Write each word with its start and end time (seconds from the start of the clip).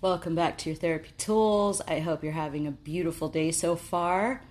Welcome 0.00 0.36
back 0.36 0.56
to 0.58 0.70
your 0.70 0.76
therapy 0.76 1.10
tools. 1.18 1.82
I 1.88 1.98
hope 1.98 2.22
you're 2.22 2.30
having 2.30 2.68
a 2.68 2.70
beautiful 2.70 3.28
day 3.28 3.50
so 3.50 3.74
far. 3.74 4.44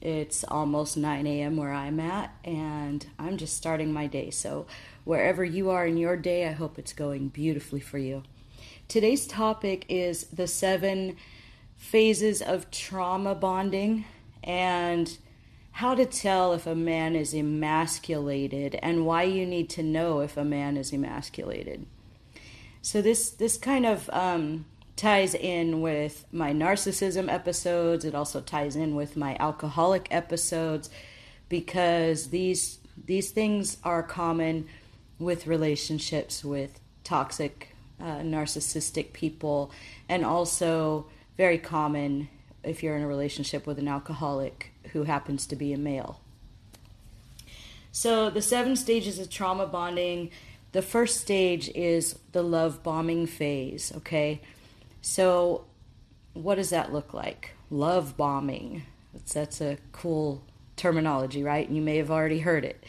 It's 0.00 0.44
almost 0.44 0.96
9 0.96 1.26
a.m. 1.26 1.56
where 1.56 1.72
I'm 1.72 1.98
at, 1.98 2.32
and 2.44 3.04
I'm 3.18 3.36
just 3.36 3.56
starting 3.56 3.92
my 3.92 4.06
day. 4.06 4.30
So, 4.30 4.68
wherever 5.02 5.42
you 5.44 5.70
are 5.70 5.88
in 5.88 5.96
your 5.96 6.16
day, 6.16 6.46
I 6.46 6.52
hope 6.52 6.78
it's 6.78 6.92
going 6.92 7.30
beautifully 7.30 7.80
for 7.80 7.98
you. 7.98 8.22
Today's 8.86 9.26
topic 9.26 9.86
is 9.88 10.28
the 10.28 10.46
seven 10.46 11.16
phases 11.76 12.40
of 12.40 12.70
trauma 12.70 13.34
bonding 13.34 14.04
and 14.44 15.18
how 15.72 15.96
to 15.96 16.06
tell 16.06 16.52
if 16.52 16.64
a 16.64 16.76
man 16.76 17.16
is 17.16 17.34
emasculated 17.34 18.78
and 18.84 19.04
why 19.04 19.24
you 19.24 19.46
need 19.46 19.68
to 19.70 19.82
know 19.82 20.20
if 20.20 20.36
a 20.36 20.44
man 20.44 20.76
is 20.76 20.92
emasculated. 20.92 21.86
So 22.82 23.02
this 23.02 23.30
this 23.30 23.56
kind 23.58 23.84
of 23.84 24.08
um, 24.12 24.64
ties 24.96 25.34
in 25.34 25.82
with 25.82 26.24
my 26.32 26.52
narcissism 26.52 27.30
episodes. 27.32 28.04
It 28.04 28.14
also 28.14 28.40
ties 28.40 28.76
in 28.76 28.94
with 28.94 29.16
my 29.16 29.36
alcoholic 29.38 30.08
episodes 30.10 30.90
because 31.48 32.28
these 32.28 32.78
these 33.04 33.30
things 33.30 33.76
are 33.84 34.02
common 34.02 34.66
with 35.18 35.46
relationships 35.46 36.44
with 36.44 36.80
toxic 37.04 37.74
uh, 38.00 38.18
narcissistic 38.18 39.12
people 39.12 39.70
and 40.08 40.24
also 40.24 41.06
very 41.36 41.58
common 41.58 42.28
if 42.64 42.82
you're 42.82 42.96
in 42.96 43.02
a 43.02 43.06
relationship 43.06 43.66
with 43.66 43.78
an 43.78 43.86
alcoholic 43.86 44.72
who 44.92 45.04
happens 45.04 45.46
to 45.46 45.56
be 45.56 45.72
a 45.72 45.78
male. 45.78 46.20
So, 47.92 48.28
the 48.28 48.42
seven 48.42 48.76
stages 48.76 49.18
of 49.18 49.30
trauma 49.30 49.66
bonding 49.66 50.30
the 50.72 50.82
first 50.82 51.22
stage 51.22 51.70
is 51.70 52.18
the 52.32 52.42
love 52.42 52.82
bombing 52.82 53.26
phase, 53.26 53.92
okay? 53.96 54.42
So, 55.08 55.66
what 56.32 56.56
does 56.56 56.70
that 56.70 56.92
look 56.92 57.14
like? 57.14 57.52
Love 57.70 58.16
bombing. 58.16 58.82
That's, 59.14 59.34
that's 59.34 59.60
a 59.60 59.78
cool 59.92 60.42
terminology, 60.74 61.44
right? 61.44 61.70
You 61.70 61.80
may 61.80 61.98
have 61.98 62.10
already 62.10 62.40
heard 62.40 62.64
it. 62.64 62.82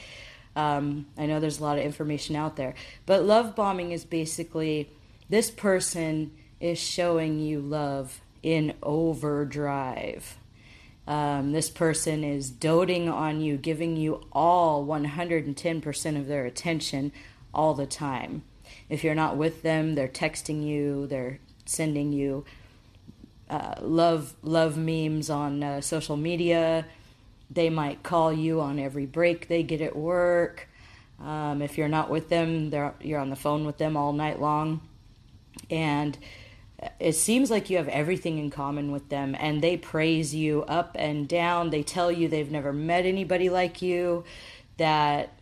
Um, 0.55 1.05
I 1.15 1.27
know 1.27 1.39
there's 1.39 1.59
a 1.59 1.63
lot 1.63 1.77
of 1.77 1.85
information 1.85 2.35
out 2.35 2.55
there. 2.55 2.73
But 3.05 3.23
love 3.23 3.55
bombing 3.55 3.91
is 3.91 4.03
basically 4.03 4.89
this 5.29 5.51
person 5.51 6.31
is 6.59 6.79
showing 6.79 7.37
you 7.39 7.59
love 7.59 8.19
in 8.41 8.73
overdrive. 8.81 10.37
Um, 11.05 11.51
this 11.51 11.69
person 11.69 12.23
is 12.23 12.49
doting 12.49 13.07
on 13.09 13.41
you, 13.41 13.57
giving 13.57 13.95
you 13.95 14.23
all 14.31 14.83
110% 14.87 16.19
of 16.19 16.25
their 16.25 16.45
attention 16.45 17.11
all 17.53 17.75
the 17.75 17.85
time. 17.85 18.41
If 18.89 19.03
you're 19.03 19.13
not 19.13 19.37
with 19.37 19.61
them, 19.61 19.93
they're 19.93 20.07
texting 20.07 20.65
you, 20.65 21.05
they're 21.05 21.39
sending 21.67 22.11
you 22.13 22.45
uh, 23.49 23.75
love 23.81 24.33
love 24.43 24.77
memes 24.77 25.29
on 25.29 25.63
uh, 25.63 25.81
social 25.81 26.17
media. 26.17 26.85
They 27.49 27.69
might 27.69 28.03
call 28.03 28.33
you 28.33 28.59
on 28.59 28.77
every 28.77 29.05
break 29.05 29.47
they 29.47 29.63
get 29.63 29.81
at 29.81 29.95
work. 29.95 30.67
Um, 31.23 31.61
if 31.61 31.77
you're 31.77 31.87
not 31.87 32.09
with 32.09 32.29
them, 32.29 32.71
you're 33.01 33.19
on 33.19 33.29
the 33.29 33.35
phone 33.35 33.65
with 33.65 33.77
them 33.77 33.95
all 33.95 34.13
night 34.13 34.41
long. 34.41 34.81
And 35.69 36.17
it 36.99 37.13
seems 37.13 37.49
like 37.49 37.69
you 37.69 37.77
have 37.77 37.87
everything 37.87 38.37
in 38.37 38.49
common 38.51 38.91
with 38.91 39.09
them 39.09 39.35
and 39.39 39.63
they 39.63 39.77
praise 39.77 40.35
you 40.35 40.63
up 40.63 40.95
and 40.99 41.27
down 41.27 41.71
they 41.71 41.81
tell 41.81 42.11
you 42.11 42.27
they've 42.27 42.51
never 42.51 42.71
met 42.71 43.03
anybody 43.03 43.49
like 43.49 43.81
you 43.81 44.23
that 44.77 45.36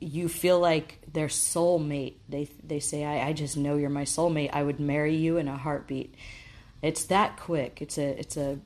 you 0.00 0.28
feel 0.28 0.58
like 0.58 0.98
their 1.12 1.28
soulmate 1.28 2.14
they 2.28 2.48
they 2.64 2.80
say 2.80 3.04
I, 3.04 3.28
I 3.28 3.32
just 3.32 3.56
know 3.56 3.76
you're 3.76 3.90
my 3.90 4.04
soulmate. 4.04 4.50
I 4.52 4.62
would 4.62 4.80
marry 4.80 5.14
you 5.14 5.36
in 5.36 5.46
a 5.46 5.56
heartbeat. 5.56 6.14
It's 6.82 7.04
that 7.04 7.36
quick. 7.36 7.82
It's 7.82 7.98
a 7.98 8.18
it's 8.18 8.36
a 8.36 8.58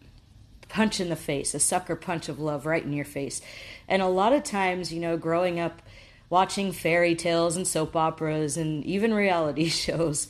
punch 0.69 0.99
in 0.99 1.11
the 1.11 1.17
face 1.17 1.55
a 1.55 1.61
sucker 1.61 1.95
punch 1.95 2.29
of 2.29 2.39
love 2.39 2.67
right 2.67 2.85
in 2.85 2.93
your 2.93 3.05
face. 3.05 3.41
And 3.89 4.01
a 4.01 4.09
lot 4.09 4.33
of 4.33 4.45
times 4.45 4.93
you 4.93 5.01
know 5.01 5.17
growing 5.17 5.59
up 5.59 5.83
watching 6.31 6.73
fairy 6.73 7.15
tales 7.15 7.57
and 7.57 7.67
soap 7.67 7.97
operas 7.97 8.57
and 8.57 8.85
even 8.85 9.13
reality 9.13 9.69
shows 9.69 10.29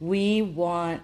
we 0.00 0.40
want 0.42 1.02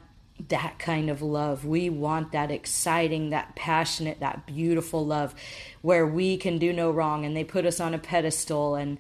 that 0.49 0.79
kind 0.79 1.11
of 1.11 1.23
love. 1.23 1.65
We 1.65 1.91
want 1.91 2.33
that 2.33 2.51
exciting, 2.51 3.31
that 3.31 3.55
passionate, 3.57 4.21
that 4.21 4.47
beautiful 4.47 5.05
love 5.05 5.35
where 5.83 6.07
we 6.07 6.37
can 6.37 6.59
do 6.59 6.73
no 6.73 6.91
wrong 6.91 7.25
and 7.25 7.37
they 7.37 7.45
put 7.45 7.67
us 7.67 7.81
on 7.81 7.95
a 7.95 7.99
pedestal 7.99 8.75
and 8.75 8.99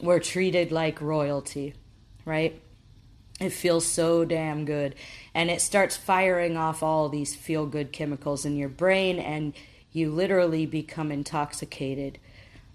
we're 0.00 0.20
treated 0.20 0.72
like 0.72 1.00
royalty, 1.00 1.74
right? 2.24 2.60
It 3.40 3.50
feels 3.50 3.86
so 3.86 4.24
damn 4.24 4.64
good. 4.64 4.94
And 5.34 5.50
it 5.50 5.60
starts 5.60 5.96
firing 5.96 6.56
off 6.56 6.82
all 6.82 7.08
these 7.08 7.34
feel 7.34 7.66
good 7.66 7.92
chemicals 7.92 8.44
in 8.44 8.56
your 8.56 8.68
brain, 8.68 9.18
and 9.18 9.52
you 9.92 10.10
literally 10.10 10.66
become 10.66 11.12
intoxicated 11.12 12.18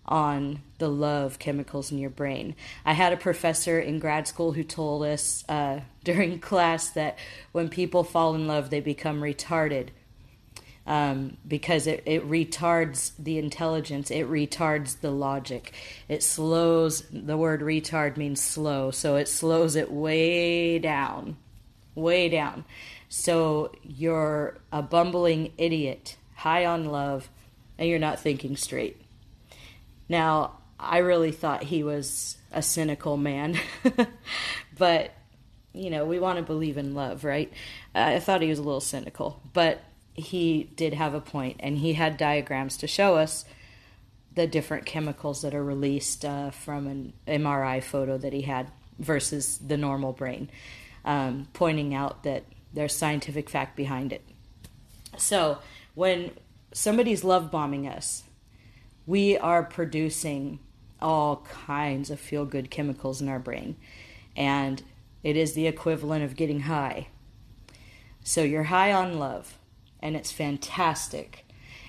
on 0.05 0.61
the 0.77 0.89
love 0.89 1.39
chemicals 1.39 1.91
in 1.91 1.97
your 1.97 2.09
brain. 2.09 2.55
I 2.85 2.93
had 2.93 3.13
a 3.13 3.17
professor 3.17 3.79
in 3.79 3.99
grad 3.99 4.27
school 4.27 4.53
who 4.53 4.63
told 4.63 5.03
us 5.03 5.43
uh, 5.47 5.81
during 6.03 6.39
class 6.39 6.89
that 6.91 7.17
when 7.51 7.69
people 7.69 8.03
fall 8.03 8.35
in 8.35 8.47
love, 8.47 8.69
they 8.69 8.81
become 8.81 9.21
retarded 9.21 9.89
um, 10.87 11.37
because 11.47 11.85
it, 11.87 12.03
it 12.05 12.27
retards 12.27 13.11
the 13.19 13.37
intelligence, 13.37 14.09
it 14.09 14.27
retards 14.27 14.99
the 14.99 15.11
logic. 15.11 15.73
It 16.07 16.23
slows, 16.23 17.03
the 17.11 17.37
word 17.37 17.61
retard 17.61 18.17
means 18.17 18.41
slow, 18.41 18.91
so 18.91 19.15
it 19.15 19.27
slows 19.27 19.75
it 19.75 19.91
way 19.91 20.79
down, 20.79 21.37
way 21.93 22.29
down. 22.29 22.65
So 23.09 23.71
you're 23.83 24.57
a 24.71 24.81
bumbling 24.81 25.53
idiot, 25.57 26.17
high 26.35 26.65
on 26.65 26.85
love, 26.85 27.29
and 27.77 27.87
you're 27.87 27.99
not 27.99 28.19
thinking 28.19 28.55
straight. 28.55 29.01
Now, 30.09 30.57
I 30.79 30.99
really 30.99 31.31
thought 31.31 31.63
he 31.63 31.83
was 31.83 32.37
a 32.51 32.61
cynical 32.61 33.17
man, 33.17 33.57
but 34.77 35.13
you 35.73 35.89
know, 35.89 36.05
we 36.05 36.19
want 36.19 36.37
to 36.37 36.43
believe 36.43 36.77
in 36.77 36.95
love, 36.95 37.23
right? 37.23 37.51
I 37.95 38.19
thought 38.19 38.41
he 38.41 38.49
was 38.49 38.59
a 38.59 38.63
little 38.63 38.81
cynical, 38.81 39.41
but 39.53 39.81
he 40.13 40.69
did 40.75 40.93
have 40.93 41.13
a 41.13 41.21
point, 41.21 41.57
and 41.59 41.77
he 41.77 41.93
had 41.93 42.17
diagrams 42.17 42.77
to 42.77 42.87
show 42.87 43.15
us 43.15 43.45
the 44.33 44.47
different 44.47 44.85
chemicals 44.85 45.41
that 45.41 45.53
are 45.53 45.63
released 45.63 46.23
uh, 46.23 46.51
from 46.51 46.87
an 46.87 47.13
MRI 47.27 47.83
photo 47.83 48.17
that 48.17 48.33
he 48.33 48.41
had 48.41 48.71
versus 48.97 49.57
the 49.57 49.77
normal 49.77 50.13
brain, 50.13 50.49
um, 51.03 51.47
pointing 51.53 51.93
out 51.93 52.23
that 52.23 52.43
there's 52.73 52.95
scientific 52.95 53.49
fact 53.49 53.75
behind 53.75 54.13
it. 54.13 54.23
So 55.17 55.59
when 55.95 56.31
somebody's 56.71 57.23
love 57.23 57.51
bombing 57.51 57.87
us, 57.87 58.23
we 59.05 59.37
are 59.37 59.63
producing 59.63 60.59
all 61.01 61.37
kinds 61.51 62.09
of 62.09 62.19
feel 62.19 62.45
good 62.45 62.69
chemicals 62.69 63.21
in 63.21 63.27
our 63.27 63.39
brain. 63.39 63.75
And 64.35 64.81
it 65.23 65.35
is 65.35 65.53
the 65.53 65.67
equivalent 65.67 66.23
of 66.23 66.35
getting 66.35 66.61
high. 66.61 67.07
So 68.23 68.43
you're 68.43 68.63
high 68.63 68.93
on 68.93 69.17
love, 69.17 69.57
and 70.01 70.15
it's 70.15 70.31
fantastic. 70.31 71.45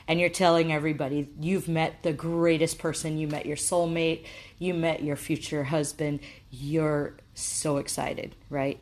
And 0.09 0.19
you're 0.19 0.29
telling 0.29 0.73
everybody 0.73 1.29
you've 1.41 1.69
met 1.69 2.03
the 2.03 2.13
greatest 2.13 2.79
person, 2.79 3.19
you 3.19 3.29
met 3.29 3.47
your 3.47 3.57
soulmate, 3.57 4.27
you 4.59 4.75
met 4.75 5.03
your 5.03 5.17
future 5.17 5.65
husband. 5.65 6.21
You're 6.51 7.15
so 7.35 7.77
excited, 7.77 8.35
right? 8.51 8.81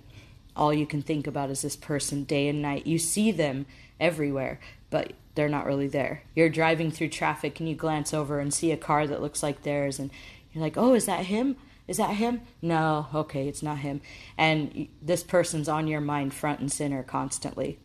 All 0.56 0.72
you 0.72 0.86
can 0.86 1.02
think 1.02 1.26
about 1.26 1.50
is 1.50 1.62
this 1.62 1.76
person 1.76 2.24
day 2.24 2.48
and 2.48 2.62
night. 2.62 2.86
You 2.86 2.98
see 2.98 3.30
them 3.30 3.66
everywhere, 4.00 4.60
but 4.88 5.12
they're 5.34 5.48
not 5.48 5.66
really 5.66 5.88
there. 5.88 6.22
You're 6.34 6.48
driving 6.48 6.91
through 6.91 7.10
traffic 7.10 7.60
and 7.60 7.68
you 7.68 7.74
glance 7.74 8.12
over 8.12 8.41
and 8.41 8.52
see 8.52 8.72
a 8.72 8.76
car 8.76 9.06
that 9.06 9.22
looks 9.22 9.42
like 9.42 9.62
theirs, 9.62 9.98
and 9.98 10.10
you're 10.52 10.64
like, 10.64 10.76
oh, 10.76 10.94
is 10.94 11.06
that 11.06 11.26
him? 11.26 11.56
Is 11.86 11.98
that 11.98 12.14
him? 12.16 12.41
No, 12.60 13.06
okay, 13.14 13.47
it's 13.47 13.62
not 13.62 13.78
him. 13.78 14.00
And 14.36 14.88
this 15.00 15.22
person's 15.22 15.68
on 15.68 15.86
your 15.86 16.00
mind 16.00 16.34
front 16.34 16.60
and 16.60 16.70
center 16.70 17.02
constantly 17.02 17.78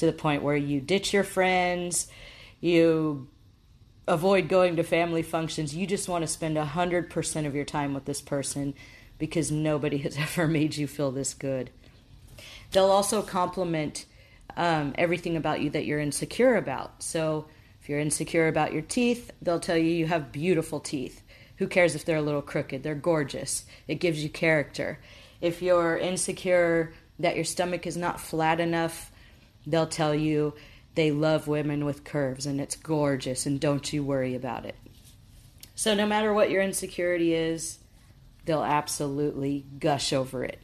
to 0.00 0.06
the 0.06 0.12
point 0.12 0.42
where 0.42 0.56
you 0.56 0.80
ditch 0.80 1.12
your 1.12 1.24
friends, 1.24 2.08
you 2.60 3.28
avoid 4.08 4.48
going 4.48 4.76
to 4.76 4.82
family 4.82 5.22
functions. 5.22 5.74
You 5.74 5.86
just 5.86 6.08
want 6.08 6.22
to 6.22 6.26
spend 6.26 6.56
100% 6.56 7.46
of 7.46 7.54
your 7.54 7.64
time 7.64 7.94
with 7.94 8.06
this 8.06 8.20
person 8.20 8.74
because 9.18 9.50
nobody 9.50 9.98
has 9.98 10.16
ever 10.18 10.48
made 10.48 10.76
you 10.76 10.86
feel 10.86 11.10
this 11.10 11.34
good. 11.34 11.70
They'll 12.72 12.86
also 12.86 13.22
compliment 13.22 14.06
um, 14.56 14.94
everything 14.96 15.36
about 15.36 15.60
you 15.60 15.70
that 15.70 15.84
you're 15.84 16.00
insecure 16.00 16.56
about. 16.56 17.02
So 17.02 17.46
if 17.80 17.88
you're 17.88 18.00
insecure 18.00 18.48
about 18.48 18.72
your 18.72 18.82
teeth, 18.82 19.30
they'll 19.42 19.60
tell 19.60 19.76
you 19.76 19.90
you 19.90 20.06
have 20.06 20.32
beautiful 20.32 20.80
teeth. 20.80 21.22
Who 21.56 21.66
cares 21.66 21.94
if 21.94 22.06
they're 22.06 22.16
a 22.16 22.22
little 22.22 22.42
crooked? 22.42 22.82
They're 22.82 22.94
gorgeous. 22.94 23.66
It 23.86 23.96
gives 23.96 24.22
you 24.22 24.30
character. 24.30 24.98
If 25.42 25.60
you're 25.60 25.98
insecure 25.98 26.94
that 27.18 27.36
your 27.36 27.44
stomach 27.44 27.86
is 27.86 27.98
not 27.98 28.18
flat 28.18 28.60
enough, 28.60 29.09
they'll 29.66 29.86
tell 29.86 30.14
you 30.14 30.54
they 30.94 31.10
love 31.10 31.46
women 31.46 31.84
with 31.84 32.04
curves 32.04 32.46
and 32.46 32.60
it's 32.60 32.76
gorgeous 32.76 33.46
and 33.46 33.60
don't 33.60 33.92
you 33.92 34.02
worry 34.02 34.34
about 34.34 34.64
it. 34.64 34.76
So, 35.74 35.94
no 35.94 36.06
matter 36.06 36.32
what 36.34 36.50
your 36.50 36.62
insecurity 36.62 37.32
is, 37.34 37.78
they'll 38.44 38.62
absolutely 38.62 39.64
gush 39.78 40.12
over 40.12 40.44
it. 40.44 40.58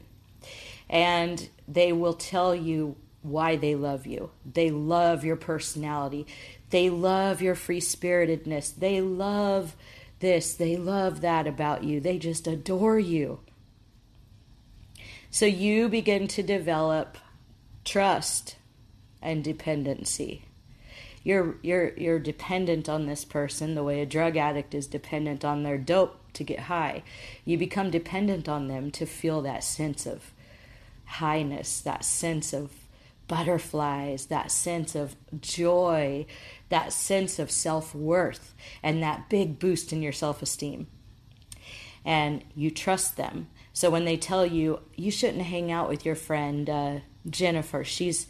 And 0.90 1.48
they 1.66 1.92
will 1.92 2.14
tell 2.14 2.54
you 2.54 2.96
why 3.22 3.56
they 3.56 3.74
love 3.74 4.06
you. 4.06 4.30
They 4.44 4.70
love 4.70 5.24
your 5.24 5.36
personality. 5.36 6.26
They 6.70 6.90
love 6.90 7.40
your 7.42 7.54
free 7.54 7.80
spiritedness. 7.80 8.70
They 8.70 9.00
love 9.00 9.74
this. 10.20 10.54
They 10.54 10.76
love 10.76 11.20
that 11.22 11.46
about 11.46 11.84
you. 11.84 12.00
They 12.00 12.18
just 12.18 12.46
adore 12.46 12.98
you. 12.98 13.40
So 15.30 15.46
you 15.46 15.88
begin 15.88 16.28
to 16.28 16.42
develop 16.42 17.18
trust 17.84 18.56
and 19.26 19.42
dependency. 19.42 20.42
You're 21.22 21.56
you're 21.62 21.92
you're 21.96 22.18
dependent 22.20 22.88
on 22.88 23.06
this 23.06 23.24
person 23.24 23.74
the 23.74 23.82
way 23.82 24.00
a 24.00 24.06
drug 24.06 24.36
addict 24.36 24.74
is 24.74 24.86
dependent 24.86 25.44
on 25.44 25.64
their 25.64 25.76
dope 25.76 26.20
to 26.34 26.44
get 26.44 26.60
high. 26.60 27.02
You 27.44 27.58
become 27.58 27.90
dependent 27.90 28.48
on 28.48 28.68
them 28.68 28.90
to 28.92 29.06
feel 29.06 29.42
that 29.42 29.64
sense 29.64 30.06
of 30.06 30.32
highness, 31.04 31.80
that 31.80 32.04
sense 32.04 32.52
of 32.52 32.70
butterflies, 33.28 34.26
that 34.26 34.52
sense 34.52 34.94
of 34.94 35.16
joy, 35.40 36.26
that 36.68 36.92
sense 36.92 37.40
of 37.40 37.50
self 37.50 37.94
worth, 37.94 38.54
and 38.82 39.02
that 39.02 39.28
big 39.28 39.58
boost 39.58 39.92
in 39.92 40.02
your 40.02 40.12
self 40.12 40.42
esteem. 40.42 40.86
And 42.04 42.44
you 42.54 42.70
trust 42.70 43.16
them. 43.16 43.48
So 43.72 43.90
when 43.90 44.04
they 44.04 44.16
tell 44.16 44.46
you, 44.46 44.80
you 44.94 45.10
shouldn't 45.10 45.42
hang 45.42 45.72
out 45.72 45.88
with 45.88 46.06
your 46.06 46.14
friend 46.14 46.70
uh, 46.70 47.00
Jennifer, 47.28 47.84
she's, 47.84 48.26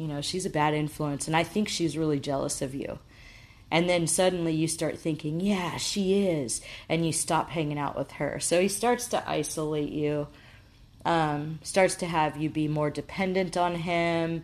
you 0.00 0.08
know, 0.08 0.20
she's 0.20 0.46
a 0.46 0.50
bad 0.50 0.74
influence, 0.74 1.26
and 1.26 1.36
I 1.36 1.44
think 1.44 1.68
she's 1.68 1.96
really 1.96 2.18
jealous 2.18 2.62
of 2.62 2.74
you. 2.74 2.98
And 3.70 3.88
then 3.88 4.06
suddenly 4.06 4.52
you 4.52 4.66
start 4.66 4.98
thinking, 4.98 5.40
yeah, 5.40 5.76
she 5.76 6.26
is. 6.26 6.60
And 6.88 7.06
you 7.06 7.12
stop 7.12 7.50
hanging 7.50 7.78
out 7.78 7.96
with 7.96 8.10
her. 8.12 8.40
So 8.40 8.60
he 8.60 8.66
starts 8.66 9.06
to 9.08 9.28
isolate 9.30 9.92
you 9.92 10.26
um, 11.04 11.58
starts 11.62 11.96
to 11.96 12.06
have 12.06 12.36
you 12.36 12.50
be 12.50 12.68
more 12.68 12.90
dependent 12.90 13.56
on 13.56 13.74
him. 13.74 14.42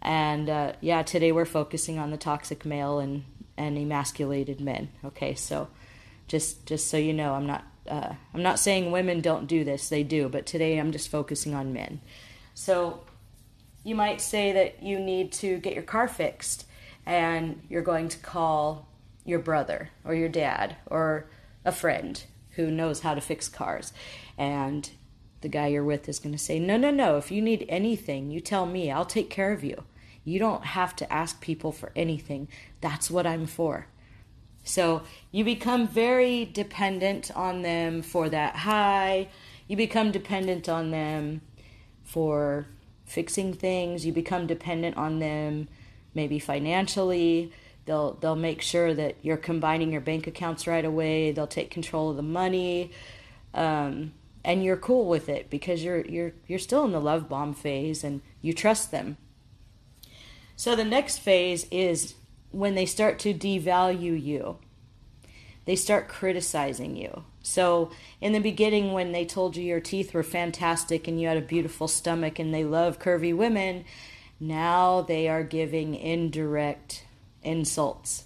And 0.00 0.48
uh, 0.48 0.72
yeah, 0.80 1.02
today 1.02 1.32
we're 1.32 1.44
focusing 1.44 1.98
on 1.98 2.10
the 2.10 2.16
toxic 2.16 2.64
male 2.64 2.98
and, 2.98 3.24
and 3.56 3.76
emasculated 3.76 4.60
men. 4.60 4.90
Okay, 5.04 5.34
so 5.34 5.68
just 6.28 6.66
just 6.66 6.88
so 6.88 6.96
you 6.96 7.12
know, 7.12 7.34
I'm 7.34 7.46
not 7.46 7.64
uh, 7.88 8.14
I'm 8.32 8.42
not 8.42 8.58
saying 8.58 8.92
women 8.92 9.20
don't 9.20 9.46
do 9.46 9.64
this; 9.64 9.88
they 9.88 10.02
do. 10.02 10.28
But 10.28 10.46
today 10.46 10.78
I'm 10.78 10.92
just 10.92 11.08
focusing 11.08 11.54
on 11.54 11.72
men. 11.72 12.00
So 12.54 13.00
you 13.88 13.94
might 13.94 14.20
say 14.20 14.52
that 14.52 14.82
you 14.82 15.00
need 15.00 15.32
to 15.32 15.56
get 15.58 15.72
your 15.72 15.82
car 15.82 16.06
fixed, 16.06 16.66
and 17.06 17.62
you're 17.70 17.80
going 17.80 18.06
to 18.10 18.18
call 18.18 18.86
your 19.24 19.38
brother 19.38 19.88
or 20.04 20.14
your 20.14 20.28
dad 20.28 20.76
or 20.86 21.26
a 21.64 21.72
friend 21.72 22.22
who 22.50 22.70
knows 22.70 23.00
how 23.00 23.14
to 23.14 23.20
fix 23.20 23.48
cars, 23.48 23.94
and 24.36 24.90
the 25.40 25.48
guy 25.48 25.68
you're 25.68 25.84
with 25.84 26.06
is 26.06 26.18
going 26.18 26.34
to 26.34 26.38
say, 26.38 26.58
No, 26.58 26.76
no, 26.76 26.90
no. 26.90 27.16
If 27.16 27.30
you 27.30 27.40
need 27.40 27.64
anything, 27.66 28.30
you 28.30 28.40
tell 28.40 28.66
me. 28.66 28.90
I'll 28.90 29.06
take 29.06 29.30
care 29.30 29.52
of 29.52 29.64
you. 29.64 29.84
You 30.22 30.38
don't 30.38 30.66
have 30.66 30.94
to 30.96 31.10
ask 31.10 31.40
people 31.40 31.72
for 31.72 31.90
anything. 31.96 32.48
That's 32.82 33.10
what 33.10 33.26
I'm 33.26 33.46
for. 33.46 33.86
So 34.64 35.02
you 35.30 35.44
become 35.44 35.88
very 35.88 36.44
dependent 36.44 37.30
on 37.34 37.62
them 37.62 38.02
for 38.02 38.28
that 38.28 38.56
high. 38.56 39.28
You 39.66 39.76
become 39.76 40.10
dependent 40.10 40.68
on 40.68 40.90
them 40.90 41.40
for 42.02 42.66
fixing 43.08 43.52
things. 43.52 44.06
You 44.06 44.12
become 44.12 44.46
dependent 44.46 44.96
on 44.96 45.18
them 45.18 45.68
maybe 46.14 46.38
financially. 46.38 47.52
They'll 47.86 48.14
they'll 48.14 48.36
make 48.36 48.60
sure 48.60 48.92
that 48.94 49.16
you're 49.22 49.36
combining 49.36 49.92
your 49.92 50.00
bank 50.00 50.26
accounts 50.26 50.66
right 50.66 50.84
away. 50.84 51.32
They'll 51.32 51.46
take 51.46 51.70
control 51.70 52.10
of 52.10 52.16
the 52.16 52.22
money. 52.22 52.90
Um, 53.54 54.12
and 54.44 54.64
you're 54.64 54.76
cool 54.76 55.06
with 55.06 55.28
it 55.28 55.50
because 55.50 55.82
you're 55.82 56.04
you're 56.06 56.32
you're 56.46 56.58
still 56.58 56.84
in 56.84 56.92
the 56.92 57.00
love 57.00 57.28
bomb 57.28 57.54
phase 57.54 58.04
and 58.04 58.20
you 58.42 58.52
trust 58.52 58.90
them. 58.90 59.16
So 60.56 60.74
the 60.74 60.84
next 60.84 61.18
phase 61.18 61.66
is 61.70 62.14
when 62.50 62.74
they 62.74 62.86
start 62.86 63.18
to 63.20 63.32
devalue 63.32 64.20
you. 64.22 64.58
They 65.64 65.76
start 65.76 66.08
criticizing 66.08 66.96
you. 66.96 67.24
So 67.48 67.90
in 68.20 68.32
the 68.32 68.40
beginning 68.40 68.92
when 68.92 69.12
they 69.12 69.24
told 69.24 69.56
you 69.56 69.64
your 69.64 69.80
teeth 69.80 70.14
were 70.14 70.22
fantastic 70.22 71.08
and 71.08 71.20
you 71.20 71.28
had 71.28 71.36
a 71.36 71.42
beautiful 71.42 71.88
stomach 71.88 72.38
and 72.38 72.52
they 72.52 72.64
love 72.64 72.98
curvy 72.98 73.36
women, 73.36 73.84
now 74.38 75.02
they 75.02 75.28
are 75.28 75.42
giving 75.42 75.94
indirect 75.94 77.04
insults. 77.42 78.24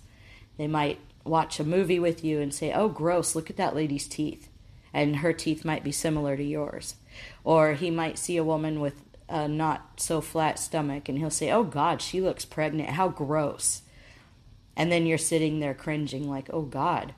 They 0.59 0.67
might 0.67 0.99
watch 1.25 1.61
a 1.61 1.65
movie 1.65 1.99
with 1.99 2.25
you 2.25 2.41
and 2.41 2.53
say, 2.53 2.73
"Oh 2.73 2.89
gross, 2.89 3.35
look 3.35 3.49
at 3.49 3.57
that 3.57 3.77
lady's 3.77 4.09
teeth." 4.09 4.49
and 4.93 5.17
her 5.17 5.33
teeth 5.33 5.65
might 5.65 5.85
be 5.85 5.93
similar 5.93 6.37
to 6.37 6.43
yours. 6.43 6.97
Or 7.45 7.75
he 7.75 7.91
might 7.91 8.19
see 8.19 8.37
a 8.37 8.45
woman 8.45 8.81
with 8.81 9.03
a 9.29 9.49
not 9.49 10.01
so 10.01 10.21
flat 10.21 10.59
stomach 10.59 11.09
and 11.09 11.19
he'll 11.19 11.31
say, 11.31 11.51
Oh 11.51 11.65
God, 11.65 12.03
she 12.03 12.21
looks 12.21 12.45
pregnant. 12.45 12.91
How 12.91 13.09
gross. 13.09 13.83
And 14.77 14.93
then 14.93 15.07
you're 15.07 15.19
sitting 15.19 15.61
there 15.61 15.75
cringing, 15.75 16.29
like, 16.29 16.49
Oh 16.53 16.63
God. 16.63 17.15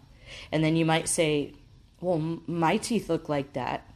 And 0.53 0.63
then 0.63 0.77
you 0.77 0.85
might 0.85 1.09
say, 1.09 1.53
Well, 2.01 2.41
my 2.47 2.77
teeth 2.77 3.09
look 3.09 3.29
like 3.29 3.53
that. 3.55 3.89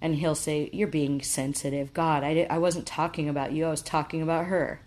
And 0.00 0.16
he'll 0.16 0.34
say, 0.34 0.68
You're 0.72 0.88
being 0.88 1.22
sensitive. 1.22 1.94
God, 1.94 2.22
I, 2.24 2.46
I 2.50 2.58
wasn't 2.58 2.86
talking 2.86 3.28
about 3.28 3.52
you, 3.52 3.66
I 3.66 3.70
was 3.70 3.82
talking 3.82 4.22
about 4.22 4.46
her. 4.46 4.80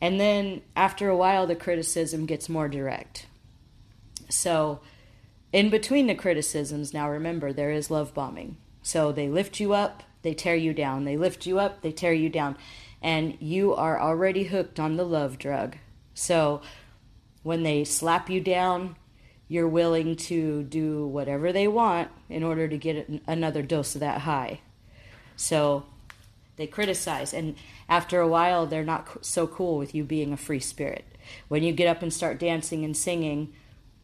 And 0.00 0.18
then 0.20 0.62
after 0.76 1.08
a 1.08 1.16
while, 1.16 1.46
the 1.46 1.56
criticism 1.56 2.24
gets 2.24 2.48
more 2.48 2.68
direct. 2.68 3.26
So, 4.28 4.80
in 5.52 5.70
between 5.70 6.06
the 6.06 6.14
criticisms, 6.14 6.92
now 6.92 7.10
remember, 7.10 7.52
there 7.52 7.70
is 7.70 7.90
love 7.90 8.14
bombing. 8.14 8.56
So 8.82 9.12
they 9.12 9.28
lift 9.28 9.60
you 9.60 9.72
up, 9.72 10.02
they 10.22 10.34
tear 10.34 10.56
you 10.56 10.74
down. 10.74 11.04
They 11.04 11.16
lift 11.16 11.46
you 11.46 11.58
up, 11.58 11.82
they 11.82 11.92
tear 11.92 12.12
you 12.12 12.28
down. 12.28 12.56
And 13.00 13.36
you 13.40 13.74
are 13.74 14.00
already 14.00 14.44
hooked 14.44 14.80
on 14.80 14.96
the 14.96 15.04
love 15.04 15.38
drug. 15.38 15.76
So 16.14 16.60
when 17.42 17.62
they 17.62 17.84
slap 17.84 18.28
you 18.28 18.40
down, 18.40 18.96
you're 19.48 19.68
willing 19.68 20.14
to 20.14 20.62
do 20.64 21.06
whatever 21.06 21.52
they 21.52 21.66
want 21.66 22.10
in 22.28 22.42
order 22.42 22.68
to 22.68 22.76
get 22.76 23.08
another 23.26 23.62
dose 23.62 23.94
of 23.94 24.00
that 24.00 24.20
high. 24.20 24.60
So 25.36 25.86
they 26.56 26.66
criticize. 26.66 27.32
And 27.32 27.56
after 27.88 28.20
a 28.20 28.28
while, 28.28 28.66
they're 28.66 28.84
not 28.84 29.24
so 29.24 29.46
cool 29.46 29.78
with 29.78 29.94
you 29.94 30.04
being 30.04 30.32
a 30.32 30.36
free 30.36 30.60
spirit. 30.60 31.04
When 31.48 31.62
you 31.62 31.72
get 31.72 31.88
up 31.88 32.02
and 32.02 32.12
start 32.12 32.38
dancing 32.38 32.84
and 32.84 32.96
singing, 32.96 33.54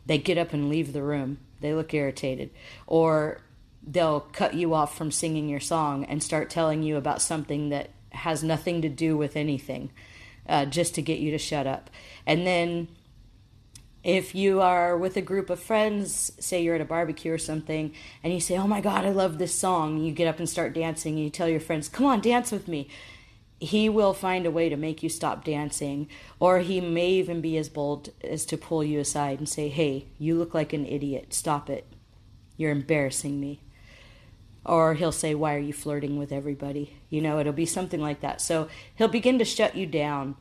they 0.07 0.19
get 0.19 0.39
up 0.39 0.53
and 0.53 0.69
leave 0.69 0.93
the 0.93 1.03
room. 1.03 1.39
They 1.61 1.75
look 1.75 1.93
irritated. 1.93 2.51
Or 2.87 3.41
they'll 3.87 4.21
cut 4.21 4.55
you 4.55 4.73
off 4.73 4.97
from 4.97 5.11
singing 5.11 5.49
your 5.49 5.61
song 5.61 6.05
and 6.05 6.23
start 6.23 6.49
telling 6.49 6.83
you 6.83 6.97
about 6.97 7.21
something 7.21 7.69
that 7.69 7.91
has 8.11 8.43
nothing 8.43 8.81
to 8.81 8.89
do 8.89 9.17
with 9.17 9.37
anything 9.37 9.91
uh, 10.49 10.65
just 10.65 10.95
to 10.95 11.03
get 11.03 11.19
you 11.19 11.31
to 11.33 11.39
shut 11.39 11.67
up. 11.67 11.91
And 12.27 12.47
then 12.47 12.89
if 14.05 14.35
you 14.35 14.61
are 14.61 14.97
with 14.97 15.17
a 15.17 15.23
group 15.23 15.51
of 15.51 15.59
friends, 15.59 16.31
say 16.39 16.63
you're 16.63 16.77
at 16.77 16.81
a 16.81 16.85
barbecue 16.85 17.33
or 17.33 17.39
something, 17.39 17.93
and 18.23 18.33
you 18.33 18.39
say, 18.39 18.57
Oh 18.57 18.69
my 18.69 18.81
God, 18.81 19.05
I 19.05 19.11
love 19.11 19.39
this 19.39 19.55
song, 19.55 19.99
you 19.99 20.13
get 20.13 20.29
up 20.29 20.39
and 20.39 20.49
start 20.49 20.75
dancing, 20.75 21.15
and 21.15 21.25
you 21.25 21.31
tell 21.31 21.49
your 21.49 21.61
friends, 21.61 21.89
Come 21.89 22.07
on, 22.07 22.21
dance 22.21 22.53
with 22.53 22.69
me 22.69 22.89
he 23.65 23.89
will 23.89 24.15
find 24.15 24.47
a 24.47 24.51
way 24.51 24.69
to 24.69 24.77
make 24.77 25.03
you 25.03 25.09
stop 25.09 25.45
dancing, 25.45 26.09
or 26.39 26.59
he 26.59 26.81
may 26.81 27.11
even 27.11 27.41
be 27.41 27.57
as 27.57 27.69
bold 27.69 28.11
as 28.23 28.45
to 28.47 28.57
pull 28.57 28.85
you 28.85 29.01
aside 29.01 29.39
and 29.39 29.49
say, 29.49 29.69
Hey, 29.69 30.07
you 30.19 30.37
look 30.37 30.55
like 30.55 30.73
an 30.73 30.87
idiot. 30.87 31.33
Stop 31.33 31.71
it. 31.71 31.87
You're 32.57 32.71
embarrassing 32.71 33.41
me. 33.41 33.61
Or 34.65 34.95
he'll 34.95 35.13
say, 35.13 35.35
Why 35.35 35.55
are 35.55 35.61
you 35.61 35.73
flirting 35.73 36.19
with 36.19 36.33
everybody? 36.33 36.99
You 37.11 37.21
know, 37.21 37.39
it'll 37.39 37.53
be 37.53 37.67
something 37.67 38.01
like 38.01 38.21
that. 38.21 38.41
So 38.41 38.69
he'll 38.97 39.09
begin 39.09 39.39
to 39.39 39.45
shut 39.45 39.77
you 39.77 39.87
down. 39.87 40.37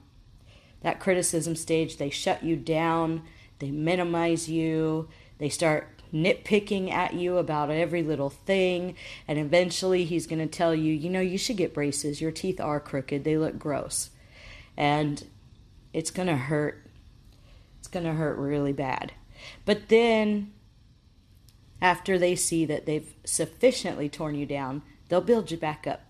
That 0.81 0.99
criticism 0.99 1.55
stage, 1.55 1.97
they 1.97 2.09
shut 2.09 2.43
you 2.43 2.55
down, 2.55 3.23
they 3.63 3.71
minimize 3.71 4.49
you, 4.49 5.07
they 5.37 5.47
start 5.47 5.87
nitpicking 6.13 6.91
at 6.91 7.13
you 7.13 7.37
about 7.37 7.71
every 7.71 8.03
little 8.03 8.29
thing. 8.29 8.93
And 9.25 9.39
eventually 9.39 10.03
he's 10.03 10.27
going 10.27 10.39
to 10.39 10.53
tell 10.53 10.75
you, 10.75 10.91
you 10.91 11.09
know, 11.09 11.21
you 11.21 11.37
should 11.37 11.55
get 11.55 11.73
braces. 11.73 12.19
Your 12.19 12.29
teeth 12.29 12.59
are 12.59 12.81
crooked, 12.81 13.23
they 13.23 13.37
look 13.37 13.57
gross. 13.57 14.09
And 14.75 15.25
it's 15.93 16.11
going 16.11 16.27
to 16.27 16.35
hurt. 16.35 16.85
It's 17.79 17.87
going 17.87 18.05
to 18.05 18.11
hurt 18.11 18.37
really 18.37 18.73
bad. 18.73 19.13
But 19.63 19.87
then, 19.87 20.51
after 21.81 22.19
they 22.19 22.35
see 22.35 22.65
that 22.65 22.85
they've 22.85 23.13
sufficiently 23.23 24.09
torn 24.09 24.35
you 24.35 24.45
down, 24.45 24.81
they'll 25.07 25.21
build 25.21 25.51
you 25.51 25.57
back 25.57 25.87
up. 25.87 26.01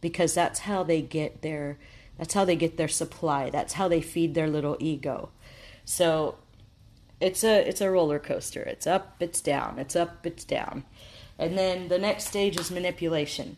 Because 0.00 0.34
that's 0.34 0.60
how 0.60 0.84
they 0.84 1.02
get 1.02 1.42
their 1.42 1.78
that's 2.16 2.34
how 2.34 2.44
they 2.44 2.54
get 2.54 2.76
their 2.76 2.86
supply. 2.86 3.50
That's 3.50 3.72
how 3.72 3.88
they 3.88 4.00
feed 4.00 4.34
their 4.34 4.48
little 4.48 4.76
ego. 4.78 5.30
So 5.84 6.36
it's 7.20 7.44
a 7.44 7.68
it's 7.68 7.80
a 7.80 7.90
roller 7.90 8.18
coaster. 8.18 8.62
It's 8.62 8.86
up, 8.86 9.16
it's 9.20 9.40
down, 9.40 9.78
it's 9.78 9.94
up, 9.94 10.26
it's 10.26 10.44
down. 10.44 10.84
And 11.38 11.56
then 11.56 11.88
the 11.88 11.98
next 11.98 12.28
stage 12.28 12.58
is 12.58 12.70
manipulation. 12.70 13.56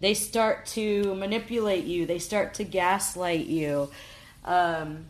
They 0.00 0.14
start 0.14 0.66
to 0.66 1.14
manipulate 1.14 1.84
you. 1.84 2.06
They 2.06 2.18
start 2.18 2.54
to 2.54 2.64
gaslight 2.64 3.46
you. 3.46 3.90
Um, 4.44 5.06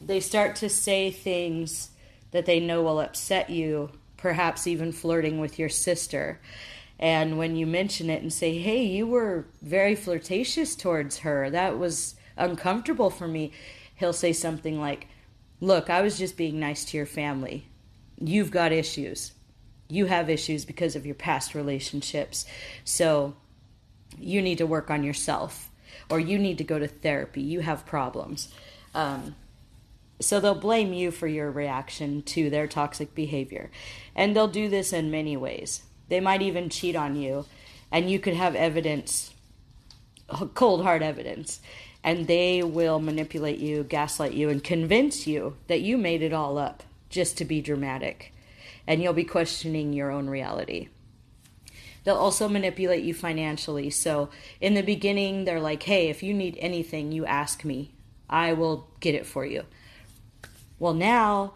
they 0.00 0.20
start 0.20 0.56
to 0.56 0.68
say 0.68 1.10
things 1.10 1.90
that 2.32 2.44
they 2.44 2.60
know 2.60 2.82
will 2.82 3.00
upset 3.00 3.48
you, 3.48 3.90
perhaps 4.16 4.66
even 4.66 4.92
flirting 4.92 5.40
with 5.40 5.58
your 5.58 5.68
sister. 5.68 6.40
And 6.98 7.38
when 7.38 7.56
you 7.56 7.66
mention 7.66 8.10
it 8.10 8.22
and 8.22 8.32
say, 8.32 8.58
hey, 8.58 8.82
you 8.84 9.06
were 9.06 9.46
very 9.62 9.94
flirtatious 9.94 10.74
towards 10.74 11.18
her, 11.18 11.48
that 11.50 11.78
was 11.78 12.16
uncomfortable 12.36 13.10
for 13.10 13.28
me, 13.28 13.52
he'll 13.94 14.12
say 14.12 14.32
something 14.32 14.80
like, 14.80 15.06
look, 15.60 15.90
I 15.90 16.02
was 16.02 16.18
just 16.18 16.36
being 16.36 16.60
nice 16.60 16.84
to 16.86 16.96
your 16.96 17.06
family. 17.06 17.66
You've 18.18 18.50
got 18.50 18.72
issues. 18.72 19.32
You 19.88 20.06
have 20.06 20.28
issues 20.28 20.64
because 20.64 20.96
of 20.96 21.06
your 21.06 21.14
past 21.14 21.54
relationships. 21.54 22.46
So 22.84 23.34
you 24.18 24.42
need 24.42 24.58
to 24.58 24.66
work 24.66 24.90
on 24.90 25.04
yourself 25.04 25.70
or 26.10 26.20
you 26.20 26.38
need 26.38 26.58
to 26.58 26.64
go 26.64 26.78
to 26.78 26.88
therapy. 26.88 27.42
You 27.42 27.60
have 27.60 27.86
problems. 27.86 28.52
Um, 28.94 29.36
so 30.20 30.40
they'll 30.40 30.54
blame 30.54 30.92
you 30.92 31.10
for 31.10 31.26
your 31.26 31.50
reaction 31.50 32.22
to 32.22 32.48
their 32.48 32.66
toxic 32.66 33.14
behavior. 33.14 33.70
And 34.14 34.34
they'll 34.34 34.48
do 34.48 34.68
this 34.68 34.92
in 34.92 35.10
many 35.10 35.36
ways. 35.36 35.82
They 36.08 36.20
might 36.20 36.42
even 36.42 36.70
cheat 36.70 36.96
on 36.96 37.16
you, 37.16 37.46
and 37.90 38.10
you 38.10 38.18
could 38.18 38.34
have 38.34 38.54
evidence, 38.54 39.34
cold 40.54 40.82
hard 40.82 41.02
evidence, 41.02 41.60
and 42.06 42.28
they 42.28 42.62
will 42.62 43.00
manipulate 43.00 43.58
you, 43.58 43.82
gaslight 43.82 44.32
you, 44.32 44.48
and 44.48 44.62
convince 44.62 45.26
you 45.26 45.56
that 45.66 45.80
you 45.80 45.98
made 45.98 46.22
it 46.22 46.32
all 46.32 46.56
up 46.56 46.84
just 47.10 47.36
to 47.36 47.44
be 47.44 47.60
dramatic. 47.60 48.32
And 48.86 49.02
you'll 49.02 49.12
be 49.12 49.24
questioning 49.24 49.92
your 49.92 50.12
own 50.12 50.30
reality. 50.30 50.88
They'll 52.04 52.14
also 52.14 52.48
manipulate 52.48 53.02
you 53.02 53.12
financially. 53.12 53.90
So 53.90 54.30
in 54.60 54.74
the 54.74 54.82
beginning, 54.82 55.44
they're 55.44 55.60
like, 55.60 55.82
hey, 55.82 56.08
if 56.08 56.22
you 56.22 56.32
need 56.32 56.56
anything, 56.60 57.10
you 57.10 57.26
ask 57.26 57.64
me. 57.64 57.90
I 58.30 58.52
will 58.52 58.86
get 59.00 59.16
it 59.16 59.26
for 59.26 59.44
you. 59.44 59.64
Well, 60.78 60.94
now 60.94 61.54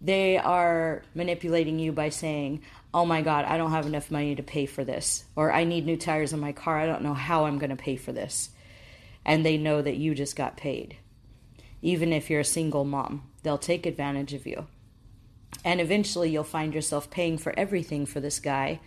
they 0.00 0.38
are 0.38 1.02
manipulating 1.14 1.78
you 1.78 1.92
by 1.92 2.08
saying, 2.08 2.62
oh 2.94 3.04
my 3.04 3.20
God, 3.20 3.44
I 3.44 3.58
don't 3.58 3.72
have 3.72 3.84
enough 3.84 4.10
money 4.10 4.34
to 4.36 4.42
pay 4.42 4.64
for 4.64 4.84
this. 4.84 5.24
Or 5.36 5.52
I 5.52 5.64
need 5.64 5.84
new 5.84 5.98
tires 5.98 6.32
on 6.32 6.40
my 6.40 6.52
car. 6.52 6.78
I 6.78 6.86
don't 6.86 7.02
know 7.02 7.12
how 7.12 7.44
I'm 7.44 7.58
going 7.58 7.68
to 7.68 7.76
pay 7.76 7.96
for 7.96 8.12
this. 8.12 8.48
And 9.26 9.44
they 9.44 9.58
know 9.58 9.82
that 9.82 9.96
you 9.96 10.14
just 10.14 10.36
got 10.36 10.56
paid. 10.56 10.96
Even 11.82 12.14
if 12.14 12.30
you're 12.30 12.40
a 12.40 12.44
single 12.44 12.86
mom, 12.86 13.24
they'll 13.42 13.58
take 13.58 13.84
advantage 13.84 14.32
of 14.32 14.46
you. 14.46 14.66
And 15.64 15.80
eventually 15.80 16.30
you'll 16.30 16.44
find 16.44 16.72
yourself 16.72 17.10
paying 17.10 17.36
for 17.36 17.52
everything 17.58 18.06
for 18.06 18.20
this 18.20 18.40
guy 18.40 18.80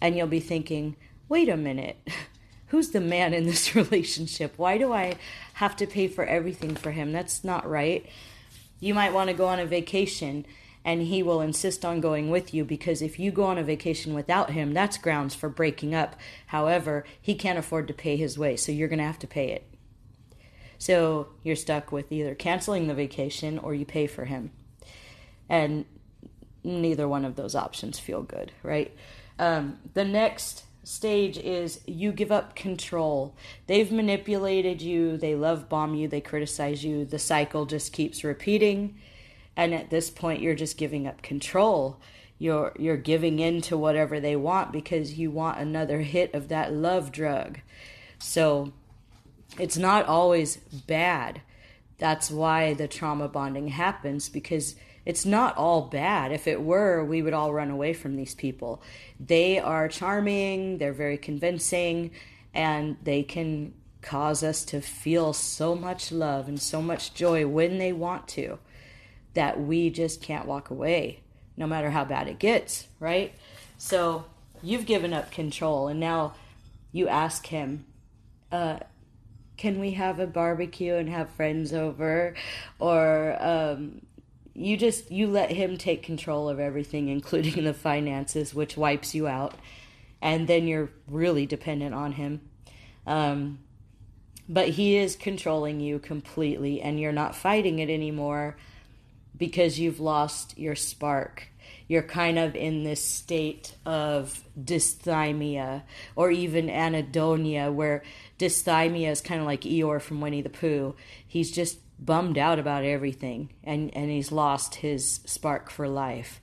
and 0.00 0.16
you'll 0.16 0.26
be 0.26 0.40
thinking, 0.40 0.96
wait 1.28 1.48
a 1.48 1.56
minute, 1.56 1.96
who's 2.68 2.90
the 2.90 3.00
man 3.00 3.34
in 3.34 3.44
this 3.44 3.74
relationship? 3.74 4.54
Why 4.56 4.78
do 4.78 4.92
I 4.92 5.16
have 5.54 5.76
to 5.76 5.86
pay 5.86 6.08
for 6.08 6.24
everything 6.24 6.74
for 6.74 6.90
him? 6.90 7.12
That's 7.12 7.44
not 7.44 7.68
right. 7.68 8.06
You 8.80 8.94
might 8.94 9.12
want 9.12 9.28
to 9.28 9.36
go 9.36 9.46
on 9.46 9.58
a 9.58 9.66
vacation 9.66 10.46
and 10.82 11.02
he 11.02 11.22
will 11.22 11.42
insist 11.42 11.84
on 11.84 12.00
going 12.00 12.30
with 12.30 12.54
you 12.54 12.64
because 12.64 13.02
if 13.02 13.18
you 13.18 13.30
go 13.30 13.44
on 13.44 13.58
a 13.58 13.62
vacation 13.62 14.14
without 14.14 14.50
him, 14.50 14.72
that's 14.72 14.96
grounds 14.96 15.34
for 15.34 15.50
breaking 15.50 15.94
up. 15.94 16.16
However, 16.46 17.04
he 17.20 17.34
can't 17.34 17.58
afford 17.58 17.86
to 17.88 17.94
pay 17.94 18.16
his 18.16 18.38
way, 18.38 18.56
so 18.56 18.72
you're 18.72 18.88
going 18.88 18.98
to 18.98 19.04
have 19.04 19.18
to 19.18 19.26
pay 19.26 19.50
it. 19.50 19.69
So 20.80 21.28
you're 21.42 21.56
stuck 21.56 21.92
with 21.92 22.10
either 22.10 22.34
canceling 22.34 22.88
the 22.88 22.94
vacation 22.94 23.58
or 23.58 23.74
you 23.74 23.84
pay 23.84 24.06
for 24.06 24.24
him. 24.24 24.50
And 25.46 25.84
neither 26.64 27.06
one 27.06 27.26
of 27.26 27.36
those 27.36 27.54
options 27.54 27.98
feel 27.98 28.22
good, 28.22 28.50
right? 28.62 28.96
Um, 29.38 29.78
the 29.92 30.06
next 30.06 30.64
stage 30.82 31.36
is 31.36 31.82
you 31.86 32.12
give 32.12 32.32
up 32.32 32.56
control. 32.56 33.36
They've 33.66 33.92
manipulated 33.92 34.80
you, 34.80 35.18
they 35.18 35.34
love 35.34 35.68
bomb 35.68 35.94
you, 35.94 36.08
they 36.08 36.22
criticize 36.22 36.82
you. 36.82 37.04
The 37.04 37.18
cycle 37.18 37.66
just 37.66 37.92
keeps 37.92 38.24
repeating. 38.24 38.98
And 39.56 39.74
at 39.74 39.90
this 39.90 40.08
point 40.08 40.40
you're 40.40 40.54
just 40.54 40.78
giving 40.78 41.06
up 41.06 41.20
control. 41.20 42.00
You're 42.38 42.72
you're 42.78 42.96
giving 42.96 43.38
in 43.38 43.60
to 43.62 43.76
whatever 43.76 44.18
they 44.18 44.34
want 44.34 44.72
because 44.72 45.18
you 45.18 45.30
want 45.30 45.58
another 45.58 46.00
hit 46.00 46.34
of 46.34 46.48
that 46.48 46.72
love 46.72 47.12
drug. 47.12 47.60
So 48.18 48.72
it's 49.60 49.76
not 49.76 50.06
always 50.06 50.56
bad. 50.56 51.40
That's 51.98 52.30
why 52.30 52.74
the 52.74 52.88
trauma 52.88 53.28
bonding 53.28 53.68
happens 53.68 54.28
because 54.28 54.74
it's 55.04 55.24
not 55.24 55.56
all 55.56 55.82
bad. 55.82 56.32
If 56.32 56.46
it 56.46 56.62
were, 56.62 57.04
we 57.04 57.22
would 57.22 57.32
all 57.32 57.52
run 57.52 57.70
away 57.70 57.92
from 57.92 58.16
these 58.16 58.34
people. 58.34 58.82
They 59.18 59.58
are 59.58 59.88
charming, 59.88 60.78
they're 60.78 60.92
very 60.92 61.18
convincing, 61.18 62.10
and 62.54 62.96
they 63.02 63.22
can 63.22 63.74
cause 64.02 64.42
us 64.42 64.64
to 64.64 64.80
feel 64.80 65.32
so 65.32 65.74
much 65.74 66.10
love 66.10 66.48
and 66.48 66.60
so 66.60 66.80
much 66.80 67.12
joy 67.14 67.46
when 67.46 67.78
they 67.78 67.92
want 67.92 68.28
to 68.28 68.58
that 69.34 69.60
we 69.60 69.90
just 69.90 70.22
can't 70.22 70.46
walk 70.46 70.70
away 70.70 71.20
no 71.56 71.66
matter 71.66 71.90
how 71.90 72.04
bad 72.04 72.26
it 72.26 72.38
gets, 72.38 72.88
right? 72.98 73.34
So 73.76 74.24
you've 74.62 74.86
given 74.86 75.12
up 75.12 75.30
control 75.30 75.88
and 75.88 76.00
now 76.00 76.34
you 76.92 77.08
ask 77.08 77.46
him, 77.46 77.84
uh, 78.50 78.78
can 79.60 79.78
we 79.78 79.90
have 79.90 80.18
a 80.18 80.26
barbecue 80.26 80.94
and 80.94 81.10
have 81.10 81.28
friends 81.32 81.74
over? 81.74 82.34
Or 82.78 83.36
um, 83.38 84.00
you 84.54 84.78
just 84.78 85.12
you 85.12 85.26
let 85.26 85.50
him 85.50 85.76
take 85.76 86.02
control 86.02 86.48
of 86.48 86.58
everything 86.58 87.08
including 87.08 87.64
the 87.64 87.74
finances 87.74 88.54
which 88.54 88.78
wipes 88.78 89.14
you 89.14 89.28
out. 89.28 89.54
And 90.22 90.48
then 90.48 90.66
you're 90.66 90.88
really 91.06 91.44
dependent 91.44 91.94
on 91.94 92.12
him. 92.12 92.40
Um, 93.06 93.58
but 94.48 94.70
he 94.70 94.96
is 94.96 95.14
controlling 95.14 95.78
you 95.80 95.98
completely 95.98 96.80
and 96.80 96.98
you're 96.98 97.12
not 97.12 97.36
fighting 97.36 97.80
it 97.80 97.90
anymore 97.90 98.56
because 99.36 99.78
you've 99.78 100.00
lost 100.00 100.58
your 100.58 100.74
spark. 100.74 101.48
You're 101.86 102.02
kind 102.02 102.38
of 102.38 102.56
in 102.56 102.82
this 102.82 103.04
state 103.04 103.74
of 103.84 104.42
dysthymia 104.58 105.82
or 106.16 106.30
even 106.30 106.68
anhedonia 106.68 107.72
where 107.72 108.02
dysthymia 108.40 109.10
is 109.10 109.20
kind 109.20 109.40
of 109.40 109.46
like 109.46 109.60
eeyore 109.62 110.00
from 110.00 110.20
winnie 110.20 110.42
the 110.42 110.48
pooh 110.48 110.94
he's 111.28 111.50
just 111.50 111.78
bummed 112.00 112.38
out 112.38 112.58
about 112.58 112.84
everything 112.84 113.50
and, 113.62 113.94
and 113.94 114.10
he's 114.10 114.32
lost 114.32 114.76
his 114.76 115.20
spark 115.26 115.70
for 115.70 115.86
life. 115.86 116.40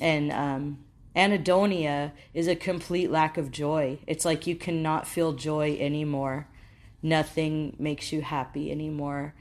And 0.00 0.32
um, 0.32 0.84
anhedonia 1.14 2.12
is 2.32 2.48
a 2.48 2.56
complete 2.56 3.10
lack 3.10 3.36
of 3.36 3.50
joy. 3.50 3.98
It's 4.06 4.24
like 4.24 4.46
you 4.46 4.56
cannot 4.56 5.06
feel 5.06 5.34
joy 5.34 5.76
anymore. 5.78 6.48
Nothing 7.02 7.76
makes 7.78 8.12
you 8.12 8.22
happy 8.22 8.70
anymore. 8.70 9.34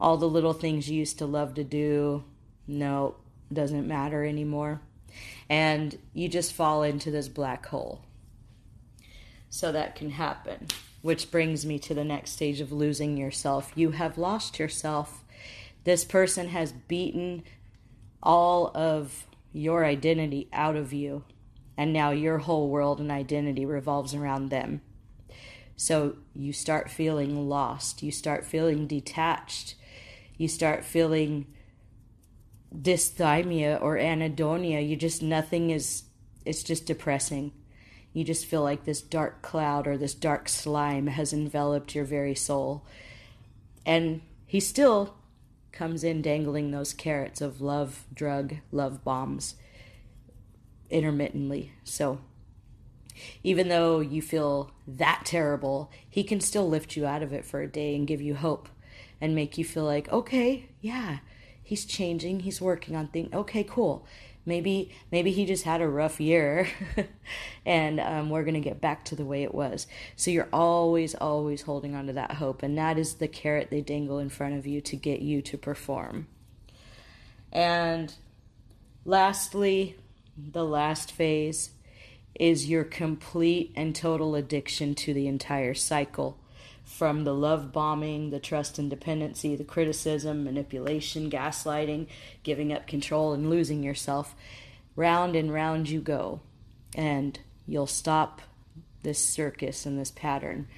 All 0.00 0.16
the 0.16 0.28
little 0.28 0.52
things 0.52 0.88
you 0.88 0.98
used 0.98 1.18
to 1.18 1.26
love 1.26 1.54
to 1.54 1.64
do, 1.64 2.22
no, 2.66 3.16
doesn't 3.52 3.88
matter 3.88 4.24
anymore. 4.24 4.80
And 5.48 5.98
you 6.12 6.28
just 6.28 6.52
fall 6.52 6.82
into 6.82 7.10
this 7.10 7.28
black 7.28 7.66
hole. 7.66 8.02
So 9.48 9.72
that 9.72 9.96
can 9.96 10.10
happen. 10.10 10.68
Which 11.06 11.30
brings 11.30 11.64
me 11.64 11.78
to 11.78 11.94
the 11.94 12.02
next 12.02 12.32
stage 12.32 12.60
of 12.60 12.72
losing 12.72 13.16
yourself. 13.16 13.70
You 13.76 13.92
have 13.92 14.18
lost 14.18 14.58
yourself. 14.58 15.22
This 15.84 16.04
person 16.04 16.48
has 16.48 16.72
beaten 16.72 17.44
all 18.20 18.72
of 18.74 19.24
your 19.52 19.84
identity 19.84 20.48
out 20.52 20.74
of 20.74 20.92
you. 20.92 21.22
And 21.76 21.92
now 21.92 22.10
your 22.10 22.38
whole 22.38 22.68
world 22.68 22.98
and 22.98 23.12
identity 23.12 23.64
revolves 23.64 24.14
around 24.14 24.48
them. 24.48 24.80
So 25.76 26.16
you 26.34 26.52
start 26.52 26.90
feeling 26.90 27.48
lost. 27.48 28.02
You 28.02 28.10
start 28.10 28.44
feeling 28.44 28.88
detached. 28.88 29.76
You 30.36 30.48
start 30.48 30.84
feeling 30.84 31.46
dysthymia 32.74 33.80
or 33.80 33.96
anhedonia. 33.96 34.84
You 34.84 34.96
just, 34.96 35.22
nothing 35.22 35.70
is, 35.70 36.02
it's 36.44 36.64
just 36.64 36.84
depressing. 36.84 37.52
You 38.16 38.24
just 38.24 38.46
feel 38.46 38.62
like 38.62 38.86
this 38.86 39.02
dark 39.02 39.42
cloud 39.42 39.86
or 39.86 39.98
this 39.98 40.14
dark 40.14 40.48
slime 40.48 41.06
has 41.08 41.34
enveloped 41.34 41.94
your 41.94 42.06
very 42.06 42.34
soul. 42.34 42.82
And 43.84 44.22
he 44.46 44.58
still 44.58 45.16
comes 45.70 46.02
in 46.02 46.22
dangling 46.22 46.70
those 46.70 46.94
carrots 46.94 47.42
of 47.42 47.60
love, 47.60 48.06
drug, 48.14 48.54
love 48.72 49.04
bombs 49.04 49.56
intermittently. 50.88 51.72
So 51.84 52.20
even 53.42 53.68
though 53.68 54.00
you 54.00 54.22
feel 54.22 54.70
that 54.88 55.24
terrible, 55.26 55.90
he 56.08 56.24
can 56.24 56.40
still 56.40 56.66
lift 56.66 56.96
you 56.96 57.04
out 57.04 57.22
of 57.22 57.34
it 57.34 57.44
for 57.44 57.60
a 57.60 57.68
day 57.68 57.94
and 57.94 58.06
give 58.06 58.22
you 58.22 58.34
hope 58.34 58.70
and 59.20 59.34
make 59.34 59.58
you 59.58 59.64
feel 59.66 59.84
like, 59.84 60.10
okay, 60.10 60.70
yeah, 60.80 61.18
he's 61.62 61.84
changing, 61.84 62.40
he's 62.40 62.62
working 62.62 62.96
on 62.96 63.08
things. 63.08 63.34
Okay, 63.34 63.62
cool 63.62 64.06
maybe 64.46 64.92
maybe 65.10 65.32
he 65.32 65.44
just 65.44 65.64
had 65.64 65.82
a 65.82 65.88
rough 65.88 66.20
year 66.20 66.68
and 67.66 68.00
um, 68.00 68.30
we're 68.30 68.44
going 68.44 68.54
to 68.54 68.60
get 68.60 68.80
back 68.80 69.04
to 69.06 69.16
the 69.16 69.24
way 69.24 69.42
it 69.42 69.54
was. 69.54 69.86
So 70.14 70.30
you're 70.30 70.48
always 70.52 71.14
always 71.14 71.62
holding 71.62 71.94
on 71.94 72.06
to 72.06 72.12
that 72.14 72.32
hope 72.32 72.62
and 72.62 72.78
that 72.78 72.98
is 72.98 73.14
the 73.14 73.28
carrot 73.28 73.68
they 73.70 73.82
dangle 73.82 74.18
in 74.18 74.28
front 74.28 74.54
of 74.54 74.66
you 74.66 74.80
to 74.82 74.96
get 74.96 75.20
you 75.20 75.42
to 75.42 75.58
perform. 75.58 76.28
And 77.52 78.14
lastly 79.04 79.96
the 80.36 80.64
last 80.64 81.12
phase 81.12 81.70
is 82.34 82.68
your 82.68 82.84
complete 82.84 83.72
and 83.74 83.94
total 83.94 84.34
addiction 84.34 84.94
to 84.94 85.12
the 85.12 85.26
entire 85.26 85.74
cycle 85.74 86.38
from 86.86 87.24
the 87.24 87.34
love 87.34 87.72
bombing, 87.72 88.30
the 88.30 88.40
trust 88.40 88.78
and 88.78 88.88
dependency, 88.88 89.54
the 89.54 89.64
criticism, 89.64 90.44
manipulation, 90.44 91.30
gaslighting, 91.30 92.06
giving 92.42 92.72
up 92.72 92.86
control, 92.86 93.34
and 93.34 93.50
losing 93.50 93.82
yourself. 93.82 94.34
Round 94.94 95.36
and 95.36 95.52
round 95.52 95.90
you 95.90 96.00
go. 96.00 96.40
And 96.94 97.38
You'll 97.66 97.88
stop 97.88 98.42
this 99.02 99.22
circus 99.22 99.86
and 99.86 99.98
this 99.98 100.12
pattern 100.12 100.68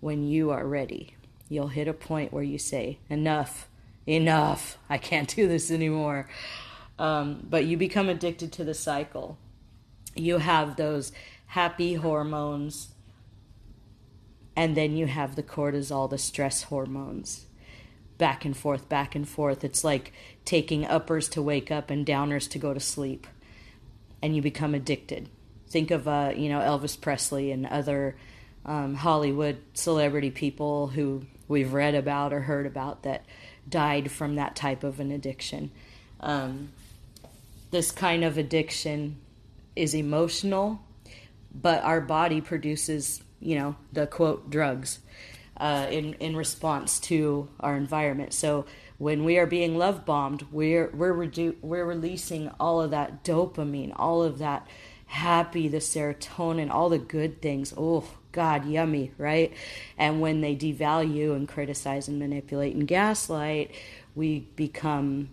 when 0.00 0.26
you 0.26 0.50
are 0.50 0.66
ready. 0.66 1.14
You'll 1.48 1.68
hit 1.68 1.86
a 1.86 1.92
point 1.92 2.32
where 2.32 2.42
you 2.42 2.58
say, 2.58 2.98
Enough, 3.10 3.68
enough, 4.06 4.78
I 4.88 4.98
can't 4.98 5.34
do 5.34 5.46
this 5.46 5.70
anymore. 5.70 6.28
Um, 6.98 7.46
but 7.48 7.66
you 7.66 7.76
become 7.76 8.08
addicted 8.08 8.52
to 8.52 8.64
the 8.64 8.74
cycle. 8.74 9.38
You 10.14 10.38
have 10.38 10.76
those 10.76 11.12
happy 11.46 11.94
hormones, 11.94 12.88
and 14.56 14.76
then 14.76 14.96
you 14.96 15.06
have 15.06 15.36
the 15.36 15.42
cortisol, 15.42 16.08
the 16.08 16.18
stress 16.18 16.64
hormones. 16.64 17.46
Back 18.18 18.44
and 18.44 18.56
forth, 18.56 18.88
back 18.88 19.14
and 19.14 19.28
forth. 19.28 19.64
It's 19.64 19.82
like 19.84 20.12
taking 20.44 20.84
uppers 20.84 21.28
to 21.30 21.42
wake 21.42 21.70
up 21.70 21.90
and 21.90 22.04
downers 22.04 22.48
to 22.50 22.58
go 22.58 22.74
to 22.74 22.80
sleep. 22.80 23.26
And 24.20 24.36
you 24.36 24.42
become 24.42 24.74
addicted. 24.74 25.28
Think 25.68 25.90
of, 25.90 26.06
uh, 26.06 26.32
you 26.36 26.48
know, 26.48 26.60
Elvis 26.60 27.00
Presley 27.00 27.50
and 27.52 27.66
other 27.66 28.16
um, 28.66 28.94
Hollywood 28.94 29.58
celebrity 29.72 30.30
people 30.30 30.88
who 30.88 31.22
we've 31.48 31.72
read 31.72 31.94
about 31.94 32.32
or 32.32 32.40
heard 32.40 32.66
about 32.66 33.04
that 33.04 33.24
died 33.68 34.10
from 34.10 34.34
that 34.34 34.56
type 34.56 34.84
of 34.84 35.00
an 35.00 35.10
addiction. 35.10 35.70
Um, 36.20 36.70
this 37.70 37.90
kind 37.92 38.24
of 38.24 38.36
addiction 38.36 39.16
is 39.76 39.94
emotional, 39.94 40.80
but 41.54 41.82
our 41.82 42.00
body 42.00 42.40
produces, 42.40 43.22
you 43.40 43.58
know, 43.58 43.76
the 43.92 44.06
quote 44.06 44.50
drugs 44.50 45.00
uh, 45.56 45.86
in 45.90 46.14
in 46.14 46.36
response 46.36 46.98
to 47.00 47.48
our 47.60 47.76
environment. 47.76 48.32
So 48.32 48.66
when 48.98 49.24
we 49.24 49.38
are 49.38 49.46
being 49.46 49.76
love 49.76 50.04
bombed, 50.04 50.46
we're 50.52 50.90
we're 50.90 51.14
redu- 51.14 51.56
we're 51.62 51.84
releasing 51.84 52.48
all 52.60 52.80
of 52.80 52.90
that 52.90 53.24
dopamine, 53.24 53.92
all 53.96 54.22
of 54.22 54.38
that 54.38 54.66
happy, 55.06 55.68
the 55.68 55.78
serotonin, 55.78 56.70
all 56.70 56.88
the 56.88 56.98
good 56.98 57.42
things. 57.42 57.74
Oh 57.76 58.04
God, 58.32 58.64
yummy, 58.64 59.12
right? 59.18 59.52
And 59.98 60.20
when 60.20 60.40
they 60.40 60.54
devalue 60.54 61.34
and 61.34 61.48
criticize 61.48 62.08
and 62.08 62.18
manipulate 62.18 62.74
and 62.74 62.86
gaslight, 62.86 63.72
we 64.14 64.40
become 64.56 65.30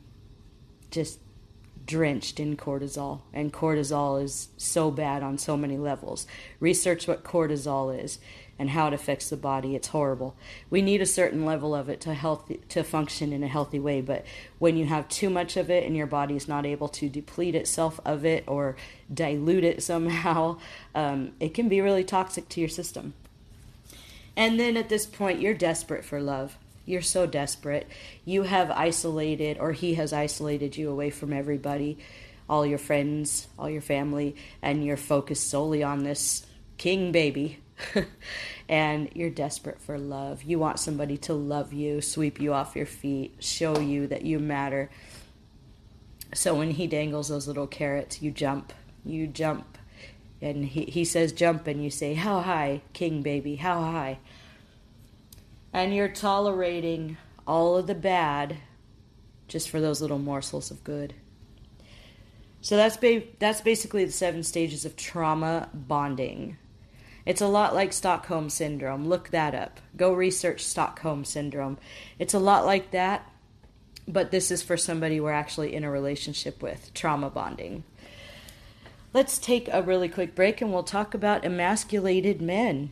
just 0.90 1.20
drenched 1.88 2.40
in 2.40 2.58
cortisol. 2.58 3.22
And 3.34 3.52
cortisol 3.52 4.22
is 4.22 4.50
so 4.58 4.92
bad 4.92 5.24
on 5.24 5.38
so 5.38 5.58
many 5.58 5.78
levels. 5.78 6.28
Research 6.60 7.08
what 7.08 7.24
cortisol 7.24 7.98
is 8.04 8.20
and 8.60 8.72
how 8.72 8.88
it 8.88 8.94
affects 8.94 9.30
the 9.30 9.38
body. 9.38 9.76
It's 9.76 9.90
horrible. 9.90 10.36
We 10.70 10.82
need 10.82 11.02
a 11.02 11.06
certain 11.06 11.46
level 11.46 11.76
of 11.76 11.90
it 11.90 12.02
to 12.02 12.14
healthy 12.14 12.60
to 12.70 12.84
function 12.84 13.32
in 13.32 13.44
a 13.44 13.48
healthy 13.48 13.80
way, 13.80 14.02
but 14.02 14.26
when 14.60 14.78
you 14.78 14.86
have 14.86 15.08
too 15.10 15.30
much 15.30 15.58
of 15.58 15.70
it 15.70 15.86
and 15.86 15.96
your 15.96 16.08
body 16.08 16.36
is 16.36 16.48
not 16.48 16.66
able 16.66 16.90
to 16.90 17.10
deplete 17.10 17.56
itself 17.56 18.00
of 18.04 18.26
it 18.26 18.44
or 18.48 18.76
dilute 19.14 19.64
it 19.64 19.84
somehow, 19.92 20.58
um, 20.96 21.32
it 21.40 21.54
can 21.54 21.70
be 21.70 21.82
really 21.82 22.04
toxic 22.04 22.50
to 22.50 22.60
your 22.60 22.70
system. 22.70 23.14
And 24.36 24.60
then 24.60 24.78
at 24.78 24.90
this 24.90 25.06
point, 25.06 25.42
you're 25.42 25.56
desperate 25.56 26.06
for 26.06 26.22
love. 26.22 26.58
You're 26.88 27.02
so 27.02 27.28
desperate. 27.28 27.88
You 28.24 28.44
have 28.44 28.72
isolated, 28.72 29.58
or 29.60 29.74
he 29.74 29.96
has 29.96 30.14
isolated 30.14 30.78
you 30.78 30.90
away 30.90 31.10
from 31.10 31.34
everybody, 31.34 31.98
all 32.50 32.66
your 32.66 32.78
friends, 32.78 33.48
all 33.60 33.70
your 33.70 33.82
family, 33.82 34.38
and 34.62 34.86
you're 34.86 34.96
focused 34.98 35.50
solely 35.50 35.84
on 35.84 36.04
this 36.04 36.46
king 36.78 37.12
baby 37.12 37.60
and 38.70 39.10
you're 39.14 39.30
desperate 39.30 39.82
for 39.82 39.98
love. 39.98 40.44
You 40.44 40.60
want 40.60 40.80
somebody 40.80 41.18
to 41.18 41.34
love 41.34 41.74
you, 41.74 42.02
sweep 42.02 42.40
you 42.40 42.54
off 42.54 42.76
your 42.76 42.86
feet, 42.86 43.36
show 43.40 43.80
you 43.80 44.08
that 44.08 44.24
you 44.24 44.40
matter. 44.40 44.90
So 46.34 46.56
when 46.56 46.72
he 46.72 46.88
dangles 46.88 47.28
those 47.28 47.48
little 47.48 47.68
carrots, 47.68 48.22
you 48.22 48.32
jump. 48.32 48.72
You 49.06 49.28
jump. 49.28 49.78
And 50.42 50.66
he, 50.66 50.86
he 50.86 51.04
says 51.04 51.34
jump, 51.34 51.68
and 51.68 51.84
you 51.84 51.90
say, 51.90 52.14
How 52.14 52.42
high, 52.42 52.82
king 52.94 53.24
baby? 53.24 53.56
How 53.56 53.82
high? 53.82 54.20
And 55.74 55.94
you're 55.94 56.08
tolerating 56.08 57.18
all 57.46 57.78
of 57.78 57.88
the 57.88 57.96
bad 57.96 58.58
just 59.48 59.70
for 59.70 59.80
those 59.80 60.02
little 60.02 60.20
morsels 60.20 60.72
of 60.72 60.84
good. 60.84 61.14
So 62.62 62.76
that's 62.76 62.98
ba- 62.98 63.24
that's 63.40 63.62
basically 63.62 64.04
the 64.04 64.12
seven 64.12 64.44
stages 64.44 64.84
of 64.86 64.96
trauma 64.96 65.70
bonding. 65.74 66.58
It's 67.26 67.42
a 67.42 67.48
lot 67.48 67.76
like 67.76 67.92
Stockholm 67.92 68.50
Syndrome. 68.50 69.08
Look 69.08 69.30
that 69.30 69.54
up. 69.54 69.80
Go 69.96 70.14
research 70.14 70.64
Stockholm 70.64 71.26
Syndrome. 71.26 71.78
It's 72.20 72.34
a 72.34 72.40
lot 72.40 72.66
like 72.66 72.92
that, 72.92 73.30
but 74.08 74.32
this 74.32 74.50
is 74.50 74.64
for 74.64 74.78
somebody 74.78 75.20
we're 75.20 75.32
actually 75.32 75.76
in 75.76 75.84
a 75.84 75.92
relationship 75.92 76.62
with 76.62 76.94
trauma 76.94 77.30
bonding. 77.30 77.84
Let's 79.14 79.38
take 79.38 79.68
a 79.72 79.82
really 79.82 80.10
quick 80.10 80.36
break 80.36 80.62
and 80.62 80.72
we'll 80.72 80.84
talk 80.84 81.14
about 81.14 81.44
emasculated 81.44 82.42
men. 82.42 82.92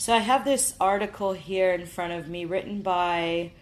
So 0.00 0.14
I 0.14 0.20
have 0.20 0.46
this 0.46 0.72
article 0.80 1.34
here 1.34 1.72
in 1.72 1.84
front 1.84 2.14
of 2.14 2.26
me 2.26 2.46
written 2.46 2.80
by 2.80 3.52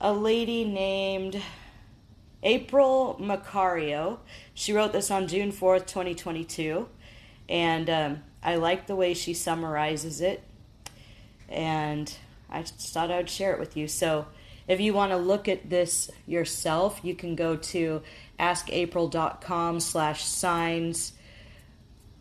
a 0.00 0.12
lady 0.12 0.62
named 0.62 1.42
April 2.44 3.18
Macario. 3.20 4.18
She 4.54 4.72
wrote 4.72 4.92
this 4.92 5.10
on 5.10 5.26
June 5.26 5.50
4th, 5.50 5.86
2022. 5.88 6.88
And 7.48 7.90
um, 7.90 8.22
I 8.44 8.54
like 8.54 8.86
the 8.86 8.94
way 8.94 9.12
she 9.12 9.34
summarizes 9.34 10.20
it. 10.20 10.44
And 11.48 12.16
I 12.48 12.60
just 12.60 12.94
thought 12.94 13.10
I 13.10 13.16
would 13.16 13.28
share 13.28 13.52
it 13.52 13.58
with 13.58 13.76
you. 13.76 13.88
So 13.88 14.26
if 14.68 14.80
you 14.80 14.94
want 14.94 15.10
to 15.10 15.16
look 15.16 15.48
at 15.48 15.68
this 15.68 16.08
yourself, 16.28 17.00
you 17.02 17.16
can 17.16 17.34
go 17.34 17.56
to 17.56 18.02
askapril.com 18.38 19.80
slash 19.80 20.24
signs 20.24 21.14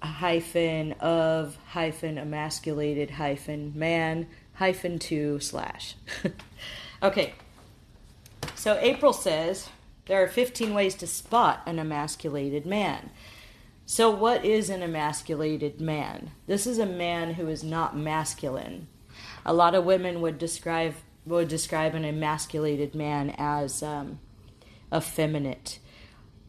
hyphen 0.05 0.93
of 0.93 1.57
hyphen 1.67 2.17
emasculated 2.17 3.11
hyphen 3.11 3.73
man 3.75 4.27
hyphen 4.53 4.99
two 4.99 5.39
slash. 5.39 5.95
okay. 7.03 7.33
So 8.55 8.77
April 8.81 9.13
says 9.13 9.69
there 10.05 10.23
are 10.23 10.27
15 10.27 10.73
ways 10.73 10.95
to 10.95 11.07
spot 11.07 11.61
an 11.65 11.79
emasculated 11.79 12.65
man. 12.65 13.09
So, 13.87 14.09
what 14.09 14.43
is 14.43 14.71
an 14.71 14.81
emasculated 14.81 15.79
man? 15.79 16.31
This 16.47 16.65
is 16.65 16.79
a 16.79 16.87
man 16.87 17.35
who 17.35 17.47
is 17.47 17.63
not 17.63 17.95
masculine. 17.95 18.87
A 19.45 19.53
lot 19.53 19.75
of 19.75 19.85
women 19.85 20.21
would 20.21 20.39
describe 20.39 20.95
would 21.25 21.47
describe 21.47 21.93
an 21.95 22.05
emasculated 22.05 22.93
man 22.95 23.33
as 23.37 23.81
um, 23.81 24.19
effeminate, 24.93 25.79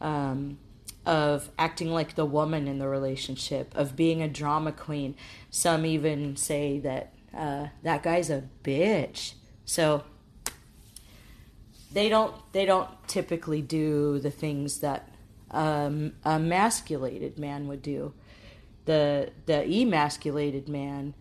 um, 0.01 0.57
of 1.07 1.49
acting 1.57 1.89
like 1.89 2.15
the 2.15 2.25
woman 2.25 2.67
in 2.67 2.79
the 2.79 2.87
relationship, 2.87 3.73
of 3.75 3.95
being 3.95 4.21
a 4.21 4.27
drama 4.27 4.73
queen. 4.73 5.15
Some 5.49 5.85
even 5.85 6.35
say 6.35 6.79
that 6.79 7.13
uh, 7.35 7.67
that 7.81 8.03
guy's 8.03 8.29
a 8.29 8.43
bitch. 8.61 9.33
So 9.63 10.03
they 11.93 12.09
don't 12.09 12.35
they 12.51 12.65
don't 12.65 12.89
typically 13.07 13.61
do 13.61 14.19
the 14.19 14.29
things 14.29 14.79
that 14.79 15.09
um, 15.49 16.11
a 16.25 16.31
emasculated 16.31 17.39
man 17.39 17.69
would 17.69 17.81
do. 17.81 18.13
The 18.83 19.31
the 19.45 19.63
emasculated 19.65 20.67
man 20.67 21.13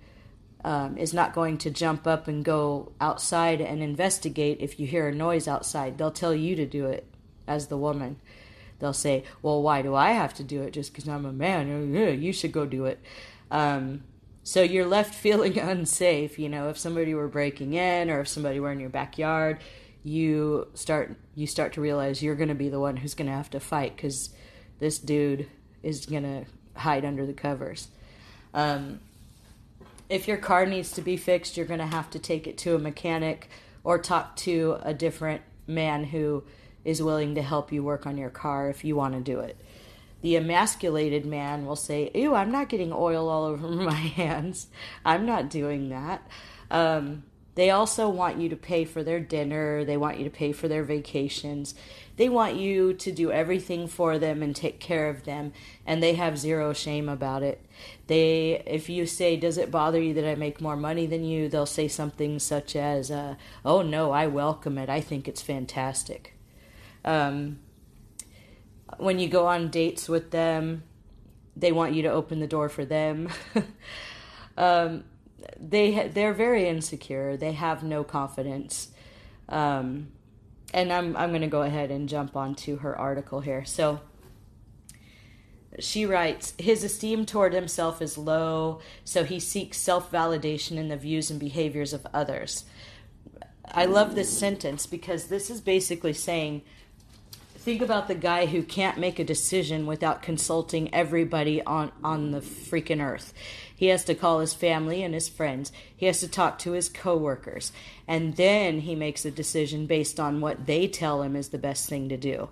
um, 0.65 0.99
is 0.99 1.15
not 1.15 1.33
going 1.33 1.59
to 1.59 1.71
jump 1.71 2.09
up 2.09 2.27
and 2.27 2.45
go 2.45 2.91
outside 3.01 3.61
and 3.61 3.85
investigate 3.85 4.57
if 4.59 4.81
you 4.81 4.87
hear 4.89 5.07
a 5.07 5.15
noise 5.15 5.47
outside. 5.47 5.97
They'll 5.97 6.11
tell 6.11 6.35
you 6.35 6.57
to 6.57 6.67
do 6.67 6.87
it 6.87 7.07
as 7.47 7.69
the 7.69 7.77
woman 7.77 8.17
they'll 8.79 8.93
say, 8.93 9.25
"Well, 9.43 9.63
why 9.63 9.83
do 9.83 9.95
I 9.95 10.13
have 10.13 10.35
to 10.35 10.45
do 10.45 10.63
it 10.63 10.73
just 10.73 10.93
because 10.93 11.09
I'm 11.09 11.25
a 11.25 11.33
man? 11.33 11.95
You 12.21 12.33
should 12.33 12.53
go 12.53 12.67
do 12.67 12.87
it." 12.87 13.01
Um, 13.51 14.03
so 14.43 14.63
you're 14.63 14.87
left 14.87 15.15
feeling 15.27 15.59
unsafe. 15.59 16.39
You 16.39 16.49
know, 16.49 16.69
if 16.69 16.79
somebody 16.79 17.15
were 17.15 17.29
breaking 17.29 17.75
in 17.75 18.11
or 18.11 18.21
if 18.21 18.29
somebody 18.29 18.61
were 18.61 18.73
in 18.73 18.81
your 18.81 18.91
backyard, 18.91 19.59
you 20.05 20.69
start 20.75 21.17
you 21.35 21.47
start 21.47 21.73
to 21.75 21.81
realize 21.81 22.23
you're 22.23 22.37
going 22.37 22.49
to 22.49 22.55
be 22.55 22.69
the 22.69 22.81
one 22.81 22.97
who's 22.97 23.15
going 23.15 23.27
to 23.27 23.35
have 23.35 23.51
to 23.51 23.61
fight 23.61 23.97
because 23.97 24.31
this 24.79 24.99
dude 24.99 25.49
is 25.83 26.07
going 26.07 26.23
to 26.23 26.45
hide 26.79 27.05
under 27.05 27.27
the 27.27 27.33
covers. 27.33 27.89
Um, 28.55 29.01
if 30.09 30.29
your 30.29 30.37
car 30.37 30.67
needs 30.67 30.93
to 30.93 31.03
be 31.03 31.17
fixed, 31.17 31.57
you're 31.57 31.67
going 31.67 31.81
to 31.81 31.87
have 31.87 32.11
to 32.11 32.19
take 32.19 32.47
it 32.47 32.57
to 32.59 32.75
a 32.75 32.79
mechanic 32.79 33.49
or 33.83 33.99
talk 33.99 34.37
to 34.37 34.79
a 34.83 34.95
different 34.95 35.43
man 35.67 36.05
who 36.05 36.45
is 36.87 37.03
willing 37.03 37.35
to 37.35 37.43
help 37.43 37.73
you 37.73 37.83
work 37.83 38.07
on 38.07 38.17
your 38.17 38.31
car 38.31 38.71
if 38.71 38.85
you 38.85 38.95
want 38.95 39.13
to 39.13 39.21
do 39.21 39.41
it. 39.41 39.61
The 40.23 40.37
emasculated 40.37 41.27
man 41.27 41.67
will 41.67 41.77
say, 41.77 42.11
Ew, 42.15 42.35
I'm 42.35 42.53
not 42.53 42.69
getting 42.69 42.93
oil 42.93 43.29
all 43.29 43.45
over 43.53 43.69
my 43.69 43.93
hands. 43.93 44.69
I'm 45.05 45.27
not 45.27 45.51
doing 45.51 45.89
that. 45.91 46.27
Um, 46.71 47.25
they 47.57 47.71
also 47.71 48.09
want 48.09 48.39
you 48.39 48.51
to 48.51 48.57
pay 48.57 48.85
for 48.85 49.03
their 49.03 49.19
dinner. 49.19 49.85
They 49.85 49.97
want 49.97 50.19
you 50.19 50.25
to 50.25 50.31
pay 50.31 50.53
for 50.53 50.69
their 50.69 50.85
vacations. 50.85 51.75
They 52.17 52.29
want 52.29 52.57
you 52.57 52.93
to 52.95 53.11
do 53.11 53.33
everything 53.33 53.89
for 53.89 54.19
them 54.19 54.43
and 54.43 54.55
take 54.55 54.79
care 54.79 55.09
of 55.09 55.25
them, 55.25 55.53
and 55.87 56.03
they 56.03 56.15
have 56.15 56.39
zero 56.39 56.73
shame 56.73 57.09
about 57.09 57.43
it. 57.43 57.65
They, 58.07 58.63
if 58.67 58.89
you 58.91 59.07
say, 59.07 59.37
"Does 59.37 59.57
it 59.59 59.71
bother 59.71 60.01
you 60.01 60.15
that 60.15 60.29
I 60.29 60.35
make 60.35 60.61
more 60.61 60.77
money 60.77 61.07
than 61.07 61.25
you?" 61.25 61.49
They'll 61.49 61.67
say 61.67 61.89
something 61.89 62.39
such 62.39 62.77
as, 62.77 63.11
uh, 63.11 63.37
"Oh 63.65 63.81
no, 63.83 64.13
I 64.13 64.27
welcome 64.27 64.77
it. 64.77 64.91
I 64.91 65.01
think 65.01 65.27
it's 65.27 65.43
fantastic." 65.43 66.36
Um, 67.07 67.61
when 68.99 69.19
you 69.19 69.29
go 69.29 69.47
on 69.47 69.71
dates 69.71 70.09
with 70.09 70.31
them, 70.31 70.83
they 71.57 71.73
want 71.73 71.95
you 71.95 72.03
to 72.03 72.09
open 72.09 72.41
the 72.41 72.47
door 72.47 72.69
for 72.69 72.85
them. 72.85 73.29
um, 74.59 75.05
they 75.59 76.09
they're 76.09 76.35
very 76.35 76.69
insecure. 76.69 77.37
They 77.37 77.53
have 77.53 77.83
no 77.83 78.05
confidence. 78.05 78.91
Um, 79.49 80.09
and 80.75 80.93
I'm 80.93 81.17
I'm 81.17 81.31
going 81.31 81.43
to 81.43 81.47
go 81.47 81.63
ahead 81.63 81.91
and 81.91 82.09
jump 82.09 82.37
onto 82.37 82.79
her 82.79 82.99
article 82.99 83.41
here. 83.41 83.65
So 83.65 84.01
she 85.79 86.07
writes, 86.07 86.55
his 86.59 86.85
esteem 86.85 87.27
toward 87.27 87.53
himself 87.53 88.01
is 88.01 88.17
low, 88.17 88.81
so 89.05 89.25
he 89.25 89.39
seeks 89.39 89.79
self 89.79 90.11
validation 90.11 90.77
in 90.77 90.89
the 90.89 90.97
views 90.97 91.31
and 91.31 91.39
behaviors 91.39 91.93
of 91.93 92.07
others. 92.13 92.65
I 93.73 93.85
love 93.85 94.15
this 94.15 94.37
sentence 94.37 94.87
because 94.87 95.27
this 95.27 95.51
is 95.51 95.61
basically 95.61 96.13
saying 96.13 96.63
think 97.67 97.83
about 97.83 98.07
the 98.07 98.15
guy 98.15 98.47
who 98.47 98.63
can't 98.63 98.97
make 98.97 99.19
a 99.19 99.25
decision 99.25 99.87
without 99.87 100.23
consulting 100.23 100.95
everybody 100.95 101.61
on, 101.65 101.91
on 102.05 102.31
the 102.31 102.39
freaking 102.39 103.05
earth. 103.05 103.35
He 103.75 103.87
has 103.87 104.05
to 104.05 104.15
call 104.15 104.39
his 104.39 104.55
family 104.55 105.03
and 105.03 105.13
his 105.13 105.29
friends. 105.29 105.73
He 105.97 106.07
has 106.07 106.21
to 106.21 106.29
talk 106.29 106.61
to 106.61 106.73
his 106.73 106.89
coworkers. 106.89 107.73
And 108.07 108.37
then 108.37 108.83
he 108.83 108.95
makes 108.95 109.25
a 109.25 109.33
decision 109.33 109.87
based 109.87 110.21
on 110.21 110.41
what 110.41 110.67
they 110.67 110.87
tell 110.87 111.23
him 111.23 111.35
is 111.35 111.49
the 111.49 111.59
best 111.59 111.89
thing 111.89 112.09
to 112.09 112.17
do. 112.17 112.51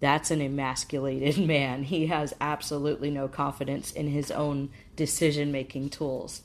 That's 0.00 0.30
an 0.30 0.42
emasculated 0.42 1.38
man. 1.46 1.84
He 1.84 2.08
has 2.08 2.34
absolutely 2.38 3.10
no 3.10 3.28
confidence 3.28 3.90
in 3.90 4.08
his 4.08 4.30
own 4.30 4.68
decision 4.96 5.50
making 5.50 5.88
tools. 5.88 6.42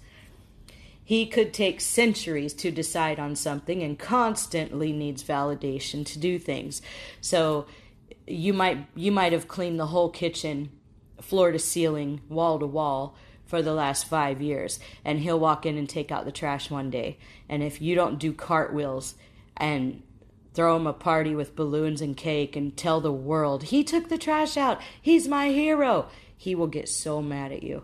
He 1.04 1.25
could 1.25 1.54
take 1.54 1.82
centuries 1.82 2.54
to 2.54 2.71
decide 2.71 3.19
on 3.19 3.36
something 3.36 3.84
and 3.84 3.99
constantly 3.99 4.93
needs 4.93 5.25
validation 5.25 6.06
to 6.06 6.17
do 6.17 6.39
things. 6.39 6.82
So 7.19 7.65
you 8.28 8.54
might 8.54 8.88
you 8.96 9.12
might 9.12 9.34
have 9.34 9.48
cleaned 9.48 9.80
the 9.80 9.88
whole 9.88 10.10
kitchen 10.10 10.72
floor 11.20 11.52
to 11.52 11.60
ceiling, 11.60 12.22
wall 12.30 12.60
to 12.60 12.66
wall 12.66 13.16
for 13.46 13.62
the 13.62 13.74
last 13.74 14.06
5 14.08 14.42
years 14.42 14.80
and 15.04 15.20
he'll 15.20 15.40
walk 15.40 15.66
in 15.66 15.78
and 15.78 15.90
take 15.90 16.12
out 16.12 16.26
the 16.26 16.32
trash 16.32 16.72
one 16.72 16.90
day. 16.90 17.18
And 17.50 17.62
if 17.62 17.82
you 17.82 17.96
don't 17.96 18.18
do 18.20 18.34
cartwheels 18.34 19.16
and 19.58 20.04
throw 20.54 20.76
him 20.76 20.88
a 20.88 20.94
party 20.94 21.36
with 21.36 21.56
balloons 21.56 22.02
and 22.02 22.16
cake 22.18 22.56
and 22.56 22.76
tell 22.76 23.02
the 23.02 23.12
world, 23.12 23.64
"He 23.64 23.84
took 23.84 24.10
the 24.10 24.18
trash 24.18 24.58
out. 24.58 24.82
He's 25.02 25.28
my 25.28 25.50
hero." 25.50 26.08
He 26.36 26.56
will 26.56 26.68
get 26.68 26.90
so 26.90 27.22
mad 27.22 27.52
at 27.52 27.64
you. 27.64 27.84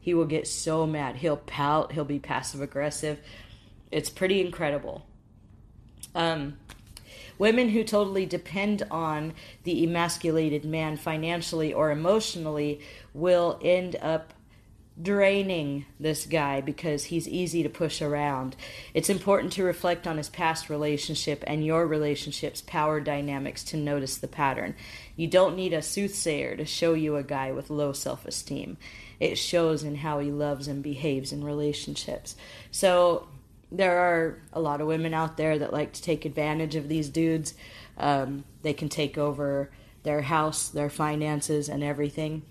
He 0.00 0.14
will 0.14 0.24
get 0.24 0.46
so 0.48 0.86
mad. 0.86 1.16
He'll 1.16 1.36
pout, 1.36 1.92
he'll 1.92 2.04
be 2.04 2.18
passive 2.18 2.62
aggressive. 2.62 3.20
It's 3.90 4.08
pretty 4.08 4.40
incredible. 4.40 5.04
Um 6.14 6.58
Women 7.38 7.70
who 7.70 7.84
totally 7.84 8.26
depend 8.26 8.82
on 8.90 9.32
the 9.64 9.84
emasculated 9.84 10.64
man 10.64 10.96
financially 10.96 11.72
or 11.72 11.90
emotionally 11.90 12.80
will 13.14 13.58
end 13.62 13.96
up 14.02 14.34
draining 15.00 15.86
this 16.00 16.26
guy 16.26 16.60
because 16.60 17.04
he's 17.04 17.28
easy 17.28 17.62
to 17.62 17.68
push 17.68 18.02
around. 18.02 18.56
It's 18.94 19.08
important 19.08 19.52
to 19.52 19.62
reflect 19.62 20.06
on 20.06 20.16
his 20.16 20.28
past 20.28 20.68
relationship 20.68 21.44
and 21.46 21.64
your 21.64 21.86
relationship's 21.86 22.62
power 22.62 23.00
dynamics 23.00 23.62
to 23.64 23.76
notice 23.76 24.18
the 24.18 24.28
pattern. 24.28 24.74
You 25.14 25.28
don't 25.28 25.56
need 25.56 25.72
a 25.72 25.82
soothsayer 25.82 26.56
to 26.56 26.64
show 26.64 26.94
you 26.94 27.16
a 27.16 27.22
guy 27.22 27.52
with 27.52 27.70
low 27.70 27.92
self 27.92 28.26
esteem. 28.26 28.76
It 29.20 29.36
shows 29.36 29.82
in 29.82 29.96
how 29.96 30.18
he 30.18 30.30
loves 30.30 30.68
and 30.68 30.82
behaves 30.82 31.32
in 31.32 31.44
relationships. 31.44 32.36
So, 32.70 33.28
there 33.70 33.98
are 33.98 34.38
a 34.52 34.60
lot 34.60 34.80
of 34.80 34.86
women 34.86 35.14
out 35.14 35.36
there 35.36 35.58
that 35.58 35.72
like 35.72 35.92
to 35.92 36.02
take 36.02 36.24
advantage 36.24 36.74
of 36.74 36.88
these 36.88 37.08
dudes. 37.08 37.54
Um, 37.96 38.44
they 38.62 38.72
can 38.72 38.88
take 38.88 39.18
over 39.18 39.70
their 40.02 40.22
house, 40.22 40.68
their 40.68 40.90
finances, 40.90 41.68
and 41.68 41.82
everything. 41.82 42.42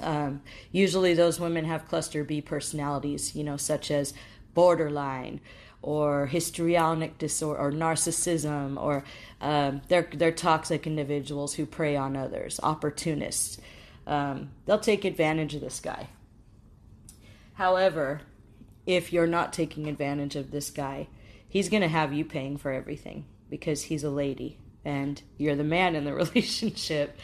Um, 0.00 0.42
usually, 0.70 1.14
those 1.14 1.40
women 1.40 1.64
have 1.64 1.88
cluster 1.88 2.24
B 2.24 2.40
personalities, 2.40 3.34
you 3.34 3.42
know, 3.42 3.56
such 3.56 3.90
as 3.90 4.14
borderline 4.54 5.40
or 5.82 6.26
histrionic 6.26 7.18
disorder 7.18 7.60
or 7.60 7.72
narcissism, 7.72 8.80
or 8.80 9.02
um, 9.40 9.82
they're 9.88 10.08
they're 10.12 10.32
toxic 10.32 10.86
individuals 10.86 11.54
who 11.54 11.66
prey 11.66 11.96
on 11.96 12.16
others, 12.16 12.60
opportunists. 12.62 13.58
Um, 14.06 14.50
they'll 14.66 14.78
take 14.78 15.04
advantage 15.04 15.54
of 15.54 15.60
this 15.60 15.80
guy. 15.80 16.08
However, 17.54 18.22
if 18.96 19.12
you're 19.12 19.26
not 19.26 19.52
taking 19.52 19.88
advantage 19.88 20.36
of 20.36 20.50
this 20.50 20.70
guy, 20.70 21.08
he's 21.48 21.68
going 21.68 21.82
to 21.82 21.88
have 21.88 22.12
you 22.12 22.24
paying 22.24 22.56
for 22.56 22.72
everything 22.72 23.24
because 23.48 23.82
he's 23.84 24.04
a 24.04 24.10
lady 24.10 24.58
and 24.84 25.22
you're 25.36 25.56
the 25.56 25.64
man 25.64 25.94
in 25.94 26.04
the 26.04 26.14
relationship. 26.14 27.18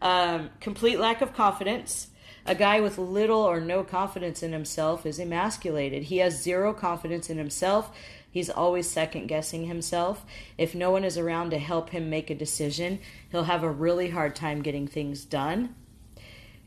Um, 0.00 0.50
complete 0.60 0.98
lack 0.98 1.20
of 1.20 1.34
confidence. 1.34 2.08
A 2.46 2.54
guy 2.54 2.80
with 2.80 2.98
little 2.98 3.40
or 3.40 3.60
no 3.60 3.82
confidence 3.82 4.42
in 4.42 4.52
himself 4.52 5.06
is 5.06 5.18
emasculated. 5.18 6.04
He 6.04 6.18
has 6.18 6.42
zero 6.42 6.74
confidence 6.74 7.30
in 7.30 7.38
himself. 7.38 7.90
He's 8.30 8.50
always 8.50 8.90
second 8.90 9.28
guessing 9.28 9.64
himself. 9.64 10.26
If 10.58 10.74
no 10.74 10.90
one 10.90 11.04
is 11.04 11.16
around 11.16 11.50
to 11.50 11.58
help 11.58 11.90
him 11.90 12.10
make 12.10 12.28
a 12.28 12.34
decision, 12.34 12.98
he'll 13.30 13.44
have 13.44 13.62
a 13.62 13.70
really 13.70 14.10
hard 14.10 14.36
time 14.36 14.60
getting 14.60 14.86
things 14.86 15.24
done 15.24 15.74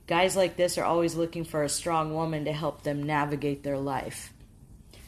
guys 0.08 0.36
like 0.36 0.56
this 0.56 0.78
are 0.78 0.86
always 0.86 1.16
looking 1.16 1.44
for 1.44 1.64
a 1.64 1.70
strong 1.70 2.14
woman 2.14 2.46
to 2.46 2.54
help 2.54 2.84
them 2.84 3.04
navigate 3.04 3.64
their 3.64 3.78
life. 3.78 4.34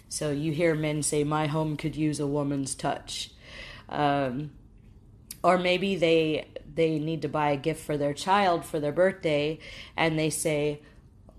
So 0.10 0.32
you 0.32 0.52
hear 0.52 0.76
men 0.76 1.04
say, 1.04 1.24
My 1.24 1.48
home 1.48 1.78
could 1.78 1.96
use 1.96 2.20
a 2.20 2.28
woman's 2.28 2.76
touch. 2.76 3.32
Um, 3.88 4.52
or 5.44 5.58
maybe 5.58 5.96
they 5.96 6.48
they 6.76 7.00
need 7.00 7.22
to 7.22 7.30
buy 7.30 7.52
a 7.52 7.58
gift 7.58 7.84
for 7.84 7.98
their 7.98 8.14
child 8.14 8.66
for 8.66 8.80
their 8.80 8.92
birthday 8.92 9.60
and 9.98 10.18
they 10.18 10.30
say 10.30 10.82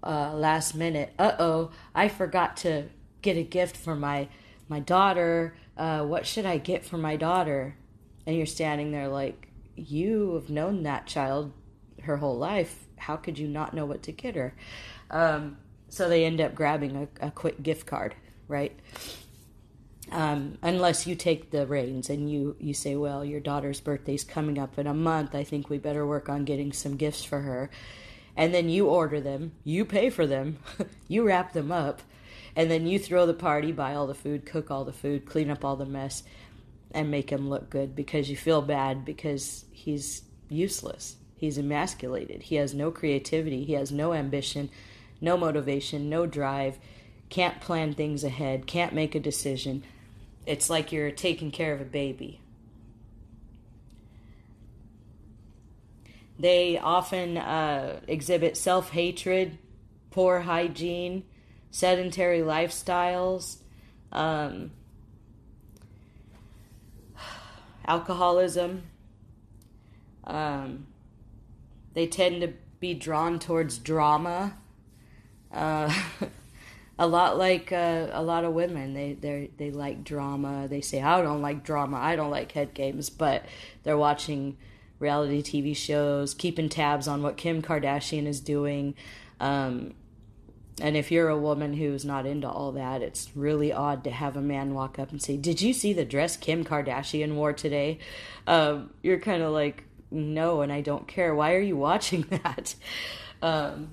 uh, 0.03 0.33
last 0.35 0.75
minute 0.75 1.13
uh-oh 1.19 1.71
i 1.95 2.09
forgot 2.09 2.57
to 2.57 2.85
get 3.23 3.37
a 3.37 3.43
gift 3.43 3.77
for 3.77 3.95
my 3.95 4.29
my 4.69 4.81
daughter 4.81 5.55
uh, 5.77 6.03
what 6.03 6.27
should 6.27 6.47
i 6.47 6.59
get 6.59 6.85
for 6.85 6.99
my 6.99 7.17
daughter 7.17 7.77
and 8.27 8.37
you're 8.37 8.47
standing 8.47 8.91
there 8.91 9.09
like 9.09 9.49
you 9.77 10.35
have 10.35 10.51
known 10.51 10.83
that 10.83 11.07
child 11.07 11.53
her 12.03 12.17
whole 12.17 12.37
life 12.37 12.87
how 13.01 13.17
could 13.17 13.39
you 13.39 13.49
not 13.49 13.75
know 13.75 13.87
what 13.87 14.03
to 14.05 14.13
get 14.13 14.35
her? 14.35 14.55
Um, 15.11 15.57
so 15.89 16.09
they 16.09 16.25
end 16.25 16.41
up 16.41 16.55
grabbing 16.55 16.97
a, 17.21 17.27
a 17.27 17.31
quick 17.31 17.63
gift 17.63 17.87
card, 17.87 18.15
right? 18.49 18.79
Um, 20.13 20.59
unless 20.63 21.07
you 21.07 21.15
take 21.15 21.51
the 21.51 21.67
reins 21.67 22.11
and 22.11 22.31
you, 22.31 22.57
you 22.59 22.75
say, 22.75 22.97
well, 22.97 23.25
your 23.25 23.41
daughter's 23.41 23.81
birthday's 23.81 24.25
coming 24.25 24.59
up 24.59 24.79
in 24.79 24.87
a 24.87 24.95
month. 24.95 25.35
I 25.35 25.45
think 25.45 25.69
we 25.69 25.79
better 25.79 26.07
work 26.07 26.29
on 26.29 26.45
getting 26.45 26.73
some 26.73 26.97
gifts 26.97 27.25
for 27.25 27.41
her. 27.41 27.71
And 28.37 28.55
then 28.55 28.69
you 28.69 28.87
order 28.87 29.21
them, 29.21 29.53
you 29.65 29.85
pay 29.85 30.11
for 30.11 30.27
them, 30.27 30.59
you 31.09 31.27
wrap 31.27 31.53
them 31.53 31.71
up, 31.71 32.03
and 32.57 32.71
then 32.71 32.87
you 32.87 32.99
throw 32.99 33.27
the 33.27 33.35
party, 33.35 33.71
buy 33.73 33.95
all 33.95 34.07
the 34.07 34.15
food, 34.15 34.47
cook 34.47 34.71
all 34.71 34.85
the 34.85 34.93
food, 34.93 35.27
clean 35.27 35.51
up 35.51 35.65
all 35.65 35.77
the 35.77 35.87
mess, 35.87 36.23
and 36.93 37.11
make 37.11 37.31
him 37.31 37.49
look 37.49 37.71
good 37.71 37.95
because 37.95 38.31
you 38.31 38.37
feel 38.37 38.63
bad 38.63 39.05
because 39.05 39.65
he's 39.73 40.23
useless. 40.49 41.17
He's 41.41 41.57
emasculated. 41.57 42.43
He 42.43 42.57
has 42.57 42.75
no 42.75 42.91
creativity. 42.91 43.65
He 43.65 43.73
has 43.73 43.91
no 43.91 44.13
ambition, 44.13 44.69
no 45.23 45.39
motivation, 45.39 46.11
no 46.11 46.27
drive, 46.27 46.79
can't 47.31 47.63
plan 47.63 47.95
things 47.95 48.23
ahead, 48.23 48.67
can't 48.67 48.93
make 48.93 49.15
a 49.15 49.21
decision. 49.21 49.83
It's 50.45 50.69
like 50.69 50.93
you're 50.93 51.11
taking 51.11 51.51
care 51.51 51.73
of 51.73 51.81
a 51.81 51.87
baby. 51.87 52.43
They 56.39 56.77
often 56.77 57.39
uh, 57.39 58.01
exhibit 58.07 58.59
self 58.59 58.91
hatred, 58.91 59.57
poor 60.11 60.41
hygiene, 60.41 61.25
sedentary 61.71 62.41
lifestyles, 62.41 63.61
um, 64.13 64.73
alcoholism. 67.87 68.83
Um, 70.25 70.87
they 71.95 72.07
tend 72.07 72.41
to 72.43 72.53
be 72.79 72.95
drawn 72.95 73.39
towards 73.39 73.79
drama. 73.79 74.57
Uh, 75.53 75.93
a 76.99 77.07
lot 77.07 77.39
like 77.39 77.73
uh, 77.73 78.09
a 78.13 78.23
lot 78.23 78.45
of 78.45 78.53
women. 78.53 78.95
They 78.95 79.15
they 79.15 79.51
they 79.57 79.71
like 79.71 80.05
drama. 80.05 80.69
They 80.69 80.81
say 80.81 81.03
i 81.03 81.21
don't 81.23 81.43
like 81.43 81.65
drama. 81.65 81.97
I 81.97 82.17
don't 82.17 82.31
like 82.31 82.53
head 82.53 82.75
games. 82.75 83.11
But 83.11 83.45
they're 83.83 83.99
watching 83.99 84.57
reality 84.99 85.43
tv 85.43 85.75
shows 85.75 86.35
keeping 86.35 86.69
tabs 86.69 87.09
on 87.09 87.23
what 87.23 87.37
kim 87.37 87.63
kardashian 87.63 88.27
is 88.27 88.39
doing. 88.41 88.95
Um, 89.41 89.95
and 90.81 90.97
if 90.97 91.11
you're 91.11 91.29
a 91.29 91.39
woman 91.39 91.75
who's 91.75 92.05
not 92.05 92.27
into 92.27 92.49
all 92.49 92.73
that 92.73 93.03
it's 93.03 93.31
really 93.35 93.73
odd 93.73 94.05
to 94.05 94.11
have 94.11 94.37
a 94.37 94.43
man 94.43 94.75
walk 94.75 94.99
up 94.99 95.11
and 95.11 95.21
say 95.21 95.37
did 95.39 95.63
you 95.63 95.73
see 95.73 95.95
the 95.95 96.05
dress 96.05 96.37
kim 96.37 96.65
kardashian 96.65 97.35
wore 97.35 97.55
today? 97.55 97.99
Um, 98.47 98.91
you're 99.03 99.19
kind 99.19 99.43
of 99.43 99.53
like 99.53 99.85
no 100.11 100.61
and 100.61 100.73
i 100.73 100.81
don't 100.81 101.07
care 101.07 101.35
why 101.35 101.55
are 101.55 101.61
you 101.61 101.77
watching 101.77 102.23
that 102.31 102.75
um, 103.43 103.91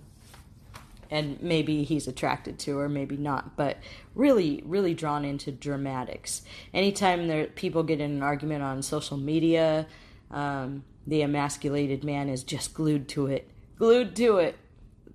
and 1.09 1.41
maybe 1.41 1.83
he's 1.83 2.07
attracted 2.07 2.59
to 2.59 2.77
her, 2.77 2.89
maybe 2.89 3.17
not, 3.17 3.55
but 3.55 3.77
really, 4.15 4.61
really 4.65 4.93
drawn 4.93 5.23
into 5.25 5.51
dramatics. 5.51 6.41
Anytime 6.73 7.27
there 7.27 7.47
people 7.47 7.83
get 7.83 8.01
in 8.01 8.11
an 8.11 8.23
argument 8.23 8.63
on 8.63 8.81
social 8.81 9.17
media, 9.17 9.87
um, 10.31 10.83
the 11.05 11.21
emasculated 11.21 12.03
man 12.03 12.29
is 12.29 12.43
just 12.43 12.73
glued 12.73 13.07
to 13.09 13.27
it, 13.27 13.49
glued 13.77 14.15
to 14.17 14.37
it. 14.37 14.57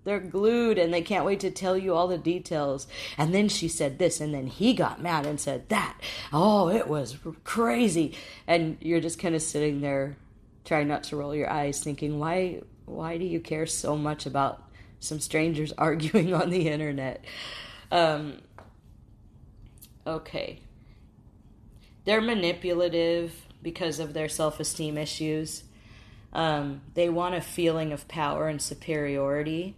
They're 0.04 0.18
glued 0.18 0.78
and 0.78 0.92
they 0.92 1.02
can't 1.02 1.24
wait 1.24 1.38
to 1.40 1.50
tell 1.52 1.78
you 1.78 1.94
all 1.94 2.08
the 2.08 2.18
details. 2.18 2.88
And 3.16 3.32
then 3.32 3.48
she 3.48 3.68
said 3.68 4.00
this, 4.00 4.20
and 4.20 4.34
then 4.34 4.48
he 4.48 4.74
got 4.74 5.00
mad 5.00 5.26
and 5.26 5.38
said 5.38 5.68
that. 5.68 5.96
Oh, 6.32 6.68
it 6.68 6.88
was 6.88 7.18
crazy. 7.44 8.16
And 8.48 8.78
you're 8.80 9.00
just 9.00 9.20
kind 9.20 9.36
of 9.36 9.42
sitting 9.42 9.80
there 9.80 10.16
trying 10.64 10.88
not 10.88 11.05
to 11.05 11.16
roll 11.16 11.35
your 11.35 11.51
eyes, 11.51 11.83
thinking, 11.83 12.18
why, 12.18 12.62
why 12.85 13.18
do 13.18 13.25
you 13.25 13.40
care 13.40 13.66
so 13.66 13.96
much 13.96 14.27
about 14.27 14.72
some 15.03 15.20
strangers 15.20 15.72
arguing 15.79 16.33
on 16.33 16.51
the 16.51 16.68
internet. 16.68 17.25
Um, 17.90 18.38
okay. 20.07 20.61
They're 22.05 22.20
manipulative 22.20 23.46
because 23.62 24.01
of 24.01 24.14
their 24.14 24.29
self 24.29 24.59
esteem 24.59 24.96
issues. 24.98 25.64
Um, 26.33 26.81
they 26.94 27.09
want 27.09 27.35
a 27.35 27.40
feeling 27.40 27.92
of 27.92 28.09
power 28.09 28.48
and 28.48 28.61
superiority. 28.61 29.77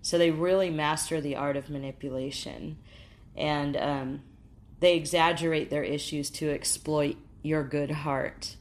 So 0.00 0.16
they 0.16 0.30
really 0.30 0.70
master 0.70 1.20
the 1.20 1.34
art 1.34 1.56
of 1.56 1.68
manipulation. 1.68 2.78
And 3.36 3.76
um, 3.76 4.22
they 4.78 4.94
exaggerate 4.94 5.68
their 5.68 5.82
issues 5.82 6.30
to 6.30 6.50
exploit 6.50 7.16
your 7.42 7.64
good 7.64 7.90
heart 7.90 8.56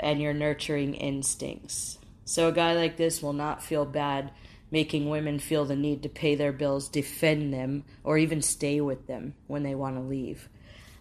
and 0.00 0.20
your 0.20 0.34
nurturing 0.34 0.94
instincts. 0.94 1.98
So 2.24 2.48
a 2.48 2.52
guy 2.52 2.74
like 2.74 2.96
this 2.96 3.22
will 3.22 3.32
not 3.32 3.62
feel 3.62 3.84
bad 3.84 4.32
making 4.70 5.08
women 5.08 5.38
feel 5.38 5.64
the 5.64 5.76
need 5.76 6.02
to 6.02 6.08
pay 6.08 6.34
their 6.34 6.52
bills, 6.52 6.88
defend 6.88 7.52
them, 7.52 7.84
or 8.04 8.18
even 8.18 8.42
stay 8.42 8.80
with 8.80 9.06
them 9.06 9.34
when 9.46 9.62
they 9.62 9.74
want 9.74 9.96
to 9.96 10.02
leave. 10.02 10.48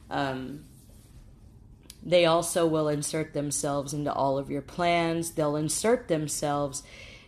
Um, 0.10 0.64
they 2.04 2.26
also 2.26 2.66
will 2.66 2.88
insert 2.88 3.34
themselves 3.34 3.94
into 3.94 4.14
all 4.14 4.38
of 4.38 4.50
your 4.50 4.62
plans. 4.62 5.32
They'll 5.32 5.58
insert 5.58 6.08
themselves 6.08 6.84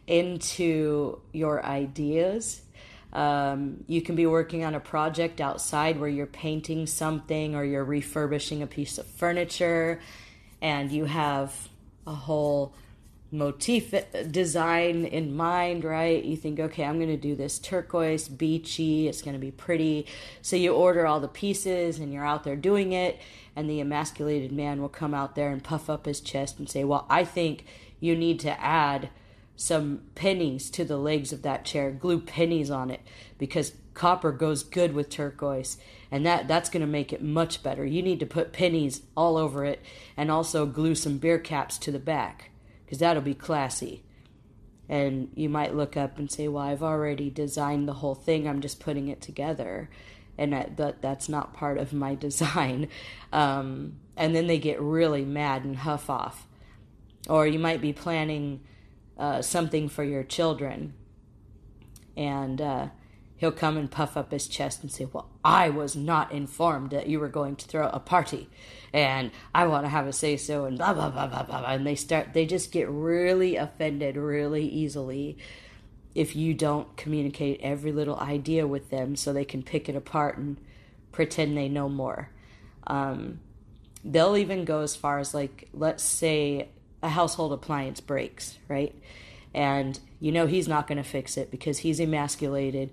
into 0.08 1.20
your 1.34 1.66
ideas. 1.66 2.62
Um, 3.12 3.84
you 3.88 4.02
can 4.02 4.16
be 4.16 4.26
working 4.26 4.64
on 4.64 4.76
a 4.76 4.80
project 4.80 5.42
outside 5.42 6.00
where 6.00 6.10
you're 6.10 6.28
painting 6.28 6.86
something 6.86 7.56
or 7.56 7.66
you're 7.66 7.84
refurbishing 7.84 8.62
a 8.62 8.68
piece 8.68 8.98
of 8.98 9.08
furniture, 9.08 10.00
and 10.62 10.92
you 10.92 11.06
have 11.06 11.70
a 12.06 12.14
whole 12.14 12.74
motif 13.32 13.94
uh, 13.94 14.02
design 14.30 15.06
in 15.06 15.36
mind, 15.36 15.84
right? 15.84 16.24
You 16.24 16.36
think, 16.36 16.60
okay, 16.60 16.84
I'm 16.84 16.98
going 16.98 17.10
to 17.10 17.18
do 17.18 17.36
this 17.36 17.60
turquoise, 17.60 18.28
beachy, 18.28 19.08
it's 19.08 19.22
going 19.22 19.34
to 19.36 19.40
be 19.40 19.52
pretty. 19.52 20.08
So 20.42 20.56
you 20.56 20.74
order 20.74 21.06
all 21.06 21.20
the 21.20 21.28
pieces 21.28 22.00
and 22.00 22.12
you're 22.12 22.26
out 22.26 22.44
there 22.44 22.56
doing 22.56 22.92
it, 22.92 23.20
and 23.56 23.70
the 23.70 23.80
emasculated 23.80 24.52
man 24.52 24.82
will 24.82 24.90
come 24.90 25.14
out 25.14 25.36
there 25.36 25.52
and 25.52 25.64
puff 25.64 25.90
up 25.90 26.06
his 26.06 26.22
chest 26.22 26.60
and 26.60 26.70
say, 26.70 26.84
Well, 26.84 27.06
I 27.10 27.24
think 27.24 27.66
you 28.00 28.16
need 28.16 28.40
to 28.42 28.60
add 28.62 29.10
some 29.60 30.00
pennies 30.16 30.70
to 30.70 30.86
the 30.86 30.96
legs 30.96 31.34
of 31.34 31.42
that 31.42 31.66
chair, 31.66 31.92
glue 31.92 32.22
pennies 32.22 32.72
on 32.72 32.90
it 32.90 33.02
because 33.38 33.74
copper 33.94 34.32
goes 34.32 34.64
good 34.64 34.94
with 34.94 35.10
turquoise 35.10 35.78
and 36.10 36.26
that 36.26 36.48
that's 36.48 36.70
going 36.70 36.80
to 36.80 36.88
make 36.88 37.12
it 37.12 37.22
much 37.22 37.62
better. 37.62 37.86
You 37.86 38.02
need 38.02 38.22
to 38.22 38.26
put 38.26 38.54
pennies 38.54 39.02
all 39.18 39.36
over 39.36 39.66
it 39.66 39.84
and 40.16 40.32
also 40.32 40.66
glue 40.66 40.96
some 40.96 41.18
beer 41.18 41.38
caps 41.38 41.78
to 41.80 41.92
the 41.92 42.00
back 42.00 42.52
because 42.86 43.00
that'll 43.00 43.22
be 43.22 43.34
classy. 43.34 44.02
And 44.88 45.30
you 45.36 45.50
might 45.50 45.76
look 45.76 45.98
up 45.98 46.18
and 46.18 46.32
say, 46.32 46.48
"Well, 46.48 46.64
I've 46.64 46.82
already 46.82 47.30
designed 47.30 47.86
the 47.86 47.94
whole 47.96 48.16
thing. 48.16 48.48
I'm 48.48 48.62
just 48.62 48.80
putting 48.80 49.10
it 49.10 49.22
together." 49.22 49.90
And 50.38 50.54
that, 50.54 50.78
that 50.78 51.02
that's 51.02 51.28
not 51.28 51.54
part 51.54 51.78
of 51.78 51.92
my 51.92 52.16
design. 52.28 52.88
Um, 53.34 53.98
and 54.16 54.34
then 54.34 54.48
they 54.48 54.58
get 54.58 54.82
really 54.82 55.26
mad 55.26 55.66
and 55.66 55.76
huff 55.76 56.10
off. 56.10 56.48
Or 57.28 57.46
you 57.46 57.60
might 57.60 57.82
be 57.82 57.92
planning 57.92 58.62
uh, 59.20 59.42
something 59.42 59.90
for 59.90 60.04
your 60.04 60.24
children, 60.24 60.94
and 62.18 62.60
uh, 62.60 62.88
he'll 63.40 63.52
come 63.52 63.78
and 63.78 63.90
puff 63.92 64.18
up 64.18 64.32
his 64.32 64.48
chest 64.48 64.82
and 64.82 64.92
say, 64.92 65.06
Well, 65.06 65.30
I 65.44 65.70
was 65.70 65.96
not 65.96 66.32
informed 66.32 66.92
that 66.92 67.08
you 67.08 67.20
were 67.20 67.30
going 67.30 67.56
to 67.58 67.68
throw 67.68 67.88
a 67.88 68.00
party 68.00 68.50
and 68.94 69.32
I 69.54 69.68
want 69.68 69.86
to 69.86 69.90
have 69.90 70.08
a 70.08 70.14
say 70.14 70.38
so 70.38 70.66
and 70.66 70.78
blah, 70.78 70.94
blah, 70.94 71.10
blah, 71.10 71.28
blah, 71.28 71.44
blah. 71.44 71.64
And 71.66 71.86
they 71.86 71.96
start, 71.96 72.34
they 72.34 72.46
just 72.46 72.72
get 72.72 72.90
really 72.90 73.56
offended 73.56 74.18
really 74.18 74.68
easily 74.68 75.38
if 76.16 76.36
you 76.36 76.54
don't 76.54 76.98
communicate 76.98 77.62
every 77.62 77.92
little 77.92 78.20
idea 78.20 78.68
with 78.68 78.90
them 78.90 79.16
so 79.16 79.32
they 79.32 79.46
can 79.46 79.64
pick 79.64 79.88
it 79.88 79.96
apart 79.96 80.38
and 80.38 80.58
pretend 81.12 81.56
they 81.56 81.70
know 81.70 81.88
more. 81.88 82.30
Um, 82.88 83.40
they'll 84.04 84.36
even 84.36 84.66
go 84.66 84.82
as 84.82 84.96
far 84.96 85.20
as, 85.20 85.34
like, 85.34 85.70
let's 85.72 86.04
say 86.04 86.70
a 87.02 87.10
household 87.10 87.54
appliance 87.54 88.02
breaks, 88.02 88.58
right? 88.68 88.96
And 89.54 90.00
you 90.20 90.32
know 90.32 90.48
he's 90.48 90.68
not 90.68 90.88
going 90.88 90.98
to 90.98 91.04
fix 91.04 91.38
it 91.38 91.50
because 91.50 91.80
he's 91.80 92.00
emasculated 92.00 92.92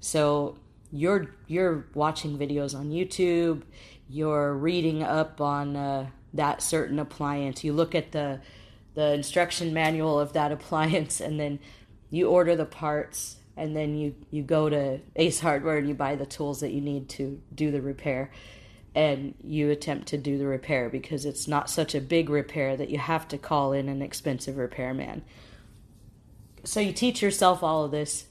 so 0.00 0.56
you're 0.92 1.34
you're 1.46 1.86
watching 1.94 2.38
videos 2.38 2.78
on 2.78 2.90
YouTube, 2.90 3.62
you're 4.08 4.54
reading 4.54 5.02
up 5.02 5.40
on 5.40 5.76
uh, 5.76 6.06
that 6.34 6.62
certain 6.62 6.98
appliance. 6.98 7.64
You 7.64 7.72
look 7.72 7.94
at 7.94 8.12
the 8.12 8.40
the 8.94 9.12
instruction 9.12 9.74
manual 9.74 10.18
of 10.18 10.32
that 10.34 10.52
appliance, 10.58 11.20
and 11.20 11.40
then 11.40 11.58
you 12.10 12.28
order 12.28 12.54
the 12.56 12.66
parts, 12.66 13.36
and 13.56 13.76
then 13.76 13.96
you 13.96 14.14
you 14.30 14.42
go 14.42 14.68
to 14.68 15.00
Ace 15.16 15.40
Hardware 15.40 15.78
and 15.78 15.88
you 15.88 15.94
buy 15.94 16.14
the 16.14 16.26
tools 16.26 16.60
that 16.60 16.72
you 16.72 16.80
need 16.80 17.08
to 17.10 17.40
do 17.54 17.70
the 17.70 17.82
repair. 17.82 18.30
And 18.96 19.34
you 19.44 19.70
attempt 19.70 20.08
to 20.08 20.18
do 20.18 20.38
the 20.38 20.46
repair 20.46 20.88
because 20.88 21.24
it's 21.24 21.46
not 21.46 21.70
such 21.70 21.94
a 21.94 22.00
big 22.00 22.30
repair 22.30 22.76
that 22.76 22.90
you 22.90 22.98
have 22.98 23.28
to 23.28 23.38
call 23.38 23.72
in 23.72 23.88
an 23.88 24.02
expensive 24.02 24.56
repairman. 24.56 25.22
So 26.64 26.80
you 26.80 26.92
teach 26.92 27.22
yourself 27.22 27.62
all 27.62 27.84
of 27.84 27.92
this 27.92 28.26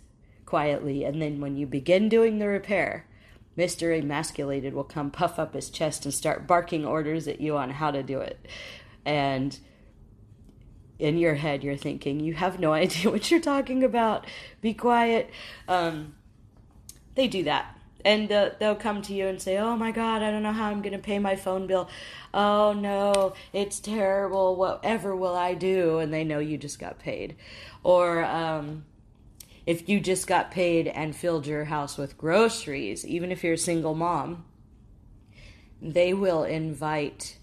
quietly, 0.45 1.06
and 1.06 1.21
then 1.21 1.39
when 1.39 1.56
you 1.56 1.67
begin 1.67 2.10
doing 2.10 2.39
the 2.39 2.47
repair, 2.47 3.06
Mr. 3.58 3.97
Emasculated 3.97 4.73
will 4.73 4.84
come 4.84 5.12
puff 5.12 5.39
up 5.39 5.54
his 5.54 5.69
chest 5.69 6.04
and 6.04 6.13
start 6.13 6.47
barking 6.47 6.86
orders 6.86 7.28
at 7.28 7.39
you 7.39 7.56
on 7.56 7.69
how 7.69 7.91
to 7.91 8.04
do 8.04 8.19
it. 8.19 8.45
And 9.06 9.58
in 10.99 11.17
your 11.17 11.36
head, 11.36 11.63
you're 11.63 11.78
thinking, 11.78 12.19
you 12.19 12.34
have 12.34 12.60
no 12.60 12.73
idea 12.84 13.10
what 13.10 13.30
you're 13.32 13.39
talking 13.39 13.84
about. 13.84 14.25
Be 14.62 14.73
quiet. 14.73 15.30
Um, 15.67 16.15
they 17.15 17.28
do 17.28 17.43
that. 17.43 17.75
And 18.06 18.32
uh, 18.32 18.52
they'll 18.60 18.76
come 18.76 19.02
to 19.02 19.13
you 19.13 19.28
and 19.28 19.41
say, 19.41 19.58
Oh 19.58 19.76
my 19.76 19.91
God, 19.91 20.22
I 20.22 20.32
don't 20.32 20.44
know 20.44 20.54
how 20.54 20.70
I'm 20.70 20.82
going 20.82 20.94
to 20.94 21.00
pay 21.00 21.20
my 21.20 21.36
phone 21.36 21.68
bill. 21.68 21.89
Oh 22.34 22.72
no, 22.72 23.34
it's 23.52 23.82
terrible. 23.82 24.56
Whatever 24.56 25.15
will 25.15 25.36
I 25.36 25.56
do? 25.56 25.98
And 25.98 26.13
they 26.13 26.24
know 26.24 26.39
you 26.39 26.58
just 26.58 26.80
got 26.80 27.00
paid. 27.00 27.36
Or, 27.84 28.24
um, 28.24 28.86
if 29.65 29.89
you 29.89 30.00
just 30.00 30.28
got 30.28 30.52
paid 30.52 30.88
and 30.88 31.15
filled 31.15 31.48
your 31.48 31.65
house 31.65 31.98
with 31.98 32.18
groceries, 32.18 33.06
even 33.06 33.32
if 33.32 33.44
you're 33.44 33.54
a 33.54 33.58
single 33.58 33.96
mom, 33.96 34.46
they 35.82 36.13
will 36.13 36.44
invite 36.44 37.38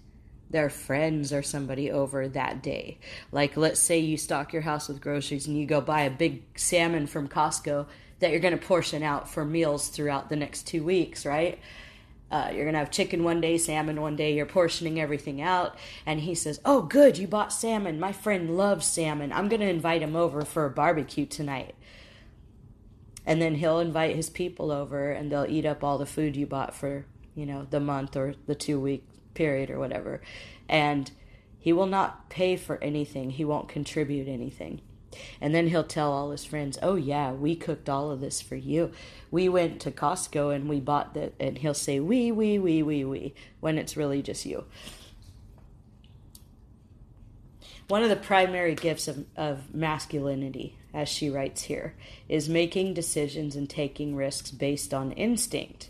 their 0.49 0.69
friends 0.69 1.33
or 1.33 1.41
somebody 1.41 1.91
over 1.91 2.27
that 2.29 2.61
day. 2.63 2.99
Like, 3.31 3.57
let's 3.57 3.79
say 3.79 3.99
you 3.99 4.17
stock 4.17 4.53
your 4.53 4.61
house 4.61 4.87
with 4.87 5.01
groceries 5.01 5.47
and 5.47 5.57
you 5.57 5.65
go 5.65 5.81
buy 5.81 6.01
a 6.01 6.11
big 6.11 6.43
salmon 6.57 7.07
from 7.07 7.27
Costco 7.27 7.87
that 8.23 8.31
you're 8.31 8.39
going 8.39 8.57
to 8.57 8.65
portion 8.65 9.03
out 9.03 9.29
for 9.29 9.45
meals 9.45 9.87
throughout 9.89 10.29
the 10.29 10.35
next 10.35 10.67
two 10.67 10.83
weeks, 10.83 11.25
right? 11.25 11.59
Uh, 12.31 12.49
you're 12.51 12.63
going 12.63 12.73
to 12.73 12.79
have 12.79 12.89
chicken 12.89 13.23
one 13.23 13.39
day, 13.39 13.57
salmon 13.57 14.01
one 14.01 14.15
day. 14.15 14.33
You're 14.33 14.47
portioning 14.47 14.99
everything 14.99 15.39
out. 15.39 15.77
And 16.05 16.21
he 16.21 16.33
says, 16.33 16.59
Oh, 16.65 16.81
good, 16.81 17.17
you 17.17 17.27
bought 17.27 17.53
salmon. 17.53 17.99
My 17.99 18.11
friend 18.11 18.57
loves 18.57 18.87
salmon. 18.87 19.31
I'm 19.31 19.47
going 19.47 19.61
to 19.61 19.69
invite 19.69 20.01
him 20.01 20.15
over 20.15 20.43
for 20.43 20.65
a 20.65 20.71
barbecue 20.71 21.27
tonight 21.27 21.75
and 23.25 23.41
then 23.41 23.55
he'll 23.55 23.79
invite 23.79 24.15
his 24.15 24.29
people 24.29 24.71
over 24.71 25.11
and 25.11 25.31
they'll 25.31 25.45
eat 25.47 25.65
up 25.65 25.83
all 25.83 25.97
the 25.97 26.05
food 26.05 26.35
you 26.35 26.45
bought 26.45 26.73
for 26.73 27.05
you 27.35 27.45
know 27.45 27.65
the 27.69 27.79
month 27.79 28.15
or 28.15 28.35
the 28.47 28.55
two 28.55 28.79
week 28.79 29.03
period 29.33 29.69
or 29.69 29.79
whatever 29.79 30.21
and 30.69 31.11
he 31.57 31.73
will 31.73 31.85
not 31.85 32.29
pay 32.29 32.55
for 32.55 32.81
anything 32.83 33.29
he 33.31 33.45
won't 33.45 33.67
contribute 33.67 34.27
anything 34.27 34.81
And 35.41 35.53
then 35.53 35.67
he'll 35.67 35.83
tell 35.83 36.11
all 36.11 36.31
his 36.31 36.45
friends, 36.45 36.77
"Oh 36.81 36.95
yeah, 36.95 37.31
we 37.31 37.55
cooked 37.55 37.89
all 37.89 38.11
of 38.11 38.21
this 38.21 38.41
for 38.41 38.55
you. 38.55 38.91
We 39.31 39.49
went 39.49 39.81
to 39.81 39.91
Costco 39.91 40.55
and 40.55 40.69
we 40.69 40.79
bought 40.79 41.13
that." 41.13 41.33
And 41.39 41.57
he'll 41.57 41.73
say, 41.73 41.99
"We, 41.99 42.31
we, 42.31 42.59
we, 42.59 42.83
we, 42.83 43.03
we," 43.05 43.33
when 43.59 43.77
it's 43.77 43.97
really 43.97 44.21
just 44.21 44.45
you. 44.45 44.65
One 47.87 48.01
of 48.01 48.09
the 48.09 48.15
primary 48.15 48.75
gifts 48.75 49.07
of, 49.07 49.25
of 49.35 49.73
masculinity, 49.73 50.77
as 50.93 51.09
she 51.09 51.29
writes 51.29 51.63
here, 51.63 51.95
is 52.29 52.47
making 52.47 52.93
decisions 52.93 53.55
and 53.55 53.69
taking 53.69 54.15
risks 54.15 54.51
based 54.51 54.93
on 54.93 55.11
instinct, 55.11 55.89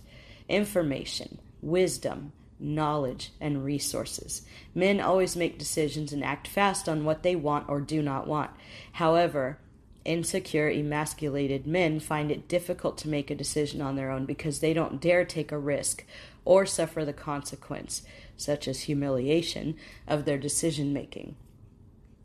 information, 0.49 1.37
wisdom, 1.61 2.33
knowledge, 2.63 3.31
and 3.39 3.63
resources. 3.63 4.43
Men 4.73 4.99
always 4.99 5.35
make 5.35 5.59
decisions 5.59 6.13
and 6.13 6.23
act 6.23 6.47
fast 6.47 6.87
on 6.87 7.05
what 7.05 7.23
they 7.23 7.35
want 7.35 7.67
or 7.67 7.81
do 7.81 8.01
not 8.01 8.25
want. 8.25 8.51
However, 8.93 9.59
insecure, 10.05 10.69
emasculated 10.69 11.67
men 11.67 11.99
find 11.99 12.31
it 12.31 12.47
difficult 12.47 12.97
to 12.99 13.09
make 13.09 13.29
a 13.29 13.35
decision 13.35 13.81
on 13.81 13.95
their 13.95 14.09
own 14.09 14.25
because 14.25 14.59
they 14.59 14.73
don't 14.73 15.01
dare 15.01 15.25
take 15.25 15.51
a 15.51 15.57
risk 15.57 16.05
or 16.45 16.65
suffer 16.65 17.05
the 17.05 17.13
consequence, 17.13 18.01
such 18.35 18.67
as 18.67 18.81
humiliation, 18.81 19.75
of 20.07 20.25
their 20.25 20.37
decision 20.37 20.93
making. 20.93 21.35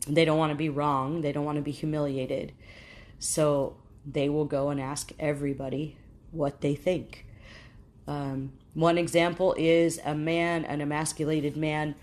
They 0.06 0.24
don't 0.24 0.38
want 0.38 0.50
to 0.50 0.56
be 0.56 0.68
wrong, 0.68 1.20
they 1.20 1.32
don't 1.32 1.44
want 1.44 1.56
to 1.56 1.62
be 1.62 1.70
humiliated. 1.70 2.52
So 3.18 3.76
they 4.06 4.28
will 4.28 4.44
go 4.44 4.70
and 4.70 4.80
ask 4.80 5.12
everybody 5.18 5.98
what 6.30 6.60
they 6.60 6.74
think. 6.74 7.26
Um, 8.08 8.54
one 8.72 8.96
example 8.96 9.54
is 9.58 10.00
a 10.04 10.14
man, 10.14 10.64
an 10.64 10.80
emasculated 10.80 11.56
man, 11.56 11.94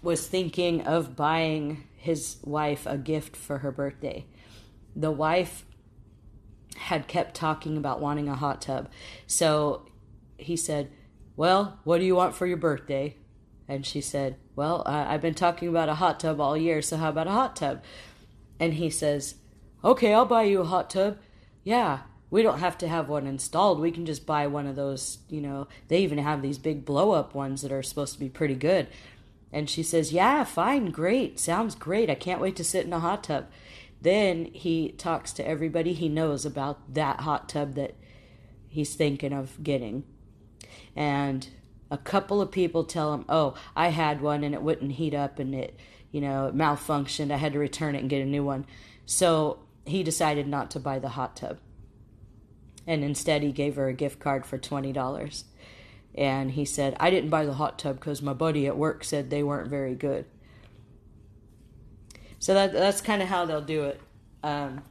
was 0.00 0.26
thinking 0.26 0.82
of 0.82 1.16
buying 1.16 1.84
his 1.96 2.36
wife 2.44 2.86
a 2.86 2.96
gift 2.96 3.36
for 3.36 3.58
her 3.58 3.72
birthday. 3.72 4.24
The 4.94 5.10
wife 5.10 5.66
had 6.76 7.08
kept 7.08 7.34
talking 7.34 7.76
about 7.76 8.00
wanting 8.00 8.28
a 8.28 8.36
hot 8.36 8.62
tub. 8.62 8.88
So 9.26 9.88
he 10.36 10.56
said, 10.56 10.92
Well, 11.36 11.80
what 11.82 11.98
do 11.98 12.04
you 12.04 12.14
want 12.14 12.36
for 12.36 12.46
your 12.46 12.56
birthday? 12.56 13.16
And 13.66 13.84
she 13.84 14.00
said, 14.00 14.36
Well, 14.54 14.84
I've 14.86 15.20
been 15.20 15.34
talking 15.34 15.68
about 15.68 15.88
a 15.88 15.96
hot 15.96 16.20
tub 16.20 16.40
all 16.40 16.56
year, 16.56 16.80
so 16.80 16.96
how 16.96 17.08
about 17.08 17.26
a 17.26 17.32
hot 17.32 17.56
tub? 17.56 17.82
And 18.60 18.74
he 18.74 18.88
says, 18.88 19.34
Okay, 19.84 20.14
I'll 20.14 20.24
buy 20.26 20.44
you 20.44 20.60
a 20.60 20.64
hot 20.64 20.90
tub. 20.90 21.18
Yeah, 21.64 22.00
we 22.30 22.42
don't 22.42 22.58
have 22.58 22.76
to 22.78 22.88
have 22.88 23.08
one 23.08 23.26
installed. 23.26 23.80
We 23.80 23.90
can 23.90 24.04
just 24.04 24.26
buy 24.26 24.46
one 24.46 24.66
of 24.66 24.76
those, 24.76 25.18
you 25.28 25.40
know, 25.40 25.68
they 25.88 26.00
even 26.00 26.18
have 26.18 26.42
these 26.42 26.58
big 26.58 26.84
blow 26.84 27.12
up 27.12 27.34
ones 27.34 27.62
that 27.62 27.72
are 27.72 27.82
supposed 27.82 28.14
to 28.14 28.20
be 28.20 28.28
pretty 28.28 28.54
good. 28.54 28.88
And 29.52 29.68
she 29.68 29.82
says, 29.82 30.12
Yeah, 30.12 30.44
fine, 30.44 30.90
great, 30.90 31.38
sounds 31.38 31.74
great. 31.74 32.10
I 32.10 32.14
can't 32.14 32.40
wait 32.40 32.56
to 32.56 32.64
sit 32.64 32.84
in 32.84 32.92
a 32.92 33.00
hot 33.00 33.24
tub. 33.24 33.46
Then 34.00 34.46
he 34.52 34.90
talks 34.92 35.32
to 35.34 35.46
everybody 35.46 35.92
he 35.92 36.08
knows 36.08 36.44
about 36.44 36.94
that 36.94 37.20
hot 37.20 37.48
tub 37.48 37.74
that 37.74 37.94
he's 38.68 38.94
thinking 38.94 39.32
of 39.32 39.62
getting. 39.62 40.04
And 40.94 41.48
a 41.90 41.98
couple 41.98 42.40
of 42.40 42.50
people 42.50 42.84
tell 42.84 43.14
him, 43.14 43.24
"Oh, 43.28 43.54
I 43.74 43.88
had 43.88 44.20
one 44.20 44.44
and 44.44 44.54
it 44.54 44.62
wouldn't 44.62 44.92
heat 44.92 45.14
up 45.14 45.38
and 45.38 45.54
it, 45.54 45.78
you 46.12 46.20
know, 46.20 46.48
it 46.48 46.56
malfunctioned. 46.56 47.32
I 47.32 47.36
had 47.36 47.54
to 47.54 47.58
return 47.58 47.94
it 47.94 48.00
and 48.00 48.10
get 48.10 48.22
a 48.22 48.26
new 48.26 48.44
one." 48.44 48.66
So 49.06 49.60
he 49.86 50.02
decided 50.02 50.46
not 50.46 50.70
to 50.72 50.80
buy 50.80 50.98
the 50.98 51.10
hot 51.10 51.34
tub, 51.34 51.58
and 52.88 53.04
instead 53.04 53.44
he 53.44 53.52
gave 53.52 53.76
her 53.76 53.86
a 53.86 53.92
gift 53.92 54.18
card 54.18 54.44
for 54.44 54.58
twenty 54.58 54.92
dollars. 54.92 55.44
And 56.16 56.50
he 56.50 56.64
said, 56.64 56.96
"I 56.98 57.10
didn't 57.10 57.30
buy 57.30 57.44
the 57.44 57.54
hot 57.54 57.78
tub 57.78 58.00
because 58.00 58.20
my 58.20 58.32
buddy 58.32 58.66
at 58.66 58.76
work 58.76 59.04
said 59.04 59.30
they 59.30 59.44
weren't 59.44 59.68
very 59.68 59.94
good." 59.94 60.24
So 62.40 62.54
that 62.54 62.72
that's 62.72 63.00
kind 63.00 63.22
of 63.22 63.28
how 63.28 63.44
they'll 63.44 63.60
do 63.60 63.84
it. 63.84 64.00
Um, 64.42 64.82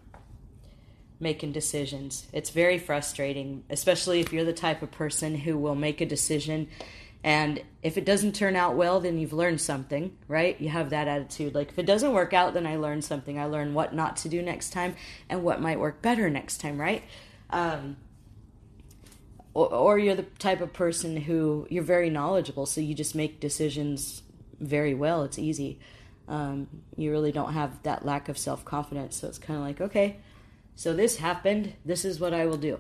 making 1.19 1.51
decisions. 1.51 2.27
It's 2.31 2.51
very 2.51 2.77
frustrating, 2.77 3.63
especially 3.71 4.19
if 4.19 4.31
you're 4.31 4.45
the 4.45 4.53
type 4.53 4.83
of 4.83 4.91
person 4.91 5.33
who 5.33 5.57
will 5.57 5.73
make 5.73 5.99
a 5.99 6.05
decision 6.05 6.67
and 7.23 7.61
if 7.83 7.97
it 7.97 8.05
doesn't 8.05 8.35
turn 8.35 8.55
out 8.55 8.75
well, 8.75 8.99
then 8.99 9.17
you've 9.17 9.33
learned 9.33 9.59
something, 9.59 10.15
right? 10.27 10.59
You 10.61 10.69
have 10.69 10.91
that 10.91 11.07
attitude. 11.07 11.55
Like, 11.55 11.69
if 11.69 11.79
it 11.79 11.85
doesn't 11.85 12.13
work 12.13 12.33
out, 12.33 12.53
then 12.53 12.67
I 12.67 12.77
learned 12.77 13.03
something. 13.03 13.39
I 13.39 13.45
learned 13.45 13.75
what 13.75 13.93
not 13.93 14.17
to 14.17 14.29
do 14.29 14.41
next 14.41 14.71
time 14.71 14.95
and 15.27 15.43
what 15.43 15.61
might 15.61 15.79
work 15.79 16.01
better 16.01 16.29
next 16.29 16.59
time, 16.59 16.79
right? 16.79 17.03
Um, 17.49 17.97
or, 19.53 19.73
or 19.73 19.99
you're 19.99 20.15
the 20.15 20.23
type 20.23 20.61
of 20.61 20.73
person 20.73 21.17
who 21.17 21.67
you're 21.69 21.83
very 21.83 22.09
knowledgeable, 22.09 22.65
so 22.65 22.81
you 22.81 22.93
just 22.93 23.15
make 23.15 23.39
decisions 23.39 24.21
very 24.59 24.93
well. 24.93 25.23
It's 25.23 25.39
easy. 25.39 25.79
Um, 26.27 26.67
you 26.95 27.09
really 27.11 27.31
don't 27.31 27.53
have 27.53 27.81
that 27.83 28.05
lack 28.05 28.29
of 28.29 28.37
self 28.37 28.65
confidence. 28.65 29.15
So 29.17 29.27
it's 29.27 29.39
kind 29.39 29.57
of 29.57 29.65
like, 29.65 29.81
okay, 29.81 30.17
so 30.75 30.93
this 30.93 31.17
happened. 31.17 31.73
This 31.85 32.05
is 32.05 32.19
what 32.19 32.33
I 32.33 32.45
will 32.45 32.57
do. 32.57 32.79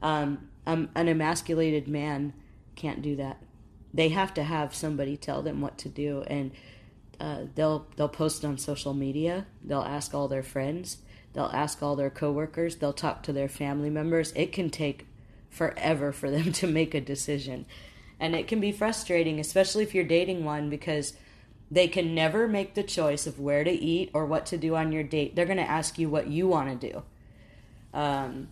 Um, 0.00 0.48
um, 0.66 0.88
an 0.94 1.08
emasculated 1.08 1.88
man 1.88 2.32
can't 2.74 3.02
do 3.02 3.16
that. 3.16 3.42
They 3.92 4.08
have 4.08 4.32
to 4.34 4.42
have 4.42 4.74
somebody 4.74 5.16
tell 5.16 5.42
them 5.42 5.60
what 5.60 5.76
to 5.78 5.88
do, 5.88 6.22
and 6.26 6.52
uh, 7.20 7.42
they'll 7.54 7.86
they'll 7.96 8.08
post 8.08 8.44
on 8.44 8.58
social 8.58 8.94
media. 8.94 9.46
They'll 9.62 9.82
ask 9.82 10.14
all 10.14 10.26
their 10.28 10.42
friends. 10.42 10.98
They'll 11.34 11.50
ask 11.52 11.82
all 11.82 11.96
their 11.96 12.10
coworkers. 12.10 12.76
They'll 12.76 12.92
talk 12.92 13.22
to 13.24 13.32
their 13.32 13.48
family 13.48 13.90
members. 13.90 14.32
It 14.34 14.52
can 14.52 14.70
take 14.70 15.06
forever 15.50 16.12
for 16.12 16.30
them 16.30 16.52
to 16.52 16.66
make 16.66 16.94
a 16.94 17.00
decision, 17.00 17.66
and 18.18 18.34
it 18.34 18.48
can 18.48 18.60
be 18.60 18.72
frustrating, 18.72 19.38
especially 19.38 19.82
if 19.82 19.94
you're 19.94 20.04
dating 20.04 20.44
one, 20.44 20.70
because 20.70 21.14
they 21.70 21.88
can 21.88 22.14
never 22.14 22.48
make 22.48 22.74
the 22.74 22.82
choice 22.82 23.26
of 23.26 23.38
where 23.38 23.64
to 23.64 23.70
eat 23.70 24.10
or 24.14 24.24
what 24.26 24.46
to 24.46 24.56
do 24.56 24.76
on 24.76 24.92
your 24.92 25.02
date. 25.02 25.34
They're 25.34 25.44
going 25.44 25.58
to 25.58 25.70
ask 25.70 25.98
you 25.98 26.08
what 26.08 26.28
you 26.28 26.46
want 26.46 26.80
to 26.80 26.90
do 26.90 27.02
um, 27.94 28.48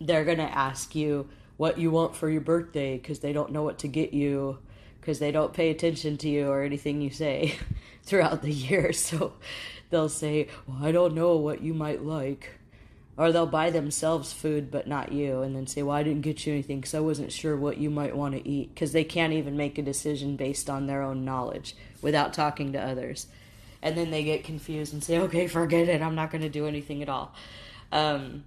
they're 0.00 0.24
going 0.24 0.38
to 0.38 0.42
ask 0.42 0.94
you 0.94 1.28
what 1.56 1.78
you 1.78 1.90
want 1.90 2.16
for 2.16 2.28
your 2.28 2.40
birthday 2.40 2.98
because 2.98 3.20
they 3.20 3.32
don't 3.32 3.52
know 3.52 3.62
what 3.62 3.78
to 3.78 3.88
get 3.88 4.12
you 4.12 4.58
because 5.00 5.18
they 5.18 5.30
don't 5.30 5.54
pay 5.54 5.70
attention 5.70 6.18
to 6.18 6.28
you 6.28 6.48
or 6.48 6.62
anything 6.62 7.00
you 7.00 7.10
say 7.10 7.54
throughout 8.02 8.42
the 8.42 8.52
year. 8.52 8.92
So 8.92 9.34
they'll 9.90 10.08
say, 10.08 10.48
Well, 10.66 10.78
I 10.82 10.92
don't 10.92 11.14
know 11.14 11.36
what 11.36 11.62
you 11.62 11.74
might 11.74 12.02
like. 12.02 12.54
Or 13.16 13.32
they'll 13.32 13.44
buy 13.44 13.68
themselves 13.68 14.32
food 14.32 14.70
but 14.70 14.88
not 14.88 15.12
you 15.12 15.42
and 15.42 15.54
then 15.54 15.66
say, 15.66 15.82
Well, 15.82 15.96
I 15.96 16.02
didn't 16.02 16.22
get 16.22 16.46
you 16.46 16.54
anything 16.54 16.80
because 16.80 16.94
I 16.94 17.00
wasn't 17.00 17.32
sure 17.32 17.56
what 17.56 17.78
you 17.78 17.90
might 17.90 18.16
want 18.16 18.34
to 18.34 18.48
eat 18.48 18.74
because 18.74 18.92
they 18.92 19.04
can't 19.04 19.34
even 19.34 19.56
make 19.56 19.76
a 19.76 19.82
decision 19.82 20.36
based 20.36 20.70
on 20.70 20.86
their 20.86 21.02
own 21.02 21.24
knowledge 21.24 21.76
without 22.00 22.32
talking 22.32 22.72
to 22.72 22.80
others. 22.80 23.26
And 23.82 23.96
then 23.96 24.10
they 24.10 24.24
get 24.24 24.44
confused 24.44 24.92
and 24.92 25.04
say, 25.04 25.18
Okay, 25.18 25.46
forget 25.46 25.88
it. 25.88 26.00
I'm 26.00 26.14
not 26.14 26.30
going 26.30 26.42
to 26.42 26.48
do 26.48 26.66
anything 26.66 27.02
at 27.02 27.08
all. 27.08 27.34
Um, 27.92 28.44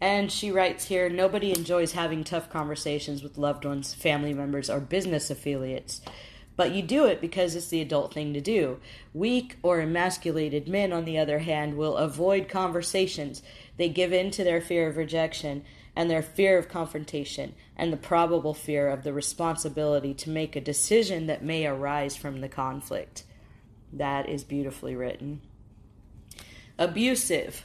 and 0.00 0.32
she 0.32 0.50
writes 0.50 0.86
here 0.86 1.08
nobody 1.08 1.52
enjoys 1.52 1.92
having 1.92 2.24
tough 2.24 2.50
conversations 2.50 3.22
with 3.22 3.38
loved 3.38 3.64
ones, 3.64 3.94
family 3.94 4.34
members, 4.34 4.68
or 4.68 4.80
business 4.80 5.30
affiliates. 5.30 6.00
But 6.54 6.72
you 6.72 6.82
do 6.82 7.06
it 7.06 7.20
because 7.20 7.54
it's 7.54 7.68
the 7.68 7.80
adult 7.80 8.12
thing 8.12 8.34
to 8.34 8.40
do. 8.40 8.78
Weak 9.14 9.56
or 9.62 9.80
emasculated 9.80 10.68
men, 10.68 10.92
on 10.92 11.04
the 11.04 11.18
other 11.18 11.40
hand, 11.40 11.76
will 11.76 11.96
avoid 11.96 12.48
conversations. 12.48 13.42
They 13.78 13.88
give 13.88 14.12
in 14.12 14.30
to 14.32 14.44
their 14.44 14.60
fear 14.60 14.88
of 14.88 14.96
rejection 14.96 15.64
and 15.96 16.10
their 16.10 16.22
fear 16.22 16.58
of 16.58 16.68
confrontation 16.68 17.54
and 17.76 17.92
the 17.92 17.96
probable 17.96 18.54
fear 18.54 18.88
of 18.88 19.02
the 19.02 19.12
responsibility 19.12 20.14
to 20.14 20.30
make 20.30 20.56
a 20.56 20.60
decision 20.60 21.26
that 21.26 21.44
may 21.44 21.66
arise 21.66 22.16
from 22.16 22.40
the 22.40 22.48
conflict. 22.48 23.24
That 23.92 24.28
is 24.28 24.44
beautifully 24.44 24.94
written 24.94 25.40
abusive. 26.78 27.64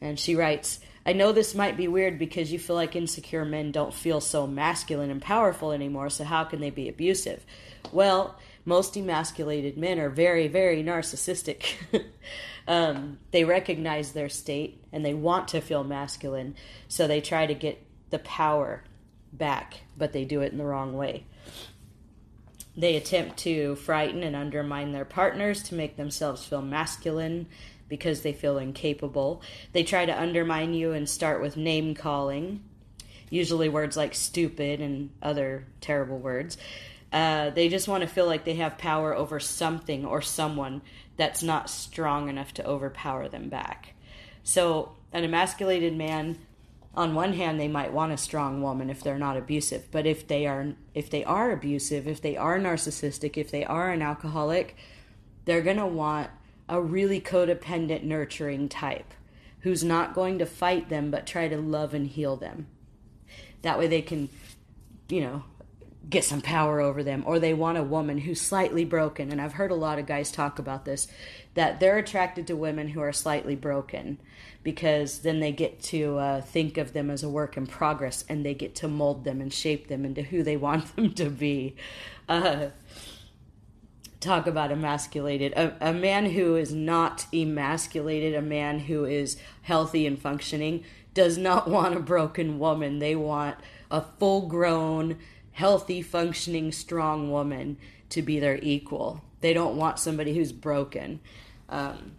And 0.00 0.18
she 0.18 0.34
writes, 0.34 0.80
I 1.04 1.12
know 1.12 1.32
this 1.32 1.54
might 1.54 1.76
be 1.76 1.88
weird 1.88 2.18
because 2.18 2.52
you 2.52 2.58
feel 2.58 2.76
like 2.76 2.94
insecure 2.94 3.44
men 3.44 3.72
don't 3.72 3.94
feel 3.94 4.20
so 4.20 4.46
masculine 4.46 5.10
and 5.10 5.22
powerful 5.22 5.72
anymore, 5.72 6.10
so 6.10 6.24
how 6.24 6.44
can 6.44 6.60
they 6.60 6.70
be 6.70 6.88
abusive? 6.88 7.44
Well, 7.90 8.38
most 8.64 8.96
emasculated 8.96 9.78
men 9.78 9.98
are 9.98 10.10
very, 10.10 10.46
very 10.46 10.84
narcissistic. 10.84 11.74
um, 12.68 13.18
they 13.30 13.44
recognize 13.44 14.12
their 14.12 14.28
state 14.28 14.84
and 14.92 15.04
they 15.04 15.14
want 15.14 15.48
to 15.48 15.60
feel 15.60 15.84
masculine, 15.84 16.54
so 16.86 17.06
they 17.06 17.20
try 17.20 17.46
to 17.46 17.54
get 17.54 17.82
the 18.10 18.18
power 18.18 18.84
back, 19.32 19.80
but 19.96 20.12
they 20.12 20.24
do 20.24 20.42
it 20.42 20.52
in 20.52 20.58
the 20.58 20.64
wrong 20.64 20.96
way. 20.96 21.24
They 22.76 22.96
attempt 22.96 23.38
to 23.38 23.74
frighten 23.76 24.22
and 24.22 24.36
undermine 24.36 24.92
their 24.92 25.04
partners 25.04 25.62
to 25.64 25.74
make 25.74 25.96
themselves 25.96 26.44
feel 26.44 26.62
masculine 26.62 27.46
because 27.90 28.22
they 28.22 28.32
feel 28.32 28.56
incapable. 28.56 29.42
They 29.72 29.82
try 29.82 30.06
to 30.06 30.18
undermine 30.18 30.72
you 30.72 30.92
and 30.92 31.06
start 31.06 31.42
with 31.42 31.58
name 31.58 31.94
calling, 31.94 32.62
usually 33.28 33.68
words 33.68 33.98
like 33.98 34.14
stupid 34.14 34.80
and 34.80 35.10
other 35.20 35.66
terrible 35.82 36.18
words. 36.18 36.56
Uh, 37.12 37.50
they 37.50 37.68
just 37.68 37.88
want 37.88 38.02
to 38.02 38.08
feel 38.08 38.24
like 38.24 38.44
they 38.44 38.54
have 38.54 38.78
power 38.78 39.14
over 39.14 39.40
something 39.40 40.06
or 40.06 40.22
someone 40.22 40.80
that's 41.16 41.42
not 41.42 41.68
strong 41.68 42.28
enough 42.28 42.54
to 42.54 42.64
overpower 42.64 43.28
them 43.28 43.48
back. 43.48 43.94
So, 44.44 44.92
an 45.12 45.24
emasculated 45.24 45.94
man, 45.96 46.38
on 46.94 47.16
one 47.16 47.32
hand, 47.32 47.58
they 47.58 47.66
might 47.66 47.92
want 47.92 48.12
a 48.12 48.16
strong 48.16 48.62
woman 48.62 48.88
if 48.88 49.02
they're 49.02 49.18
not 49.18 49.36
abusive, 49.36 49.88
but 49.90 50.06
if 50.06 50.28
they 50.28 50.46
are 50.46 50.74
if 50.94 51.10
they 51.10 51.24
are 51.24 51.50
abusive, 51.50 52.06
if 52.06 52.22
they 52.22 52.36
are 52.36 52.58
narcissistic, 52.58 53.36
if 53.36 53.50
they 53.50 53.64
are 53.64 53.90
an 53.90 54.02
alcoholic, 54.02 54.76
they're 55.44 55.62
gonna 55.62 55.86
want 55.86 56.30
a 56.70 56.80
really 56.80 57.20
codependent, 57.20 58.04
nurturing 58.04 58.68
type 58.68 59.12
who's 59.60 59.84
not 59.84 60.14
going 60.14 60.38
to 60.38 60.46
fight 60.46 60.88
them 60.88 61.10
but 61.10 61.26
try 61.26 61.48
to 61.48 61.58
love 61.58 61.92
and 61.92 62.06
heal 62.06 62.36
them. 62.36 62.66
That 63.62 63.78
way 63.78 63.88
they 63.88 64.00
can, 64.00 64.30
you 65.08 65.20
know, 65.20 65.44
get 66.08 66.24
some 66.24 66.40
power 66.40 66.80
over 66.80 67.02
them. 67.02 67.24
Or 67.26 67.38
they 67.38 67.52
want 67.52 67.76
a 67.76 67.82
woman 67.82 68.18
who's 68.18 68.40
slightly 68.40 68.84
broken. 68.84 69.30
And 69.30 69.40
I've 69.40 69.54
heard 69.54 69.70
a 69.70 69.76
lot 69.76 69.98
of 69.98 70.06
guys 70.06 70.32
talk 70.32 70.58
about 70.58 70.84
this 70.84 71.08
that 71.54 71.80
they're 71.80 71.98
attracted 71.98 72.46
to 72.46 72.56
women 72.56 72.88
who 72.88 73.00
are 73.00 73.12
slightly 73.12 73.56
broken 73.56 74.18
because 74.62 75.20
then 75.20 75.40
they 75.40 75.50
get 75.50 75.82
to 75.82 76.16
uh, 76.18 76.40
think 76.40 76.78
of 76.78 76.92
them 76.92 77.10
as 77.10 77.24
a 77.24 77.28
work 77.28 77.56
in 77.56 77.66
progress 77.66 78.24
and 78.28 78.46
they 78.46 78.54
get 78.54 78.76
to 78.76 78.86
mold 78.86 79.24
them 79.24 79.40
and 79.40 79.52
shape 79.52 79.88
them 79.88 80.04
into 80.04 80.22
who 80.22 80.42
they 80.42 80.56
want 80.68 80.94
them 80.96 81.12
to 81.14 81.28
be. 81.28 81.74
Uh, 82.28 82.68
talk 84.20 84.46
about 84.46 84.70
emasculated. 84.70 85.52
A, 85.54 85.74
a 85.80 85.92
man 85.92 86.26
who 86.26 86.56
is 86.56 86.72
not 86.72 87.26
emasculated, 87.32 88.34
a 88.34 88.42
man 88.42 88.80
who 88.80 89.04
is 89.04 89.36
healthy 89.62 90.06
and 90.06 90.20
functioning, 90.20 90.84
does 91.14 91.38
not 91.38 91.68
want 91.70 91.96
a 91.96 92.00
broken 92.00 92.58
woman. 92.58 92.98
They 92.98 93.16
want 93.16 93.56
a 93.90 94.02
full 94.18 94.46
grown, 94.46 95.18
healthy, 95.52 96.02
functioning, 96.02 96.70
strong 96.72 97.30
woman 97.30 97.78
to 98.10 98.22
be 98.22 98.38
their 98.38 98.58
equal. 98.62 99.22
They 99.40 99.54
don't 99.54 99.76
want 99.76 99.98
somebody 99.98 100.34
who's 100.34 100.52
broken. 100.52 101.20
Um, 101.68 102.12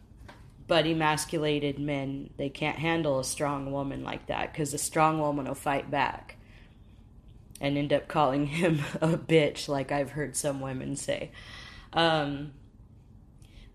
but 0.68 0.86
emasculated 0.86 1.80
men, 1.80 2.30
they 2.38 2.50
can't 2.50 2.78
handle 2.78 3.20
a 3.20 3.26
strong 3.26 3.72
woman 3.72 4.04
like 4.04 4.28
that 4.28 4.54
because 4.54 4.74
a 4.74 4.78
strong 4.78 5.20
woman 5.20 5.46
will 5.46 5.54
fight 5.54 5.92
back 5.92 6.38
and 7.60 7.78
end 7.78 7.94
up 7.94 8.08
calling 8.08 8.46
him 8.48 8.80
a 9.02 9.18
bitch, 9.18 9.68
like 9.68 9.92
I've 9.92 10.12
heard 10.12 10.36
some 10.36 10.62
women 10.62 10.96
say. 10.96 11.32
Um, 11.94 12.52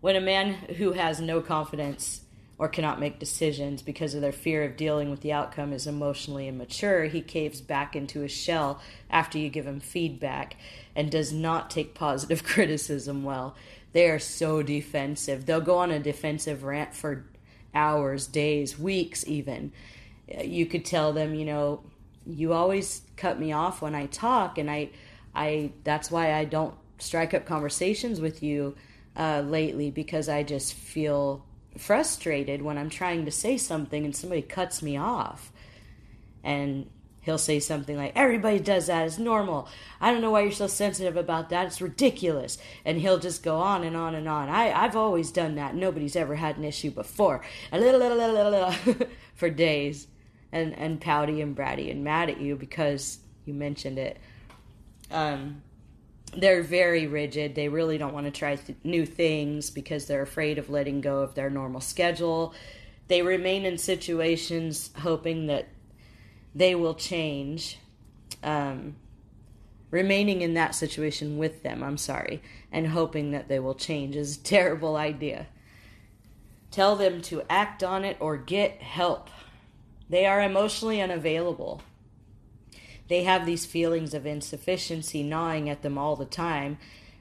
when 0.00 0.16
a 0.16 0.20
man 0.20 0.52
who 0.76 0.92
has 0.92 1.20
no 1.20 1.40
confidence 1.40 2.22
or 2.58 2.68
cannot 2.68 3.00
make 3.00 3.18
decisions 3.18 3.82
because 3.82 4.14
of 4.14 4.20
their 4.20 4.32
fear 4.32 4.64
of 4.64 4.76
dealing 4.76 5.10
with 5.10 5.20
the 5.20 5.32
outcome 5.32 5.72
is 5.72 5.86
emotionally 5.86 6.48
immature, 6.48 7.04
he 7.04 7.20
caves 7.20 7.60
back 7.60 7.94
into 7.94 8.20
his 8.20 8.32
shell 8.32 8.80
after 9.10 9.36
you 9.38 9.48
give 9.48 9.66
him 9.66 9.80
feedback 9.80 10.56
and 10.94 11.10
does 11.10 11.32
not 11.32 11.70
take 11.70 11.94
positive 11.94 12.44
criticism 12.44 13.24
well. 13.24 13.54
They 13.92 14.08
are 14.08 14.18
so 14.18 14.62
defensive. 14.62 15.46
They'll 15.46 15.60
go 15.60 15.78
on 15.78 15.90
a 15.90 15.98
defensive 15.98 16.64
rant 16.64 16.94
for 16.94 17.26
hours, 17.74 18.26
days, 18.26 18.78
weeks, 18.78 19.26
even. 19.26 19.72
You 20.42 20.66
could 20.66 20.84
tell 20.84 21.12
them, 21.12 21.34
you 21.34 21.44
know, 21.44 21.82
you 22.26 22.52
always 22.52 23.02
cut 23.16 23.38
me 23.38 23.52
off 23.52 23.80
when 23.80 23.94
I 23.94 24.06
talk, 24.06 24.58
and 24.58 24.70
I, 24.70 24.90
I. 25.34 25.70
That's 25.84 26.10
why 26.10 26.34
I 26.34 26.44
don't 26.44 26.74
strike 26.98 27.34
up 27.34 27.44
conversations 27.46 28.20
with 28.20 28.42
you 28.42 28.76
uh, 29.16 29.42
lately 29.46 29.90
because 29.90 30.28
I 30.28 30.42
just 30.42 30.74
feel 30.74 31.44
frustrated 31.78 32.62
when 32.62 32.78
I'm 32.78 32.90
trying 32.90 33.24
to 33.24 33.30
say 33.30 33.56
something 33.56 34.04
and 34.04 34.14
somebody 34.14 34.42
cuts 34.42 34.82
me 34.82 34.96
off. 34.96 35.52
And 36.42 36.88
he'll 37.22 37.38
say 37.38 37.58
something 37.60 37.96
like, 37.96 38.12
Everybody 38.14 38.58
does 38.58 38.86
that. 38.86 39.06
It's 39.06 39.18
normal. 39.18 39.68
I 40.00 40.12
don't 40.12 40.20
know 40.20 40.30
why 40.30 40.42
you're 40.42 40.52
so 40.52 40.68
sensitive 40.68 41.16
about 41.16 41.50
that. 41.50 41.66
It's 41.66 41.80
ridiculous. 41.80 42.58
And 42.84 42.98
he'll 42.98 43.18
just 43.18 43.42
go 43.42 43.58
on 43.58 43.84
and 43.84 43.96
on 43.96 44.14
and 44.14 44.28
on. 44.28 44.48
I, 44.48 44.72
I've 44.72 44.96
always 44.96 45.30
done 45.30 45.56
that. 45.56 45.74
Nobody's 45.74 46.16
ever 46.16 46.36
had 46.36 46.56
an 46.56 46.64
issue 46.64 46.90
before. 46.90 47.42
A 47.72 47.78
little, 47.78 48.00
little, 48.00 48.16
little, 48.16 48.50
little, 48.50 49.08
for 49.34 49.50
days. 49.50 50.06
And, 50.52 50.78
and 50.78 51.00
pouty 51.00 51.42
and 51.42 51.56
bratty 51.56 51.90
and 51.90 52.04
mad 52.04 52.30
at 52.30 52.40
you 52.40 52.56
because 52.56 53.18
you 53.44 53.52
mentioned 53.52 53.98
it. 53.98 54.18
Um, 55.10 55.62
they're 56.34 56.62
very 56.62 57.06
rigid. 57.06 57.54
They 57.54 57.68
really 57.68 57.98
don't 57.98 58.14
want 58.14 58.26
to 58.26 58.32
try 58.32 58.56
th- 58.56 58.78
new 58.84 59.06
things 59.06 59.70
because 59.70 60.06
they're 60.06 60.22
afraid 60.22 60.58
of 60.58 60.70
letting 60.70 61.00
go 61.00 61.20
of 61.20 61.34
their 61.34 61.50
normal 61.50 61.80
schedule. 61.80 62.54
They 63.08 63.22
remain 63.22 63.64
in 63.64 63.78
situations 63.78 64.90
hoping 64.98 65.46
that 65.46 65.68
they 66.54 66.74
will 66.74 66.94
change. 66.94 67.78
Um, 68.42 68.96
remaining 69.90 70.42
in 70.42 70.54
that 70.54 70.74
situation 70.74 71.38
with 71.38 71.62
them, 71.62 71.82
I'm 71.82 71.98
sorry, 71.98 72.42
and 72.72 72.88
hoping 72.88 73.30
that 73.30 73.48
they 73.48 73.60
will 73.60 73.74
change 73.74 74.16
is 74.16 74.36
a 74.36 74.42
terrible 74.42 74.96
idea. 74.96 75.46
Tell 76.70 76.96
them 76.96 77.22
to 77.22 77.42
act 77.48 77.82
on 77.82 78.04
it 78.04 78.16
or 78.20 78.36
get 78.36 78.82
help. 78.82 79.30
They 80.10 80.26
are 80.26 80.42
emotionally 80.42 81.00
unavailable 81.00 81.80
they 83.08 83.22
have 83.24 83.46
these 83.46 83.66
feelings 83.66 84.14
of 84.14 84.26
insufficiency 84.26 85.22
gnawing 85.22 85.68
at 85.68 85.82
them 85.82 85.96
all 85.96 86.16
the 86.16 86.24
time. 86.24 86.78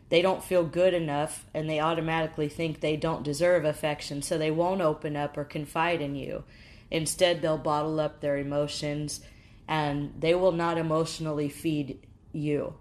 They 0.09 0.21
don't 0.21 0.43
feel 0.43 0.63
good 0.63 0.93
enough 0.93 1.45
and 1.53 1.69
they 1.69 1.79
automatically 1.79 2.49
think 2.49 2.79
they 2.79 2.95
don't 2.95 3.23
deserve 3.23 3.65
affection, 3.65 4.21
so 4.21 4.37
they 4.37 4.51
won't 4.51 4.81
open 4.81 5.15
up 5.15 5.37
or 5.37 5.43
confide 5.43 6.01
in 6.01 6.15
you. 6.15 6.43
Instead, 6.91 7.41
they'll 7.41 7.57
bottle 7.57 7.99
up 7.99 8.21
their 8.21 8.37
emotions 8.37 9.21
and 9.67 10.13
they 10.19 10.35
will 10.35 10.51
not 10.51 10.77
emotionally 10.77 11.49
feed 11.49 11.99
you. 12.31 12.75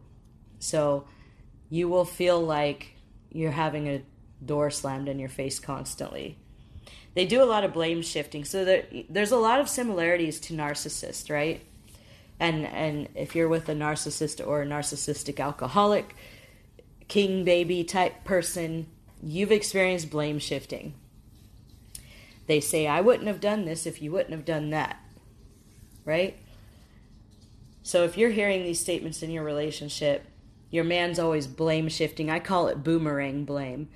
So 0.58 1.06
you 1.70 1.88
will 1.88 2.04
feel 2.04 2.40
like 2.40 2.96
you're 3.30 3.50
having 3.50 3.88
a 3.88 4.02
door 4.44 4.70
slammed 4.70 5.08
in 5.08 5.18
your 5.18 5.28
face 5.28 5.58
constantly. 5.58 6.38
They 7.14 7.26
do 7.26 7.42
a 7.42 7.44
lot 7.44 7.64
of 7.64 7.72
blame 7.72 8.02
shifting, 8.02 8.44
so 8.44 8.64
there, 8.64 8.86
there's 9.08 9.30
a 9.30 9.36
lot 9.36 9.60
of 9.60 9.68
similarities 9.68 10.40
to 10.40 10.54
narcissists, 10.54 11.30
right? 11.30 11.64
And 12.44 12.66
and 12.66 13.08
if 13.14 13.34
you're 13.34 13.48
with 13.48 13.68
a 13.68 13.74
narcissist 13.74 14.46
or 14.46 14.62
a 14.62 14.66
narcissistic 14.66 15.40
alcoholic 15.40 16.14
king 17.08 17.44
baby 17.44 17.84
type 17.84 18.24
person 18.24 18.86
you've 19.22 19.52
experienced 19.52 20.10
blame 20.10 20.38
shifting. 20.38 20.94
They 22.46 22.60
say 22.60 22.86
i 22.86 23.00
wouldn't 23.00 23.28
have 23.28 23.40
done 23.40 23.64
this 23.64 23.86
if 23.86 24.02
you 24.02 24.12
wouldn't 24.12 24.32
have 24.32 24.44
done 24.44 24.70
that. 24.70 24.96
Right? 26.04 26.36
So 27.82 28.04
if 28.04 28.16
you're 28.18 28.30
hearing 28.30 28.62
these 28.62 28.80
statements 28.80 29.22
in 29.22 29.30
your 29.30 29.44
relationship 29.44 30.26
your 30.70 30.84
man's 30.84 31.20
always 31.20 31.46
blame 31.46 31.88
shifting. 31.88 32.28
I 32.28 32.40
call 32.40 32.66
it 32.68 32.82
boomerang 32.82 33.44
blame 33.44 33.88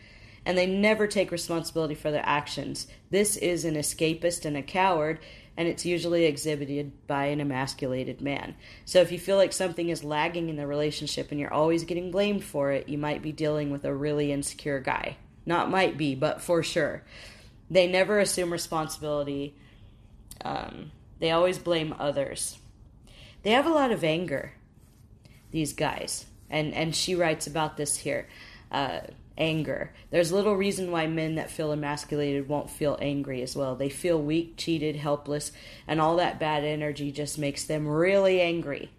and 0.48 0.58
they 0.58 0.66
never 0.66 1.06
take 1.06 1.30
responsibility 1.30 1.94
for 1.94 2.10
their 2.10 2.26
actions 2.26 2.88
this 3.10 3.36
is 3.36 3.64
an 3.64 3.74
escapist 3.74 4.44
and 4.44 4.56
a 4.56 4.62
coward 4.62 5.20
and 5.58 5.66
it's 5.66 5.84
usually 5.84 6.24
exhibited 6.24 6.92
by 7.08 7.24
an 7.26 7.40
emasculated 7.40 8.20
man. 8.20 8.54
So 8.84 9.00
if 9.00 9.10
you 9.10 9.18
feel 9.18 9.36
like 9.36 9.52
something 9.52 9.88
is 9.88 10.04
lagging 10.04 10.48
in 10.48 10.54
the 10.54 10.68
relationship 10.68 11.32
and 11.32 11.40
you're 11.40 11.52
always 11.52 11.82
getting 11.82 12.12
blamed 12.12 12.44
for 12.44 12.70
it, 12.70 12.88
you 12.88 12.96
might 12.96 13.22
be 13.22 13.32
dealing 13.32 13.72
with 13.72 13.84
a 13.84 13.92
really 13.92 14.30
insecure 14.30 14.78
guy. 14.78 15.16
Not 15.44 15.68
might 15.68 15.98
be, 15.98 16.14
but 16.14 16.40
for 16.40 16.62
sure. 16.62 17.02
They 17.68 17.88
never 17.88 18.20
assume 18.20 18.52
responsibility. 18.52 19.56
Um, 20.44 20.92
they 21.18 21.32
always 21.32 21.58
blame 21.58 21.92
others. 21.98 22.58
They 23.42 23.50
have 23.50 23.66
a 23.66 23.70
lot 23.70 23.90
of 23.90 24.04
anger, 24.04 24.52
these 25.50 25.72
guys. 25.72 26.26
And, 26.48 26.72
and 26.72 26.94
she 26.94 27.16
writes 27.16 27.48
about 27.48 27.76
this 27.76 27.96
here. 27.96 28.28
Uh, 28.70 29.00
anger. 29.38 29.92
There's 30.10 30.32
little 30.32 30.56
reason 30.56 30.90
why 30.90 31.06
men 31.06 31.36
that 31.36 31.50
feel 31.50 31.72
emasculated 31.72 32.48
won't 32.48 32.68
feel 32.68 32.98
angry 33.00 33.40
as 33.42 33.56
well. 33.56 33.76
They 33.76 33.88
feel 33.88 34.20
weak, 34.20 34.56
cheated, 34.56 34.96
helpless, 34.96 35.52
and 35.86 36.00
all 36.00 36.16
that 36.16 36.38
bad 36.38 36.64
energy 36.64 37.10
just 37.10 37.38
makes 37.38 37.64
them 37.64 37.88
really 37.88 38.40
angry. 38.40 38.90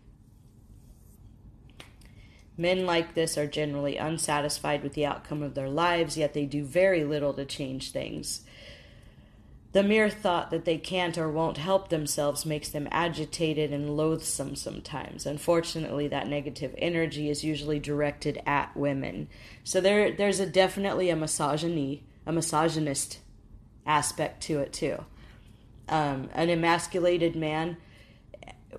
Men 2.57 2.85
like 2.85 3.13
this 3.13 3.37
are 3.37 3.47
generally 3.47 3.95
unsatisfied 3.95 4.83
with 4.83 4.93
the 4.93 5.05
outcome 5.05 5.43
of 5.43 5.55
their 5.55 5.69
lives, 5.69 6.17
yet 6.17 6.33
they 6.33 6.45
do 6.45 6.65
very 6.65 7.05
little 7.05 7.33
to 7.33 7.45
change 7.45 7.91
things. 7.91 8.41
The 9.71 9.83
mere 9.83 10.09
thought 10.09 10.49
that 10.49 10.65
they 10.65 10.77
can't 10.77 11.17
or 11.17 11.29
won't 11.29 11.57
help 11.57 11.89
themselves 11.89 12.45
makes 12.45 12.69
them 12.69 12.87
agitated 12.89 13.71
and 13.71 13.95
loathsome 13.95 14.55
sometimes. 14.55 15.27
Unfortunately, 15.27 16.07
that 16.07 16.27
negative 16.27 16.73
energy 16.79 17.29
is 17.29 17.43
usually 17.43 17.79
directed 17.79 18.41
at 18.47 18.75
women. 18.75 19.27
So 19.63 19.79
there 19.79 20.11
there's 20.11 20.39
a 20.39 20.47
definitely 20.47 21.11
a 21.11 21.15
misogyny, 21.15 22.03
a 22.25 22.31
misogynist 22.31 23.19
aspect 23.85 24.41
to 24.43 24.59
it 24.59 24.73
too. 24.73 25.05
Um, 25.87 26.29
an 26.33 26.49
emasculated 26.49 27.35
man 27.35 27.77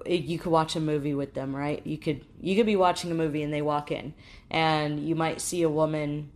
you 0.06 0.38
could 0.38 0.52
watch 0.52 0.76
a 0.76 0.80
movie 0.80 1.14
with 1.14 1.34
them, 1.34 1.54
right? 1.54 1.84
You 1.86 1.98
could 1.98 2.24
you 2.40 2.56
could 2.56 2.66
be 2.66 2.76
watching 2.76 3.10
a 3.10 3.14
movie 3.14 3.42
and 3.42 3.52
they 3.52 3.62
walk 3.62 3.90
in 3.90 4.14
and 4.50 5.06
you 5.06 5.14
might 5.14 5.40
see 5.40 5.62
a 5.62 5.68
woman 5.68 6.30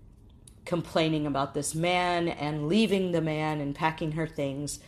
complaining 0.64 1.26
about 1.26 1.54
this 1.54 1.74
man 1.74 2.28
and 2.28 2.68
leaving 2.68 3.12
the 3.12 3.20
man 3.20 3.60
and 3.60 3.74
packing 3.74 4.12
her 4.12 4.26
things. 4.26 4.80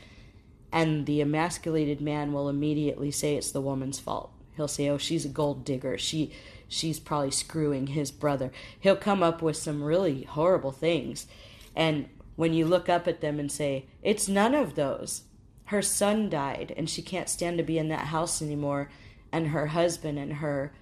And 0.73 1.07
the 1.07 1.21
emasculated 1.21 2.01
man 2.01 2.33
will 2.33 2.49
immediately 2.49 3.11
say 3.11 3.37
it's 3.37 3.53
the 3.53 3.61
woman's 3.61 3.99
fault. 3.99 4.33
He'll 4.57 4.69
say, 4.69 4.89
"Oh, 4.89 4.99
she's 4.99 5.25
a 5.25 5.29
gold 5.29 5.65
digger. 5.65 5.99
She 5.99 6.33
she's 6.69 6.99
probably 6.99 7.31
screwing 7.31 7.89
his 7.89 8.11
brother." 8.11 8.51
He'll 8.81 8.97
come 8.97 9.23
up 9.23 9.43
with 9.43 9.57
some 9.57 9.83
really 9.83 10.23
horrible 10.23 10.73
things. 10.73 11.27
And 11.75 12.09
when 12.37 12.53
you 12.53 12.67
look 12.67 12.89
up 12.89 13.07
at 13.07 13.21
them 13.21 13.39
and 13.39 13.53
say, 13.53 13.87
"It's 14.03 14.29
none 14.29 14.55
of 14.55 14.75
those." 14.75 15.23
Her 15.67 15.83
son 15.83 16.31
died 16.31 16.73
and 16.77 16.89
she 16.89 17.03
can't 17.03 17.29
stand 17.29 17.59
to 17.59 17.65
be 17.65 17.77
in 17.77 17.89
that 17.89 18.07
house 18.07 18.41
anymore 18.41 18.89
and 19.33 19.49
her 19.49 19.69
husband 19.69 20.19
and 20.19 20.35
her 20.35 20.73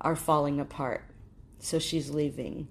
are 0.00 0.16
falling 0.16 0.58
apart. 0.58 1.04
So 1.58 1.78
she's 1.78 2.10
leaving 2.10 2.68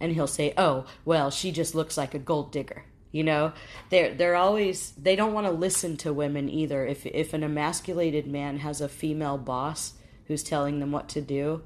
and 0.00 0.12
he'll 0.12 0.26
say, 0.26 0.52
"Oh, 0.56 0.86
well, 1.04 1.30
she 1.30 1.52
just 1.52 1.74
looks 1.74 1.96
like 1.96 2.14
a 2.14 2.18
gold 2.18 2.52
digger." 2.52 2.84
You 3.12 3.24
know, 3.24 3.52
they're 3.90 4.12
they're 4.12 4.36
always 4.36 4.90
they 4.92 5.16
don't 5.16 5.32
want 5.32 5.46
to 5.46 5.52
listen 5.52 5.96
to 5.98 6.12
women 6.12 6.50
either. 6.50 6.86
If 6.86 7.06
if 7.06 7.32
an 7.32 7.42
emasculated 7.42 8.26
man 8.26 8.58
has 8.58 8.80
a 8.80 8.88
female 8.88 9.38
boss 9.38 9.94
who's 10.26 10.42
telling 10.42 10.80
them 10.80 10.92
what 10.92 11.08
to 11.10 11.20
do, 11.20 11.62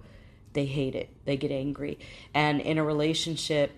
they 0.52 0.66
hate 0.66 0.94
it. 0.94 1.10
They 1.24 1.36
get 1.36 1.50
angry. 1.50 1.98
And 2.34 2.60
in 2.60 2.78
a 2.78 2.84
relationship, 2.84 3.72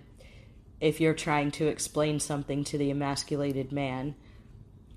if 0.81 1.01
you're 1.01 1.13
trying 1.13 1.51
to 1.51 1.67
explain 1.67 2.19
something 2.19 2.63
to 2.65 2.77
the 2.77 2.91
emasculated 2.91 3.71
man, 3.71 4.15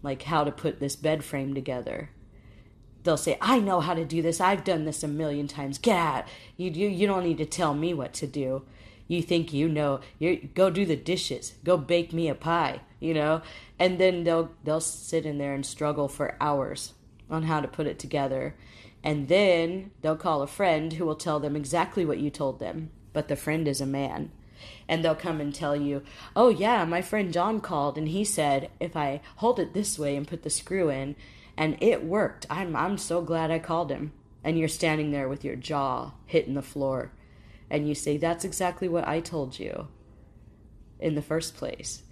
like 0.03 0.23
how 0.23 0.45
to 0.45 0.53
put 0.53 0.81
this 0.81 0.97
bed 0.97 1.25
frame 1.25 1.55
together, 1.55 2.11
they'll 3.05 3.17
say, 3.17 3.39
"I 3.41 3.61
know 3.61 3.81
how 3.81 3.95
to 3.95 4.05
do 4.05 4.21
this. 4.21 4.41
I've 4.41 4.65
done 4.65 4.85
this 4.85 5.03
a 5.03 5.09
million 5.09 5.49
times. 5.49 5.79
Get 5.79 5.97
out. 5.97 6.25
You 6.57 6.71
you 6.71 6.89
you 6.89 7.07
don't 7.07 7.25
need 7.25 7.39
to 7.39 7.47
tell 7.47 7.73
me 7.73 7.95
what 7.95 8.13
to 8.15 8.27
do." 8.27 8.65
You 9.09 9.23
think 9.23 9.53
you 9.53 9.69
know 9.69 10.01
you 10.19 10.49
go 10.55 10.71
do 10.71 10.85
the 10.85 10.97
dishes 10.97 11.55
go 11.65 11.77
bake 11.77 12.13
me 12.13 12.29
a 12.29 12.35
pie 12.35 12.81
you 13.01 13.15
know? 13.15 13.43
And 13.79 13.99
then 13.99 14.25
they'll 14.25 14.51
they'll 14.65 14.81
sit 14.81 15.27
in 15.27 15.39
there 15.39 15.55
and 15.55 15.65
struggle 15.65 16.09
for 16.09 16.37
hours 16.41 16.95
on 17.31 17.45
how 17.45 17.61
to 17.61 17.69
put 17.69 17.87
it 17.87 17.99
together. 17.99 18.55
And 19.03 19.29
then 19.29 19.91
they'll 20.03 20.17
call 20.17 20.43
a 20.43 20.47
friend 20.47 20.95
who 20.95 21.05
will 21.05 21.17
tell 21.17 21.39
them 21.39 21.57
exactly 21.57 22.05
what 22.05 22.19
you 22.19 22.31
told 22.31 22.59
them 22.59 22.91
but 23.13 23.29
the 23.29 23.37
friend 23.37 23.67
is 23.67 23.81
a 23.81 23.87
man. 23.87 24.31
And 24.89 25.03
they'll 25.03 25.15
come 25.15 25.41
and 25.41 25.55
tell 25.55 25.77
you 25.77 26.03
oh 26.35 26.49
yeah 26.49 26.85
my 26.85 27.03
friend 27.03 27.33
john 27.33 27.61
called 27.61 27.99
and 27.99 28.09
he 28.09 28.25
said 28.25 28.71
if 28.81 28.97
i 28.97 29.21
hold 29.37 29.59
it 29.59 29.75
this 29.75 29.99
way 29.99 30.17
and 30.17 30.27
put 30.27 30.43
the 30.43 30.51
screw 30.51 30.89
in 30.89 31.15
and 31.57 31.77
it 31.81 32.05
worked 32.05 32.47
i'm 32.49 32.75
i'm 32.75 32.97
so 32.97 33.21
glad 33.21 33.51
i 33.51 33.59
called 33.59 33.91
him. 33.91 34.13
And 34.43 34.59
you're 34.59 34.69
standing 34.69 35.11
there 35.11 35.29
with 35.29 35.45
your 35.45 35.57
jaw 35.57 36.13
hitting 36.27 36.55
the 36.55 36.63
floor 36.63 37.13
and 37.71 37.89
you 37.89 37.95
say, 37.95 38.17
That's 38.17 38.45
exactly 38.45 38.89
what 38.89 39.07
I 39.07 39.21
told 39.21 39.59
you 39.59 39.89
in 40.99 41.14
the 41.14 41.23
first 41.23 41.57
place, 41.57 42.03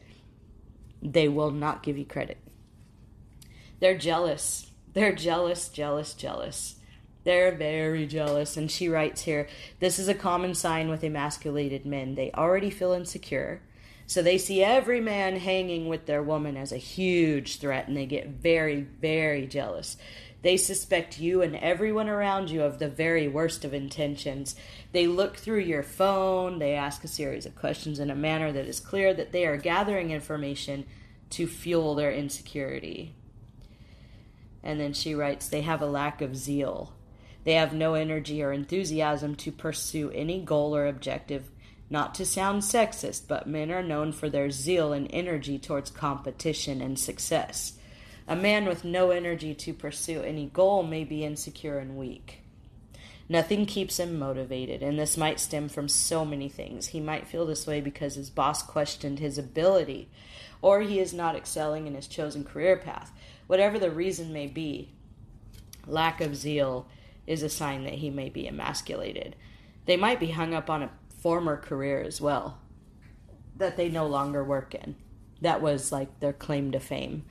they 1.02 1.28
will 1.28 1.50
not 1.50 1.82
give 1.82 1.98
you 1.98 2.04
credit. 2.04 2.38
They're 3.80 3.98
jealous. 3.98 4.70
They're 4.92 5.14
jealous, 5.14 5.68
jealous, 5.68 6.14
jealous. 6.14 6.76
They're 7.24 7.54
very 7.54 8.06
jealous. 8.06 8.56
And 8.56 8.70
she 8.70 8.88
writes 8.88 9.22
here 9.22 9.48
this 9.80 9.98
is 9.98 10.08
a 10.08 10.14
common 10.14 10.54
sign 10.54 10.88
with 10.88 11.04
emasculated 11.04 11.84
men. 11.84 12.14
They 12.14 12.30
already 12.32 12.70
feel 12.70 12.92
insecure. 12.92 13.62
So 14.06 14.20
they 14.20 14.36
see 14.36 14.62
every 14.62 15.00
man 15.00 15.36
hanging 15.36 15.88
with 15.88 16.04
their 16.04 16.22
woman 16.22 16.58
as 16.58 16.72
a 16.72 16.76
huge 16.76 17.58
threat 17.58 17.88
and 17.88 17.96
they 17.96 18.06
get 18.06 18.28
very, 18.28 18.82
very 18.82 19.46
jealous. 19.46 19.96
They 20.44 20.58
suspect 20.58 21.18
you 21.18 21.40
and 21.40 21.56
everyone 21.56 22.10
around 22.10 22.50
you 22.50 22.64
of 22.64 22.78
the 22.78 22.90
very 22.90 23.26
worst 23.26 23.64
of 23.64 23.72
intentions. 23.72 24.54
They 24.92 25.06
look 25.06 25.38
through 25.38 25.60
your 25.60 25.82
phone, 25.82 26.58
they 26.58 26.74
ask 26.74 27.02
a 27.02 27.08
series 27.08 27.46
of 27.46 27.56
questions 27.56 27.98
in 27.98 28.10
a 28.10 28.14
manner 28.14 28.52
that 28.52 28.66
is 28.66 28.78
clear 28.78 29.14
that 29.14 29.32
they 29.32 29.46
are 29.46 29.56
gathering 29.56 30.10
information 30.10 30.84
to 31.30 31.46
fuel 31.46 31.94
their 31.94 32.12
insecurity. 32.12 33.14
And 34.62 34.78
then 34.78 34.92
she 34.92 35.14
writes, 35.14 35.48
they 35.48 35.62
have 35.62 35.80
a 35.80 35.86
lack 35.86 36.20
of 36.20 36.36
zeal. 36.36 36.92
They 37.44 37.54
have 37.54 37.72
no 37.72 37.94
energy 37.94 38.42
or 38.42 38.52
enthusiasm 38.52 39.36
to 39.36 39.50
pursue 39.50 40.10
any 40.10 40.42
goal 40.42 40.76
or 40.76 40.86
objective. 40.86 41.48
Not 41.88 42.14
to 42.16 42.26
sound 42.26 42.60
sexist, 42.60 43.28
but 43.28 43.46
men 43.46 43.70
are 43.70 43.82
known 43.82 44.12
for 44.12 44.28
their 44.28 44.50
zeal 44.50 44.92
and 44.92 45.06
energy 45.08 45.58
towards 45.58 45.90
competition 45.90 46.82
and 46.82 46.98
success. 46.98 47.78
A 48.26 48.34
man 48.34 48.64
with 48.64 48.84
no 48.84 49.10
energy 49.10 49.54
to 49.54 49.74
pursue 49.74 50.22
any 50.22 50.46
goal 50.46 50.82
may 50.82 51.04
be 51.04 51.24
insecure 51.24 51.78
and 51.78 51.96
weak. 51.96 52.40
Nothing 53.28 53.66
keeps 53.66 53.98
him 53.98 54.18
motivated, 54.18 54.82
and 54.82 54.98
this 54.98 55.16
might 55.16 55.40
stem 55.40 55.68
from 55.68 55.88
so 55.88 56.24
many 56.24 56.48
things. 56.48 56.88
He 56.88 57.00
might 57.00 57.26
feel 57.26 57.46
this 57.46 57.66
way 57.66 57.80
because 57.80 58.14
his 58.14 58.30
boss 58.30 58.62
questioned 58.62 59.18
his 59.18 59.38
ability, 59.38 60.08
or 60.62 60.80
he 60.80 61.00
is 61.00 61.12
not 61.12 61.36
excelling 61.36 61.86
in 61.86 61.94
his 61.94 62.06
chosen 62.06 62.44
career 62.44 62.76
path. 62.76 63.12
Whatever 63.46 63.78
the 63.78 63.90
reason 63.90 64.32
may 64.32 64.46
be, 64.46 64.90
lack 65.86 66.20
of 66.20 66.36
zeal 66.36 66.86
is 67.26 67.42
a 67.42 67.48
sign 67.48 67.84
that 67.84 67.94
he 67.94 68.10
may 68.10 68.28
be 68.28 68.46
emasculated. 68.46 69.36
They 69.86 69.96
might 69.96 70.20
be 70.20 70.30
hung 70.30 70.54
up 70.54 70.70
on 70.70 70.82
a 70.82 70.90
former 71.18 71.56
career 71.56 72.02
as 72.02 72.20
well 72.20 72.58
that 73.56 73.76
they 73.76 73.88
no 73.88 74.06
longer 74.06 74.42
work 74.42 74.74
in. 74.74 74.96
That 75.40 75.62
was 75.62 75.92
like 75.92 76.20
their 76.20 76.32
claim 76.32 76.72
to 76.72 76.80
fame 76.80 77.24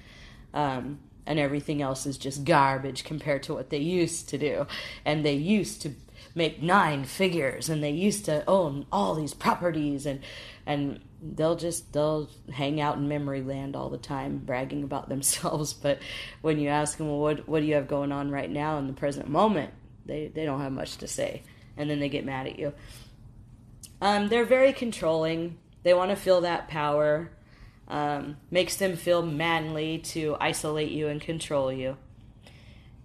um, 0.54 1.00
and 1.26 1.40
everything 1.40 1.82
else 1.82 2.06
is 2.06 2.18
just 2.18 2.44
garbage 2.44 3.04
compared 3.04 3.44
to 3.44 3.54
what 3.54 3.70
they 3.70 3.78
used 3.78 4.30
to 4.30 4.38
do. 4.38 4.68
And 5.06 5.26
they 5.26 5.36
used 5.36 5.82
to 5.84 5.92
make 6.36 6.62
nine 6.62 7.06
figures, 7.06 7.70
and 7.70 7.84
they 7.84 7.92
used 7.92 8.26
to 8.26 8.44
own 8.48 8.86
all 8.92 9.16
these 9.16 9.34
properties, 9.34 10.06
and 10.06 10.22
and 10.66 11.00
they'll 11.22 11.56
just 11.56 11.94
they'll 11.94 12.30
hang 12.52 12.82
out 12.82 12.98
in 12.98 13.08
memory 13.08 13.42
land 13.42 13.76
all 13.76 13.90
the 13.90 13.98
time, 13.98 14.38
bragging 14.40 14.84
about 14.84 15.10
themselves. 15.10 15.74
But 15.74 16.00
when 16.42 16.60
you 16.60 16.70
ask 16.70 16.98
them, 16.98 17.08
well, 17.08 17.20
what 17.20 17.48
what 17.48 17.62
do 17.62 17.66
you 17.66 17.76
have 17.76 17.88
going 17.88 18.12
on 18.12 18.32
right 18.32 18.50
now 18.50 18.78
in 18.78 18.88
the 18.88 18.94
present 18.94 19.30
moment? 19.30 19.74
They 20.06 20.28
they 20.28 20.46
don't 20.46 20.62
have 20.62 20.72
much 20.72 20.98
to 20.98 21.08
say, 21.08 21.44
and 21.78 21.90
then 21.90 22.00
they 22.00 22.10
get 22.10 22.26
mad 22.26 22.48
at 22.48 22.60
you. 22.60 22.74
Um, 24.02 24.28
they're 24.28 24.46
very 24.46 24.74
controlling. 24.74 25.58
They 25.84 25.94
want 25.94 26.12
to 26.12 26.16
feel 26.16 26.42
that 26.42 26.68
power 26.68 27.32
um, 27.94 28.38
makes 28.50 28.76
them 28.76 28.98
feel 28.98 29.22
manly 29.22 30.00
to 30.00 30.36
isolate 30.42 30.92
you 30.92 31.08
and 31.08 31.22
control 31.22 31.72
you. 31.72 31.96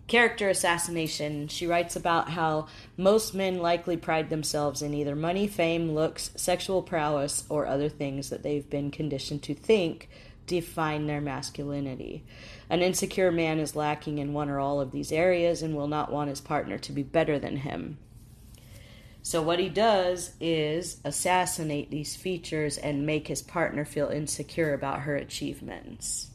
Character 0.06 0.48
assassination. 0.48 1.46
She 1.48 1.66
writes 1.66 1.94
about 1.94 2.30
how 2.30 2.68
most 2.96 3.34
men 3.34 3.58
likely 3.58 3.98
pride 3.98 4.30
themselves 4.30 4.80
in 4.80 4.94
either 4.94 5.14
money, 5.14 5.46
fame, 5.46 5.92
looks, 5.92 6.30
sexual 6.36 6.82
prowess, 6.82 7.44
or 7.50 7.66
other 7.66 7.90
things 7.90 8.30
that 8.30 8.42
they've 8.42 8.68
been 8.68 8.90
conditioned 8.90 9.42
to 9.42 9.54
think 9.54 10.08
define 10.46 11.06
their 11.06 11.20
masculinity. 11.20 12.24
An 12.70 12.80
insecure 12.80 13.30
man 13.30 13.58
is 13.58 13.76
lacking 13.76 14.16
in 14.16 14.32
one 14.32 14.48
or 14.48 14.58
all 14.58 14.80
of 14.80 14.92
these 14.92 15.12
areas 15.12 15.60
and 15.60 15.76
will 15.76 15.86
not 15.86 16.10
want 16.10 16.30
his 16.30 16.40
partner 16.40 16.78
to 16.78 16.92
be 16.92 17.02
better 17.02 17.38
than 17.38 17.58
him. 17.58 17.98
So, 19.28 19.42
what 19.42 19.58
he 19.58 19.68
does 19.68 20.32
is 20.40 21.02
assassinate 21.04 21.90
these 21.90 22.16
features 22.16 22.78
and 22.78 23.04
make 23.04 23.28
his 23.28 23.42
partner 23.42 23.84
feel 23.84 24.08
insecure 24.08 24.72
about 24.72 25.00
her 25.00 25.16
achievements. 25.16 26.30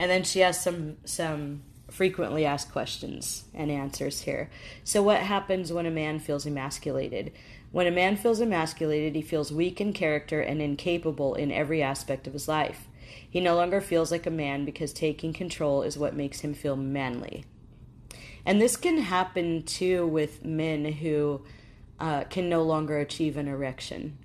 And 0.00 0.10
then 0.10 0.24
she 0.24 0.40
has 0.40 0.60
some, 0.60 0.96
some 1.04 1.62
frequently 1.88 2.44
asked 2.44 2.72
questions 2.72 3.44
and 3.54 3.70
answers 3.70 4.22
here. 4.22 4.50
So, 4.82 5.00
what 5.00 5.20
happens 5.20 5.72
when 5.72 5.86
a 5.86 5.92
man 5.92 6.18
feels 6.18 6.44
emasculated? 6.44 7.30
When 7.70 7.86
a 7.86 7.92
man 7.92 8.16
feels 8.16 8.40
emasculated, 8.40 9.14
he 9.14 9.22
feels 9.22 9.52
weak 9.52 9.80
in 9.80 9.92
character 9.92 10.40
and 10.40 10.60
incapable 10.60 11.36
in 11.36 11.52
every 11.52 11.84
aspect 11.84 12.26
of 12.26 12.32
his 12.32 12.48
life. 12.48 12.88
He 13.30 13.40
no 13.40 13.54
longer 13.54 13.80
feels 13.80 14.10
like 14.10 14.26
a 14.26 14.30
man 14.30 14.64
because 14.64 14.92
taking 14.92 15.32
control 15.32 15.82
is 15.82 15.96
what 15.96 16.16
makes 16.16 16.40
him 16.40 16.52
feel 16.52 16.74
manly. 16.74 17.44
And 18.46 18.60
this 18.60 18.76
can 18.76 18.98
happen 18.98 19.62
too 19.62 20.06
with 20.06 20.44
men 20.44 20.84
who 20.84 21.42
uh, 21.98 22.24
can 22.24 22.48
no 22.48 22.62
longer 22.62 22.98
achieve 22.98 23.36
an 23.36 23.48
erection. 23.48 24.18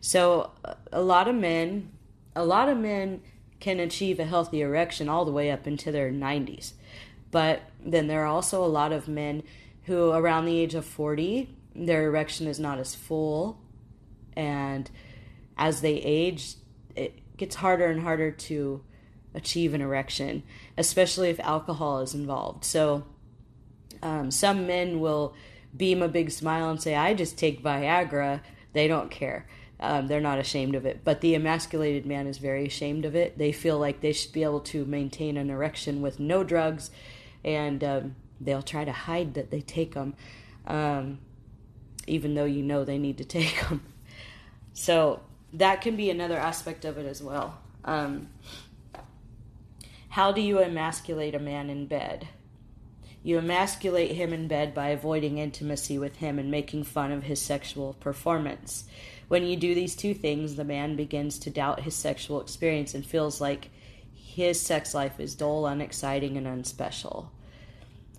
So 0.00 0.50
a 0.92 1.02
lot 1.02 1.28
of 1.28 1.34
men, 1.34 1.90
a 2.34 2.44
lot 2.44 2.68
of 2.68 2.78
men 2.78 3.22
can 3.60 3.80
achieve 3.80 4.20
a 4.20 4.24
healthy 4.24 4.60
erection 4.60 5.08
all 5.08 5.24
the 5.24 5.32
way 5.32 5.50
up 5.50 5.66
into 5.66 5.90
their 5.90 6.10
90s. 6.10 6.72
But 7.30 7.62
then 7.84 8.06
there 8.06 8.22
are 8.22 8.26
also 8.26 8.64
a 8.64 8.66
lot 8.66 8.92
of 8.92 9.08
men 9.08 9.42
who, 9.84 10.10
around 10.10 10.44
the 10.44 10.58
age 10.58 10.74
of 10.74 10.84
40, 10.84 11.48
their 11.74 12.04
erection 12.06 12.46
is 12.46 12.58
not 12.58 12.78
as 12.78 12.94
full. 12.94 13.60
And 14.34 14.90
as 15.56 15.80
they 15.80 15.94
age, 15.94 16.54
it 16.94 17.36
gets 17.36 17.56
harder 17.56 17.86
and 17.86 18.00
harder 18.00 18.30
to 18.30 18.82
achieve 19.34 19.74
an 19.74 19.80
erection, 19.80 20.42
especially 20.76 21.30
if 21.30 21.38
alcohol 21.40 22.00
is 22.00 22.14
involved. 22.14 22.64
So 22.64 23.04
um, 24.02 24.30
some 24.30 24.66
men 24.66 25.00
will 25.00 25.34
beam 25.76 26.02
a 26.02 26.08
big 26.08 26.30
smile 26.30 26.70
and 26.70 26.80
say, 26.80 26.94
I 26.94 27.14
just 27.14 27.36
take 27.38 27.62
Viagra. 27.62 28.40
They 28.72 28.88
don't 28.88 29.10
care. 29.10 29.46
Um, 29.78 30.06
they're 30.06 30.20
not 30.20 30.38
ashamed 30.38 30.74
of 30.74 30.86
it. 30.86 31.00
But 31.04 31.20
the 31.20 31.34
emasculated 31.34 32.06
man 32.06 32.26
is 32.26 32.38
very 32.38 32.66
ashamed 32.66 33.04
of 33.04 33.14
it. 33.14 33.36
They 33.36 33.52
feel 33.52 33.78
like 33.78 34.00
they 34.00 34.12
should 34.12 34.32
be 34.32 34.42
able 34.42 34.60
to 34.60 34.84
maintain 34.84 35.36
an 35.36 35.50
erection 35.50 36.00
with 36.00 36.18
no 36.18 36.44
drugs, 36.44 36.90
and 37.44 37.84
um, 37.84 38.16
they'll 38.40 38.62
try 38.62 38.84
to 38.84 38.92
hide 38.92 39.34
that 39.34 39.50
they 39.50 39.60
take 39.60 39.94
them, 39.94 40.14
um, 40.66 41.18
even 42.06 42.34
though 42.34 42.46
you 42.46 42.62
know 42.62 42.84
they 42.84 42.98
need 42.98 43.18
to 43.18 43.24
take 43.38 43.60
them. 43.68 43.82
So 44.72 45.20
that 45.52 45.80
can 45.80 45.96
be 45.96 46.10
another 46.10 46.38
aspect 46.38 46.84
of 46.84 46.98
it 46.98 47.06
as 47.06 47.22
well. 47.22 47.58
Um, 47.84 48.28
how 50.10 50.32
do 50.32 50.40
you 50.40 50.58
emasculate 50.58 51.34
a 51.34 51.38
man 51.38 51.68
in 51.68 51.86
bed? 51.86 52.28
You 53.26 53.38
emasculate 53.38 54.12
him 54.12 54.32
in 54.32 54.46
bed 54.46 54.72
by 54.72 54.90
avoiding 54.90 55.38
intimacy 55.38 55.98
with 55.98 56.14
him 56.18 56.38
and 56.38 56.48
making 56.48 56.84
fun 56.84 57.10
of 57.10 57.24
his 57.24 57.42
sexual 57.42 57.94
performance. 57.94 58.84
When 59.26 59.44
you 59.44 59.56
do 59.56 59.74
these 59.74 59.96
two 59.96 60.14
things, 60.14 60.54
the 60.54 60.62
man 60.62 60.94
begins 60.94 61.40
to 61.40 61.50
doubt 61.50 61.80
his 61.80 61.96
sexual 61.96 62.40
experience 62.40 62.94
and 62.94 63.04
feels 63.04 63.40
like 63.40 63.70
his 64.14 64.60
sex 64.60 64.94
life 64.94 65.18
is 65.18 65.34
dull, 65.34 65.66
unexciting, 65.66 66.36
and 66.36 66.46
unspecial. 66.46 67.32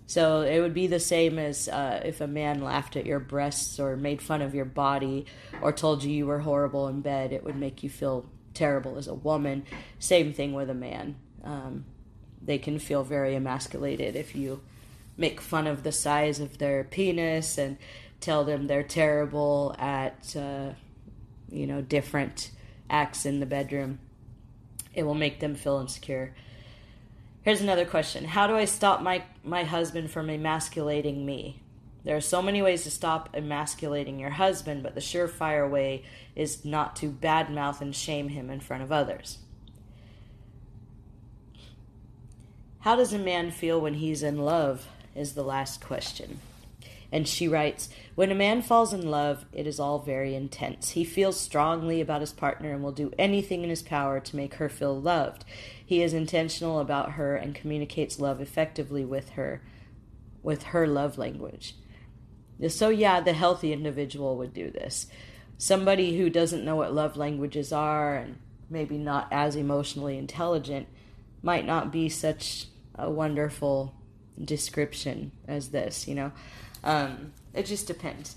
So 0.06 0.42
it 0.42 0.60
would 0.60 0.74
be 0.74 0.88
the 0.88 1.00
same 1.00 1.38
as 1.38 1.70
uh, 1.70 2.02
if 2.04 2.20
a 2.20 2.26
man 2.26 2.60
laughed 2.60 2.94
at 2.94 3.06
your 3.06 3.18
breasts 3.18 3.80
or 3.80 3.96
made 3.96 4.20
fun 4.20 4.42
of 4.42 4.54
your 4.54 4.66
body 4.66 5.24
or 5.62 5.72
told 5.72 6.04
you 6.04 6.12
you 6.12 6.26
were 6.26 6.40
horrible 6.40 6.86
in 6.86 7.00
bed. 7.00 7.32
It 7.32 7.44
would 7.44 7.56
make 7.56 7.82
you 7.82 7.88
feel 7.88 8.26
terrible 8.52 8.98
as 8.98 9.08
a 9.08 9.14
woman. 9.14 9.64
Same 9.98 10.34
thing 10.34 10.52
with 10.52 10.68
a 10.68 10.74
man. 10.74 11.16
Um, 11.42 11.86
they 12.42 12.58
can 12.58 12.78
feel 12.78 13.04
very 13.04 13.34
emasculated 13.34 14.14
if 14.14 14.36
you 14.36 14.60
make 15.18 15.40
fun 15.40 15.66
of 15.66 15.82
the 15.82 15.92
size 15.92 16.40
of 16.40 16.56
their 16.56 16.84
penis 16.84 17.58
and 17.58 17.76
tell 18.20 18.44
them 18.44 18.66
they're 18.66 18.82
terrible 18.82 19.74
at, 19.78 20.34
uh, 20.36 20.70
you 21.50 21.66
know, 21.66 21.82
different 21.82 22.50
acts 22.88 23.26
in 23.26 23.40
the 23.40 23.46
bedroom. 23.46 23.98
It 24.94 25.02
will 25.02 25.14
make 25.14 25.40
them 25.40 25.54
feel 25.54 25.78
insecure. 25.78 26.34
Here's 27.42 27.60
another 27.60 27.84
question 27.84 28.24
How 28.24 28.46
do 28.46 28.54
I 28.54 28.64
stop 28.64 29.02
my, 29.02 29.24
my 29.44 29.64
husband 29.64 30.10
from 30.10 30.30
emasculating 30.30 31.26
me? 31.26 31.60
There 32.04 32.16
are 32.16 32.22
so 32.22 32.40
many 32.40 32.62
ways 32.62 32.84
to 32.84 32.90
stop 32.90 33.28
emasculating 33.34 34.18
your 34.18 34.30
husband, 34.30 34.82
but 34.82 34.94
the 34.94 35.00
surefire 35.00 35.68
way 35.68 36.04
is 36.34 36.64
not 36.64 36.96
to 36.96 37.10
badmouth 37.10 37.80
and 37.80 37.94
shame 37.94 38.28
him 38.28 38.48
in 38.48 38.60
front 38.60 38.82
of 38.82 38.92
others. 38.92 39.38
How 42.80 42.96
does 42.96 43.12
a 43.12 43.18
man 43.18 43.50
feel 43.50 43.80
when 43.80 43.94
he's 43.94 44.22
in 44.22 44.38
love? 44.38 44.86
Is 45.18 45.34
the 45.34 45.42
last 45.42 45.80
question. 45.80 46.38
And 47.10 47.26
she 47.26 47.48
writes 47.48 47.88
When 48.14 48.30
a 48.30 48.36
man 48.36 48.62
falls 48.62 48.92
in 48.92 49.10
love, 49.10 49.46
it 49.52 49.66
is 49.66 49.80
all 49.80 49.98
very 49.98 50.34
intense. 50.34 50.90
He 50.90 51.04
feels 51.04 51.40
strongly 51.40 52.00
about 52.00 52.20
his 52.20 52.32
partner 52.32 52.72
and 52.72 52.84
will 52.84 52.92
do 52.92 53.12
anything 53.18 53.64
in 53.64 53.70
his 53.70 53.82
power 53.82 54.20
to 54.20 54.36
make 54.36 54.54
her 54.54 54.68
feel 54.68 55.00
loved. 55.00 55.44
He 55.84 56.02
is 56.02 56.14
intentional 56.14 56.78
about 56.78 57.12
her 57.12 57.34
and 57.34 57.52
communicates 57.52 58.20
love 58.20 58.40
effectively 58.40 59.04
with 59.04 59.30
her, 59.30 59.62
with 60.42 60.64
her 60.64 60.86
love 60.86 61.18
language. 61.18 61.74
So, 62.68 62.90
yeah, 62.90 63.20
the 63.20 63.32
healthy 63.32 63.72
individual 63.72 64.36
would 64.36 64.54
do 64.54 64.70
this. 64.70 65.06
Somebody 65.56 66.16
who 66.16 66.30
doesn't 66.30 66.64
know 66.64 66.76
what 66.76 66.94
love 66.94 67.16
languages 67.16 67.72
are 67.72 68.14
and 68.14 68.38
maybe 68.70 68.98
not 68.98 69.26
as 69.32 69.56
emotionally 69.56 70.16
intelligent 70.16 70.86
might 71.42 71.66
not 71.66 71.90
be 71.90 72.08
such 72.08 72.66
a 72.94 73.10
wonderful 73.10 73.94
description 74.44 75.32
as 75.46 75.68
this, 75.68 76.06
you 76.08 76.14
know. 76.14 76.32
Um, 76.84 77.32
it 77.54 77.66
just 77.66 77.86
depends. 77.86 78.36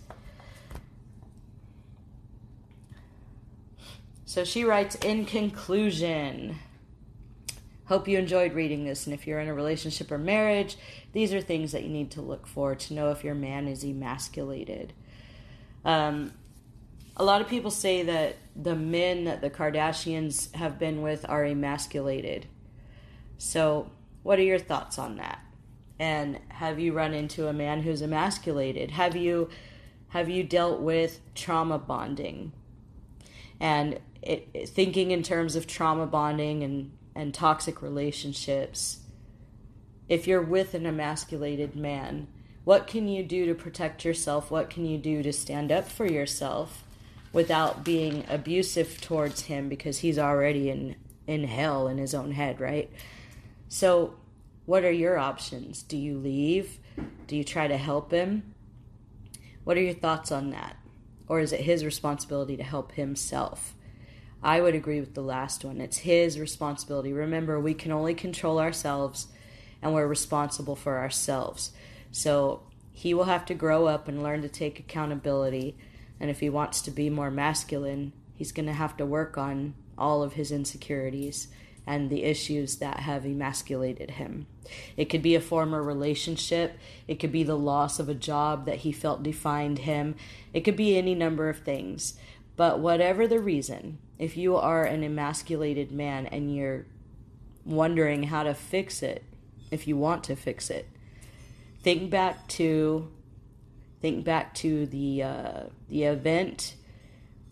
So 4.25 4.43
she 4.45 4.63
writes 4.63 4.95
in 4.95 5.25
conclusion. 5.25 6.59
Hope 7.85 8.07
you 8.07 8.17
enjoyed 8.17 8.53
reading 8.53 8.85
this, 8.85 9.05
and 9.05 9.13
if 9.13 9.27
you're 9.27 9.41
in 9.41 9.49
a 9.49 9.53
relationship 9.53 10.09
or 10.09 10.17
marriage, 10.17 10.77
these 11.11 11.33
are 11.33 11.41
things 11.41 11.73
that 11.73 11.83
you 11.83 11.89
need 11.89 12.11
to 12.11 12.21
look 12.21 12.47
for 12.47 12.73
to 12.73 12.93
know 12.93 13.11
if 13.11 13.25
your 13.25 13.35
man 13.35 13.67
is 13.67 13.83
emasculated. 13.83 14.93
Um, 15.83 16.31
a 17.17 17.25
lot 17.25 17.41
of 17.41 17.49
people 17.49 17.71
say 17.71 18.03
that 18.03 18.37
the 18.55 18.75
men 18.75 19.25
that 19.25 19.41
the 19.41 19.49
Kardashians 19.49 20.53
have 20.55 20.79
been 20.79 21.01
with 21.01 21.25
are 21.27 21.43
emasculated. 21.43 22.45
So, 23.37 23.91
what 24.23 24.39
are 24.39 24.43
your 24.43 24.59
thoughts 24.59 24.97
on 24.97 25.17
that? 25.17 25.39
And 26.01 26.39
have 26.47 26.79
you 26.79 26.93
run 26.93 27.13
into 27.13 27.47
a 27.47 27.53
man 27.53 27.83
who's 27.83 28.01
emasculated? 28.01 28.89
Have 28.89 29.15
you 29.15 29.49
have 30.09 30.29
you 30.29 30.43
dealt 30.43 30.81
with 30.81 31.19
trauma 31.35 31.77
bonding? 31.77 32.53
And 33.59 33.99
it, 34.23 34.49
it, 34.51 34.69
thinking 34.69 35.11
in 35.11 35.21
terms 35.21 35.55
of 35.55 35.67
trauma 35.67 36.07
bonding 36.07 36.63
and 36.63 36.91
and 37.13 37.31
toxic 37.31 37.83
relationships, 37.83 39.01
if 40.09 40.25
you're 40.25 40.41
with 40.41 40.73
an 40.73 40.87
emasculated 40.87 41.75
man, 41.75 42.25
what 42.63 42.87
can 42.87 43.07
you 43.07 43.21
do 43.21 43.45
to 43.45 43.53
protect 43.53 44.03
yourself? 44.03 44.49
What 44.49 44.71
can 44.71 44.87
you 44.87 44.97
do 44.97 45.21
to 45.21 45.31
stand 45.31 45.71
up 45.71 45.87
for 45.87 46.07
yourself 46.07 46.83
without 47.31 47.83
being 47.83 48.25
abusive 48.27 48.99
towards 49.01 49.41
him 49.43 49.69
because 49.69 49.99
he's 49.99 50.17
already 50.17 50.71
in 50.71 50.95
in 51.27 51.43
hell 51.43 51.87
in 51.87 51.99
his 51.99 52.15
own 52.15 52.31
head, 52.31 52.59
right? 52.59 52.89
So, 53.69 54.15
what 54.71 54.85
are 54.85 54.91
your 54.91 55.17
options? 55.17 55.83
Do 55.83 55.97
you 55.97 56.17
leave? 56.17 56.79
Do 57.27 57.35
you 57.35 57.43
try 57.43 57.67
to 57.67 57.75
help 57.75 58.09
him? 58.09 58.55
What 59.65 59.75
are 59.75 59.81
your 59.81 59.93
thoughts 59.93 60.31
on 60.31 60.51
that? 60.51 60.77
Or 61.27 61.41
is 61.41 61.51
it 61.51 61.59
his 61.59 61.83
responsibility 61.83 62.55
to 62.55 62.63
help 62.63 62.93
himself? 62.93 63.75
I 64.41 64.61
would 64.61 64.73
agree 64.73 65.01
with 65.01 65.13
the 65.13 65.23
last 65.23 65.65
one. 65.65 65.81
It's 65.81 65.97
his 65.97 66.39
responsibility. 66.39 67.11
Remember, 67.11 67.59
we 67.59 67.73
can 67.73 67.91
only 67.91 68.13
control 68.13 68.59
ourselves 68.59 69.27
and 69.81 69.93
we're 69.93 70.07
responsible 70.07 70.77
for 70.77 70.99
ourselves. 70.99 71.71
So 72.13 72.63
he 72.93 73.13
will 73.13 73.25
have 73.25 73.43
to 73.47 73.53
grow 73.53 73.87
up 73.87 74.07
and 74.07 74.23
learn 74.23 74.41
to 74.41 74.47
take 74.47 74.79
accountability. 74.79 75.75
And 76.17 76.29
if 76.29 76.39
he 76.39 76.49
wants 76.49 76.81
to 76.83 76.91
be 76.91 77.09
more 77.09 77.29
masculine, 77.29 78.13
he's 78.35 78.53
going 78.53 78.67
to 78.67 78.71
have 78.73 78.95
to 78.95 79.05
work 79.05 79.37
on 79.37 79.73
all 79.97 80.23
of 80.23 80.31
his 80.31 80.49
insecurities 80.49 81.49
and 81.85 82.09
the 82.09 82.23
issues 82.23 82.77
that 82.77 83.01
have 83.01 83.25
emasculated 83.25 84.11
him. 84.11 84.45
It 84.95 85.05
could 85.05 85.21
be 85.21 85.35
a 85.35 85.41
former 85.41 85.81
relationship, 85.81 86.77
it 87.07 87.19
could 87.19 87.31
be 87.31 87.43
the 87.43 87.57
loss 87.57 87.99
of 87.99 88.07
a 88.07 88.13
job 88.13 88.65
that 88.65 88.79
he 88.79 88.91
felt 88.91 89.23
defined 89.23 89.79
him, 89.79 90.15
it 90.53 90.61
could 90.61 90.75
be 90.75 90.97
any 90.97 91.15
number 91.15 91.49
of 91.49 91.59
things. 91.59 92.15
But 92.55 92.79
whatever 92.79 93.27
the 93.27 93.39
reason, 93.39 93.97
if 94.19 94.37
you 94.37 94.55
are 94.55 94.83
an 94.83 95.03
emasculated 95.03 95.91
man 95.91 96.27
and 96.27 96.55
you're 96.55 96.85
wondering 97.65 98.23
how 98.23 98.43
to 98.43 98.53
fix 98.53 99.01
it, 99.01 99.23
if 99.71 99.87
you 99.87 99.97
want 99.97 100.23
to 100.25 100.35
fix 100.35 100.69
it, 100.69 100.87
think 101.81 102.11
back 102.11 102.47
to 102.49 103.09
think 104.01 104.25
back 104.25 104.53
to 104.55 104.85
the 104.87 105.23
uh, 105.23 105.63
the 105.89 106.03
event 106.03 106.75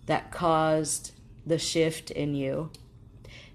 that 0.06 0.32
caused 0.32 1.12
the 1.46 1.58
shift 1.58 2.12
in 2.12 2.36
you 2.36 2.70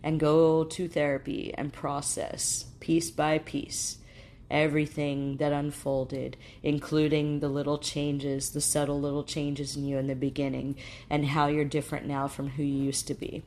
and 0.05 0.21
go 0.21 0.63
to 0.63 0.87
therapy 0.87 1.53
and 1.59 1.73
process 1.73 2.67
piece 2.79 3.11
by 3.11 3.39
piece 3.39 3.99
everything 4.51 5.39
that 5.39 5.53
unfolded, 5.53 6.37
including 6.63 7.41
the 7.41 7.49
little 7.49 7.79
changes, 7.79 8.51
the 8.51 8.61
subtle 8.61 9.01
little 9.01 9.25
changes 9.25 9.77
in 9.77 9.85
you 9.85 9.99
in 9.99 10.07
the 10.07 10.15
beginning, 10.15 10.77
and 11.11 11.27
how 11.27 11.47
you're 11.47 11.65
different 11.65 12.07
now 12.07 12.29
from 12.29 12.51
who 12.51 12.63
you 12.63 12.85
used 12.85 13.07
to 13.09 13.15
be. 13.15 13.43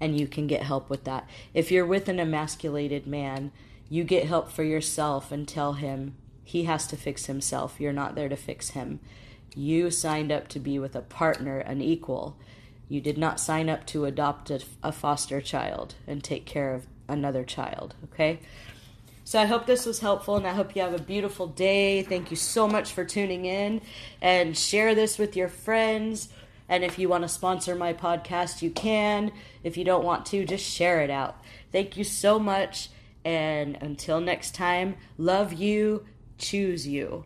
And 0.00 0.18
you 0.18 0.26
can 0.26 0.46
get 0.46 0.62
help 0.62 0.90
with 0.90 1.04
that. 1.04 1.28
If 1.54 1.72
you're 1.72 1.86
with 1.86 2.08
an 2.08 2.20
emasculated 2.20 3.06
man, 3.06 3.50
you 3.88 4.04
get 4.04 4.26
help 4.26 4.50
for 4.50 4.62
yourself 4.62 5.32
and 5.32 5.48
tell 5.48 5.74
him 5.74 6.14
he 6.44 6.64
has 6.64 6.86
to 6.88 6.96
fix 6.96 7.26
himself. 7.26 7.80
You're 7.80 7.92
not 7.92 8.14
there 8.14 8.28
to 8.28 8.36
fix 8.36 8.70
him. 8.70 9.00
You 9.56 9.90
signed 9.90 10.30
up 10.30 10.48
to 10.48 10.60
be 10.60 10.78
with 10.78 10.94
a 10.94 11.00
partner, 11.00 11.58
an 11.58 11.80
equal. 11.80 12.36
You 12.94 13.00
did 13.00 13.18
not 13.18 13.40
sign 13.40 13.68
up 13.68 13.86
to 13.86 14.04
adopt 14.04 14.52
a, 14.52 14.60
a 14.80 14.92
foster 14.92 15.40
child 15.40 15.96
and 16.06 16.22
take 16.22 16.46
care 16.46 16.74
of 16.74 16.86
another 17.08 17.42
child, 17.42 17.96
okay? 18.04 18.38
So 19.24 19.40
I 19.40 19.46
hope 19.46 19.66
this 19.66 19.84
was 19.84 19.98
helpful 19.98 20.36
and 20.36 20.46
I 20.46 20.52
hope 20.52 20.76
you 20.76 20.82
have 20.82 20.94
a 20.94 21.02
beautiful 21.02 21.48
day. 21.48 22.04
Thank 22.04 22.30
you 22.30 22.36
so 22.36 22.68
much 22.68 22.92
for 22.92 23.04
tuning 23.04 23.46
in 23.46 23.80
and 24.22 24.56
share 24.56 24.94
this 24.94 25.18
with 25.18 25.34
your 25.34 25.48
friends. 25.48 26.28
And 26.68 26.84
if 26.84 26.96
you 26.96 27.08
want 27.08 27.22
to 27.24 27.28
sponsor 27.28 27.74
my 27.74 27.94
podcast, 27.94 28.62
you 28.62 28.70
can. 28.70 29.32
If 29.64 29.76
you 29.76 29.82
don't 29.82 30.04
want 30.04 30.24
to, 30.26 30.44
just 30.44 30.64
share 30.64 31.00
it 31.00 31.10
out. 31.10 31.42
Thank 31.72 31.96
you 31.96 32.04
so 32.04 32.38
much. 32.38 32.90
And 33.24 33.76
until 33.80 34.20
next 34.20 34.54
time, 34.54 34.94
love 35.18 35.52
you, 35.52 36.06
choose 36.38 36.86
you. 36.86 37.24